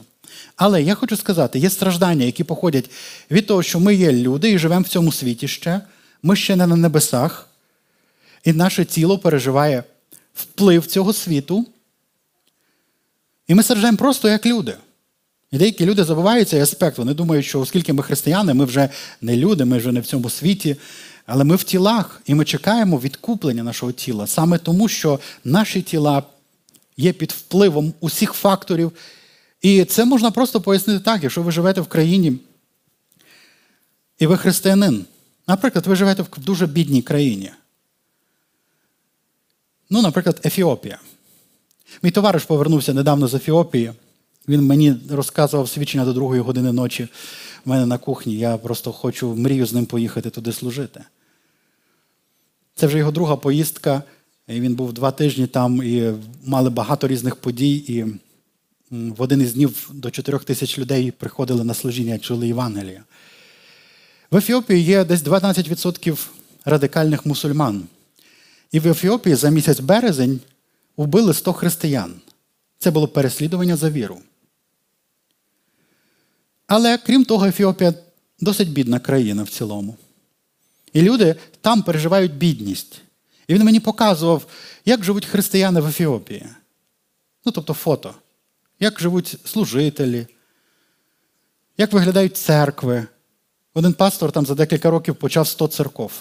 Але 0.55 0.83
я 0.83 0.95
хочу 0.95 1.17
сказати, 1.17 1.59
є 1.59 1.69
страждання, 1.69 2.25
які 2.25 2.43
походять 2.43 2.89
від 3.31 3.47
того, 3.47 3.63
що 3.63 3.79
ми 3.79 3.95
є 3.95 4.11
люди 4.11 4.51
і 4.51 4.57
живемо 4.57 4.81
в 4.81 4.87
цьому 4.87 5.11
світі 5.11 5.47
ще, 5.47 5.81
ми 6.23 6.35
ще 6.35 6.55
не 6.55 6.67
на 6.67 6.75
небесах, 6.75 7.47
і 8.43 8.53
наше 8.53 8.85
тіло 8.85 9.17
переживає 9.17 9.83
вплив 10.33 10.85
цього 10.85 11.13
світу. 11.13 11.65
І 13.47 13.55
ми 13.55 13.63
страждаємо 13.63 13.97
просто 13.97 14.29
як 14.29 14.45
люди. 14.45 14.77
І 15.51 15.57
деякі 15.57 15.85
люди 15.85 16.03
забувають 16.03 16.49
цей 16.49 16.61
аспект. 16.61 16.97
Вони 16.97 17.13
думають, 17.13 17.45
що 17.45 17.59
оскільки 17.59 17.93
ми 17.93 18.03
християни, 18.03 18.53
ми 18.53 18.65
вже 18.65 18.89
не 19.21 19.37
люди, 19.37 19.65
ми 19.65 19.77
вже 19.77 19.91
не 19.91 19.99
в 19.99 20.05
цьому 20.05 20.29
світі, 20.29 20.75
але 21.25 21.43
ми 21.43 21.55
в 21.55 21.63
тілах, 21.63 22.21
і 22.25 22.35
ми 22.35 22.45
чекаємо 22.45 22.97
відкуплення 22.99 23.63
нашого 23.63 23.91
тіла 23.91 24.27
саме 24.27 24.57
тому, 24.57 24.87
що 24.87 25.19
наші 25.43 25.81
тіла 25.81 26.23
є 26.97 27.13
під 27.13 27.31
впливом 27.31 27.93
усіх 27.99 28.33
факторів. 28.33 28.91
І 29.61 29.85
це 29.85 30.05
можна 30.05 30.31
просто 30.31 30.61
пояснити 30.61 30.99
так, 30.99 31.23
якщо 31.23 31.41
ви 31.41 31.51
живете 31.51 31.81
в 31.81 31.87
країні, 31.87 32.37
і 34.19 34.27
ви 34.27 34.37
християнин. 34.37 35.05
Наприклад, 35.47 35.87
ви 35.87 35.95
живете 35.95 36.23
в 36.23 36.29
дуже 36.37 36.67
бідній 36.67 37.01
країні. 37.01 37.51
Ну, 39.89 40.01
наприклад, 40.01 40.41
Ефіопія. 40.45 40.99
Мій 42.03 42.11
товариш 42.11 42.43
повернувся 42.43 42.93
недавно 42.93 43.27
з 43.27 43.33
Ефіопії. 43.33 43.91
Він 44.47 44.61
мені 44.61 44.95
розказував 45.09 45.69
свідчення 45.69 46.05
до 46.05 46.13
другої 46.13 46.41
години 46.41 46.71
ночі 46.71 47.07
в 47.65 47.69
мене 47.69 47.85
на 47.85 47.97
кухні. 47.97 48.37
Я 48.37 48.57
просто 48.57 48.91
хочу 48.91 49.35
мрію 49.35 49.65
з 49.65 49.73
ним 49.73 49.85
поїхати 49.85 50.29
туди 50.29 50.53
служити. 50.53 51.01
Це 52.75 52.87
вже 52.87 52.97
його 52.97 53.11
друга 53.11 53.35
поїздка. 53.35 54.03
І 54.47 54.61
Він 54.61 54.75
був 54.75 54.93
два 54.93 55.11
тижні 55.11 55.47
там 55.47 55.83
і 55.83 56.13
мали 56.45 56.69
багато 56.69 57.07
різних 57.07 57.35
подій. 57.35 57.75
І 57.75 58.05
в 58.91 59.21
один 59.21 59.41
із 59.41 59.53
днів 59.53 59.89
до 59.93 60.11
чотирьох 60.11 60.43
тисяч 60.43 60.79
людей 60.79 61.11
приходили 61.11 61.63
на 61.63 61.73
служіння, 61.73 62.19
чули 62.19 62.47
Євангелія. 62.47 63.03
В 64.31 64.37
Ефіопії 64.37 64.83
є 64.83 65.05
десь 65.05 65.23
12% 65.23 66.27
радикальних 66.65 67.25
мусульман. 67.25 67.83
І 68.71 68.79
в 68.79 68.87
Ефіопії 68.87 69.35
за 69.35 69.49
місяць 69.49 69.79
березень 69.79 70.39
вбили 70.97 71.33
100 71.33 71.53
християн. 71.53 72.21
Це 72.79 72.91
було 72.91 73.07
переслідування 73.07 73.75
за 73.75 73.89
віру. 73.89 74.21
Але 76.67 76.97
крім 76.97 77.25
того, 77.25 77.45
Ефіопія 77.45 77.93
досить 78.39 78.71
бідна 78.71 78.99
країна 78.99 79.43
в 79.43 79.49
цілому. 79.49 79.97
І 80.93 81.01
люди 81.01 81.35
там 81.61 81.83
переживають 81.83 82.33
бідність. 82.33 83.01
І 83.47 83.53
він 83.53 83.63
мені 83.63 83.79
показував, 83.79 84.47
як 84.85 85.03
живуть 85.03 85.25
християни 85.25 85.81
в 85.81 85.87
Ефіопії. 85.87 86.45
Ну, 87.45 87.51
тобто 87.51 87.73
фото. 87.73 88.15
Як 88.79 88.99
живуть 88.99 89.37
служителі, 89.45 90.27
як 91.77 91.93
виглядають 91.93 92.37
церкви. 92.37 93.07
Один 93.73 93.93
пастор 93.93 94.31
там 94.31 94.45
за 94.45 94.55
декілька 94.55 94.89
років 94.89 95.15
почав 95.15 95.47
100 95.47 95.67
церков. 95.67 96.11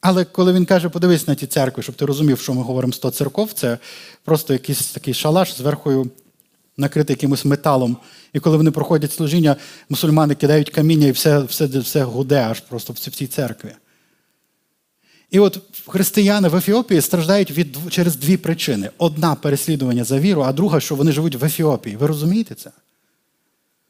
Але 0.00 0.24
коли 0.24 0.52
він 0.52 0.64
каже, 0.64 0.88
подивись 0.88 1.28
на 1.28 1.34
ті 1.34 1.46
церкви, 1.46 1.82
щоб 1.82 1.94
ти 1.94 2.04
розумів, 2.04 2.38
що 2.40 2.54
ми 2.54 2.62
говоримо 2.62 2.92
100 2.92 3.10
церков, 3.10 3.52
це 3.52 3.78
просто 4.24 4.52
якийсь 4.52 4.86
такий 4.86 5.14
шалаш 5.14 5.54
зверху 5.56 6.06
накритий 6.76 7.14
якимось 7.14 7.44
металом. 7.44 7.96
І 8.32 8.40
коли 8.40 8.56
вони 8.56 8.70
проходять 8.70 9.12
служіння, 9.12 9.56
мусульмани 9.88 10.34
кидають 10.34 10.70
каміння 10.70 11.06
і 11.06 11.10
все 11.10 11.38
все, 11.38 11.66
все 11.66 12.02
гуде 12.02 12.40
аж 12.40 12.60
просто 12.60 12.92
в 12.92 12.98
цій 12.98 13.26
церкві. 13.26 13.70
І 15.30 15.38
от 15.38 15.60
християни 15.86 16.48
в 16.48 16.56
Ефіопії 16.56 17.00
страждають 17.00 17.50
від, 17.50 17.76
через 17.90 18.16
дві 18.16 18.36
причини: 18.36 18.90
одна 18.98 19.34
переслідування 19.34 20.04
за 20.04 20.18
віру, 20.18 20.42
а 20.42 20.52
друга, 20.52 20.80
що 20.80 20.94
вони 20.94 21.12
живуть 21.12 21.34
в 21.34 21.44
Ефіопії. 21.44 21.96
Ви 21.96 22.06
розумієте 22.06 22.54
це? 22.54 22.70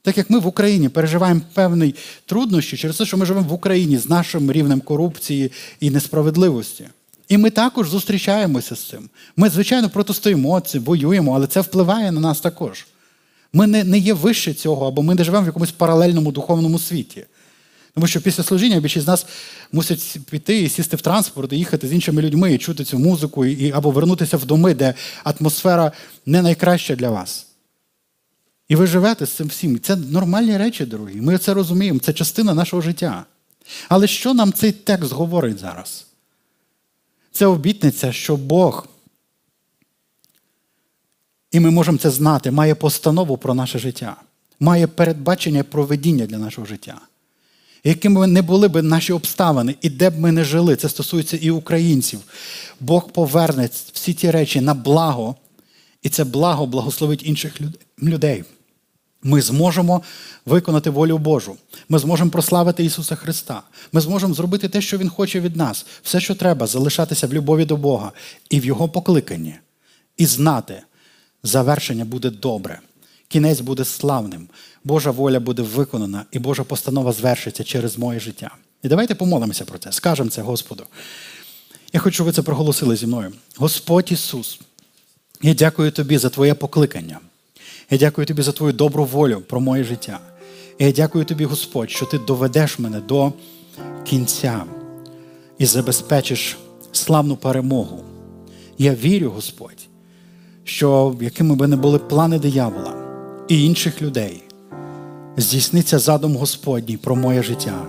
Так 0.03 0.19
як 0.19 0.31
ми 0.31 0.39
в 0.39 0.47
Україні 0.47 0.89
переживаємо 0.89 1.41
певні 1.55 1.95
труднощі 2.27 2.77
через 2.77 2.97
те, 2.97 3.07
що 3.07 3.17
ми 3.17 3.27
живемо 3.27 3.49
в 3.49 3.53
Україні 3.53 3.99
з 3.99 4.09
нашим 4.09 4.53
рівнем 4.53 4.81
корупції 4.81 5.53
і 5.81 5.91
несправедливості. 5.91 6.85
І 7.29 7.39
ми 7.39 7.51
також 7.51 7.89
зустрічаємося 7.89 8.77
з 8.77 8.89
цим. 8.89 9.09
Ми, 9.37 9.51
звичайно, 9.51 9.91
протистоїмо 9.91 10.61
це, 10.61 10.79
воюємо, 10.79 11.35
але 11.35 11.47
це 11.47 11.61
впливає 11.61 12.13
на 12.13 12.21
нас 12.21 12.41
також. 12.41 12.87
Ми 13.53 13.67
не, 13.67 13.85
не 13.85 13.99
є 13.99 14.13
вище 14.13 14.55
цього, 14.55 14.87
або 14.87 15.03
ми 15.03 15.15
не 15.15 15.25
живемо 15.25 15.45
в 15.45 15.47
якомусь 15.47 15.71
паралельному 15.71 16.33
духовному 16.33 16.79
світі. 16.79 17.25
Тому 17.95 18.07
що 18.07 18.21
після 18.21 18.43
служіння 18.43 18.81
більшість 18.81 19.05
з 19.05 19.09
нас 19.09 19.27
мусять 19.73 20.19
піти 20.31 20.63
і 20.63 20.69
сісти 20.69 20.97
в 20.97 21.01
транспорт, 21.01 21.53
і 21.53 21.57
їхати 21.57 21.89
з 21.89 21.93
іншими 21.93 22.23
людьми, 22.23 22.55
і 22.55 22.59
чути 22.59 22.85
цю 22.85 22.99
музику, 22.99 23.47
і, 23.47 23.73
або 23.73 23.91
вернутися 23.91 24.37
в 24.37 24.45
доми, 24.45 24.75
де 24.75 24.95
атмосфера 25.25 25.93
не 26.27 26.43
найкраща 26.43 26.95
для 26.95 27.11
вас. 27.11 27.47
І 28.71 28.77
ви 28.77 28.87
живете 28.87 29.27
з 29.27 29.31
цим 29.31 29.47
всім. 29.47 29.81
Це 29.81 29.97
нормальні 29.97 30.57
речі, 30.57 30.85
дорогі. 30.85 31.21
Ми 31.21 31.39
це 31.39 31.55
розуміємо, 31.55 31.99
це 31.99 32.12
частина 32.12 32.55
нашого 32.55 32.83
життя. 32.83 33.25
Але 33.89 34.07
що 34.07 34.35
нам 34.35 34.53
цей 34.53 34.73
текст 34.73 35.12
говорить 35.12 35.59
зараз? 35.59 36.07
Це 37.33 37.47
обітниця, 37.47 38.12
що 38.12 38.37
Бог, 38.37 38.87
і 41.51 41.61
ми 41.61 41.71
можемо 41.71 41.99
це 41.99 42.11
знати, 42.11 42.51
має 42.51 42.75
постанову 42.75 43.37
про 43.37 43.55
наше 43.55 43.79
життя, 43.79 44.16
має 44.61 44.87
передбачення 44.87 45.64
проведіння 45.64 46.27
для 46.27 46.39
нашого 46.39 46.66
життя. 46.66 47.01
Якими 47.85 48.27
не 48.27 48.43
були 48.43 48.68
б 48.68 48.83
наші 48.83 49.12
обставини, 49.12 49.75
і 49.81 49.91
де 49.91 50.11
б 50.11 50.18
ми 50.18 50.33
не 50.33 50.45
жили, 50.45 50.77
це 50.77 50.89
стосується 50.89 51.37
і 51.37 51.51
українців. 51.51 52.21
Бог 52.81 53.11
поверне 53.12 53.68
всі 53.93 54.14
ті 54.14 54.31
речі 54.31 54.61
на 54.61 54.75
благо, 54.75 55.37
і 56.03 56.09
це 56.09 56.25
благо 56.25 56.66
благословить 56.66 57.27
інших 57.27 57.61
людей. 58.03 58.45
Ми 59.23 59.43
зможемо 59.43 60.03
виконати 60.47 60.91
волю 60.91 61.18
Божу. 61.18 61.57
Ми 61.89 61.99
зможемо 61.99 62.31
прославити 62.31 62.85
Ісуса 62.85 63.16
Христа. 63.16 63.62
Ми 63.93 64.01
зможемо 64.01 64.35
зробити 64.35 64.68
те, 64.68 64.81
що 64.81 64.99
Він 64.99 65.09
хоче 65.09 65.41
від 65.41 65.57
нас. 65.57 65.87
Все, 66.03 66.21
що 66.21 66.35
треба, 66.35 66.66
залишатися 66.66 67.27
в 67.27 67.33
любові 67.33 67.64
до 67.64 67.77
Бога 67.77 68.12
і 68.51 68.61
в 68.61 68.64
Його 68.64 68.89
покликанні. 68.89 69.55
І 70.16 70.27
знати, 70.27 70.83
завершення 71.43 72.05
буде 72.05 72.31
добре, 72.31 72.81
кінець 73.29 73.61
буде 73.61 73.85
славним, 73.85 74.49
Божа 74.85 75.11
воля 75.11 75.41
буде 75.41 75.62
виконана, 75.62 76.25
і 76.33 76.39
Божа 76.39 76.64
постанова 76.64 77.12
звершиться 77.12 77.64
через 77.64 77.99
моє 77.99 78.21
життя. 78.21 78.51
І 78.83 78.89
давайте 78.89 79.14
помолимося 79.14 79.64
про 79.64 79.79
це, 79.79 79.93
скажемо 79.93 80.31
це 80.31 80.43
Господу. 80.43 80.85
Я 81.93 82.01
хочу, 82.01 82.14
щоб 82.14 82.27
ви 82.27 82.33
це 82.33 82.43
проголосили 82.43 82.97
зі 82.97 83.07
мною. 83.07 83.33
Господь 83.57 84.12
Ісус, 84.12 84.61
я 85.43 85.55
дякую 85.55 85.91
Тобі 85.91 86.18
за 86.18 86.29
Твоє 86.29 86.55
покликання. 86.55 87.21
Я 87.91 87.99
дякую 87.99 88.26
тобі 88.26 88.43
за 88.43 88.53
твою 88.53 88.72
добру 88.72 89.05
волю 89.05 89.43
про 89.49 89.61
моє 89.61 89.84
життя. 89.84 90.18
І 90.78 90.84
я 90.84 90.93
дякую 90.93 91.24
тобі, 91.24 91.45
Господь, 91.45 91.91
що 91.91 92.07
ти 92.07 92.18
доведеш 92.18 92.78
мене 92.78 93.01
до 93.01 93.32
кінця 94.05 94.64
і 95.59 95.66
забезпечиш 95.66 96.59
славну 96.93 97.36
перемогу. 97.36 98.01
Я 98.78 98.95
вірю, 98.95 99.30
Господь, 99.30 99.88
що 100.64 101.16
якими 101.20 101.55
би 101.55 101.66
не 101.66 101.76
були 101.76 101.99
плани 101.99 102.38
диявола 102.38 102.95
і 103.49 103.64
інших 103.64 104.03
людей, 104.03 104.43
здійсниться 105.36 105.99
задум 105.99 106.36
Господній 106.36 106.97
про 106.97 107.16
моє 107.16 107.43
життя. 107.43 107.86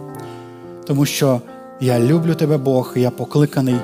Тому 0.88 1.06
що 1.06 1.42
я 1.82 2.00
люблю 2.00 2.36
тебе, 2.36 2.58
Бог, 2.58 2.94
і 2.96 3.02
я 3.02 3.12
покликаний 3.12 3.76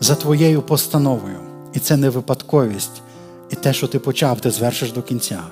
за 0.00 0.14
твоєю 0.14 0.62
постановою. 0.62 1.36
І 1.74 1.78
це 1.78 1.96
не 1.96 2.10
випадковість. 2.10 3.02
І 3.50 3.56
те, 3.56 3.72
що 3.72 3.86
ти 3.86 3.98
почав, 3.98 4.40
ти 4.40 4.50
звершиш 4.50 4.92
до 4.92 5.02
кінця. 5.02 5.42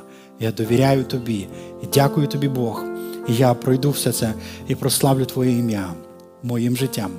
Я 0.40 0.52
довіряю 0.52 1.04
тобі 1.04 1.48
і 1.82 1.86
дякую 1.94 2.26
тобі, 2.26 2.48
Бог. 2.48 2.84
І 3.28 3.34
я 3.34 3.54
пройду 3.54 3.90
все 3.90 4.12
це 4.12 4.34
і 4.68 4.74
прославлю 4.74 5.24
Твоє 5.24 5.58
ім'я 5.58 5.92
моїм 6.42 6.76
життям. 6.76 7.10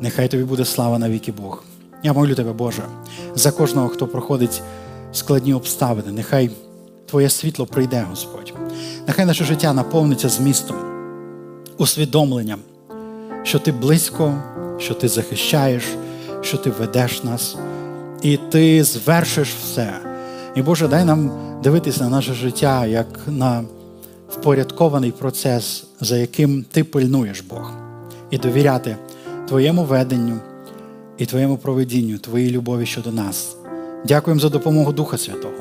Нехай 0.00 0.28
тобі 0.28 0.44
буде 0.44 0.64
слава 0.64 0.98
на 0.98 1.10
віки 1.10 1.32
Бог. 1.32 1.64
Я 2.02 2.12
молю 2.12 2.34
тебе, 2.34 2.52
Боже, 2.52 2.82
за 3.34 3.52
кожного, 3.52 3.88
хто 3.88 4.06
проходить 4.06 4.62
складні 5.12 5.54
обставини. 5.54 6.12
Нехай 6.12 6.50
Твоє 7.06 7.30
світло 7.30 7.66
прийде, 7.66 8.06
Господь. 8.10 8.54
Нехай 9.06 9.26
наше 9.26 9.44
життя 9.44 9.72
наповниться 9.72 10.28
змістом, 10.28 10.76
усвідомленням, 11.78 12.60
що 13.42 13.58
ти 13.58 13.72
близько, 13.72 14.34
що 14.78 14.94
ти 14.94 15.08
захищаєш, 15.08 15.84
що 16.40 16.56
ти 16.56 16.70
ведеш 16.70 17.24
нас 17.24 17.56
і 18.22 18.36
ти 18.36 18.84
звершиш 18.84 19.54
все. 19.54 19.92
І 20.54 20.62
Боже, 20.62 20.88
дай 20.88 21.04
нам 21.04 21.30
дивитися 21.62 22.04
на 22.04 22.10
наше 22.10 22.34
життя 22.34 22.86
як 22.86 23.06
на 23.26 23.64
впорядкований 24.28 25.10
процес, 25.10 25.84
за 26.00 26.16
яким 26.16 26.64
ти 26.72 26.84
пильнуєш 26.84 27.40
Бог, 27.40 27.72
і 28.30 28.38
довіряти 28.38 28.96
Твоєму 29.48 29.84
веденню 29.84 30.36
і 31.18 31.26
Твоєму 31.26 31.56
проведінню, 31.56 32.18
Твоїй 32.18 32.50
любові 32.50 32.86
щодо 32.86 33.12
нас. 33.12 33.56
Дякуємо 34.04 34.40
за 34.40 34.48
допомогу 34.48 34.92
Духа 34.92 35.18
Святого. 35.18 35.54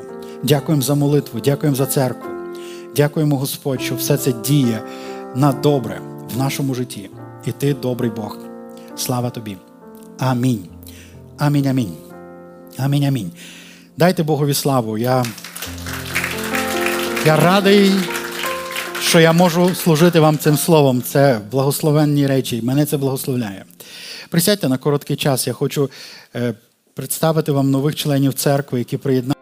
Дякуємо 0.44 0.82
за 0.82 0.96
молитву, 0.96 1.40
дякуємо 1.40 1.76
за 1.76 1.86
церкву. 1.86 2.30
Дякуємо, 2.96 3.38
Господь, 3.38 3.82
що 3.82 3.96
все 3.96 4.18
це 4.18 4.34
діє 4.34 4.82
на 5.36 5.52
добре 5.52 6.02
в 6.36 6.38
нашому 6.38 6.74
житті. 6.74 7.10
І 7.46 7.52
ти 7.52 7.74
добрий 7.74 8.12
Бог. 8.12 8.38
Слава 8.96 9.30
тобі. 9.30 9.58
Амінь. 10.20 10.66
Амінь. 11.38 11.68
Амінь. 11.68 12.09
Амінь, 12.80 13.06
амінь. 13.06 13.32
Дайте 13.98 14.24
Богові 14.24 14.54
славу. 14.54 14.98
Я 14.98 15.26
я 17.26 17.36
радий, 17.36 17.92
що 19.02 19.20
я 19.20 19.34
можу 19.34 19.76
служити 19.76 20.20
вам 20.20 20.38
цим 20.38 20.58
словом. 20.58 21.02
Це 21.02 21.40
благословенні 21.52 22.28
речі. 22.28 22.62
Мене 22.62 22.86
це 22.86 22.98
благословляє. 22.98 23.66
Присядьте 24.30 24.70
на 24.70 24.78
короткий 24.78 25.16
час. 25.16 25.48
Я 25.48 25.54
хочу 25.54 25.90
е, 26.36 26.54
представити 26.94 27.52
вам 27.52 27.72
нових 27.72 27.96
членів 27.96 28.34
церкви, 28.34 28.80
які 28.80 28.98
приєднали. 28.98 29.39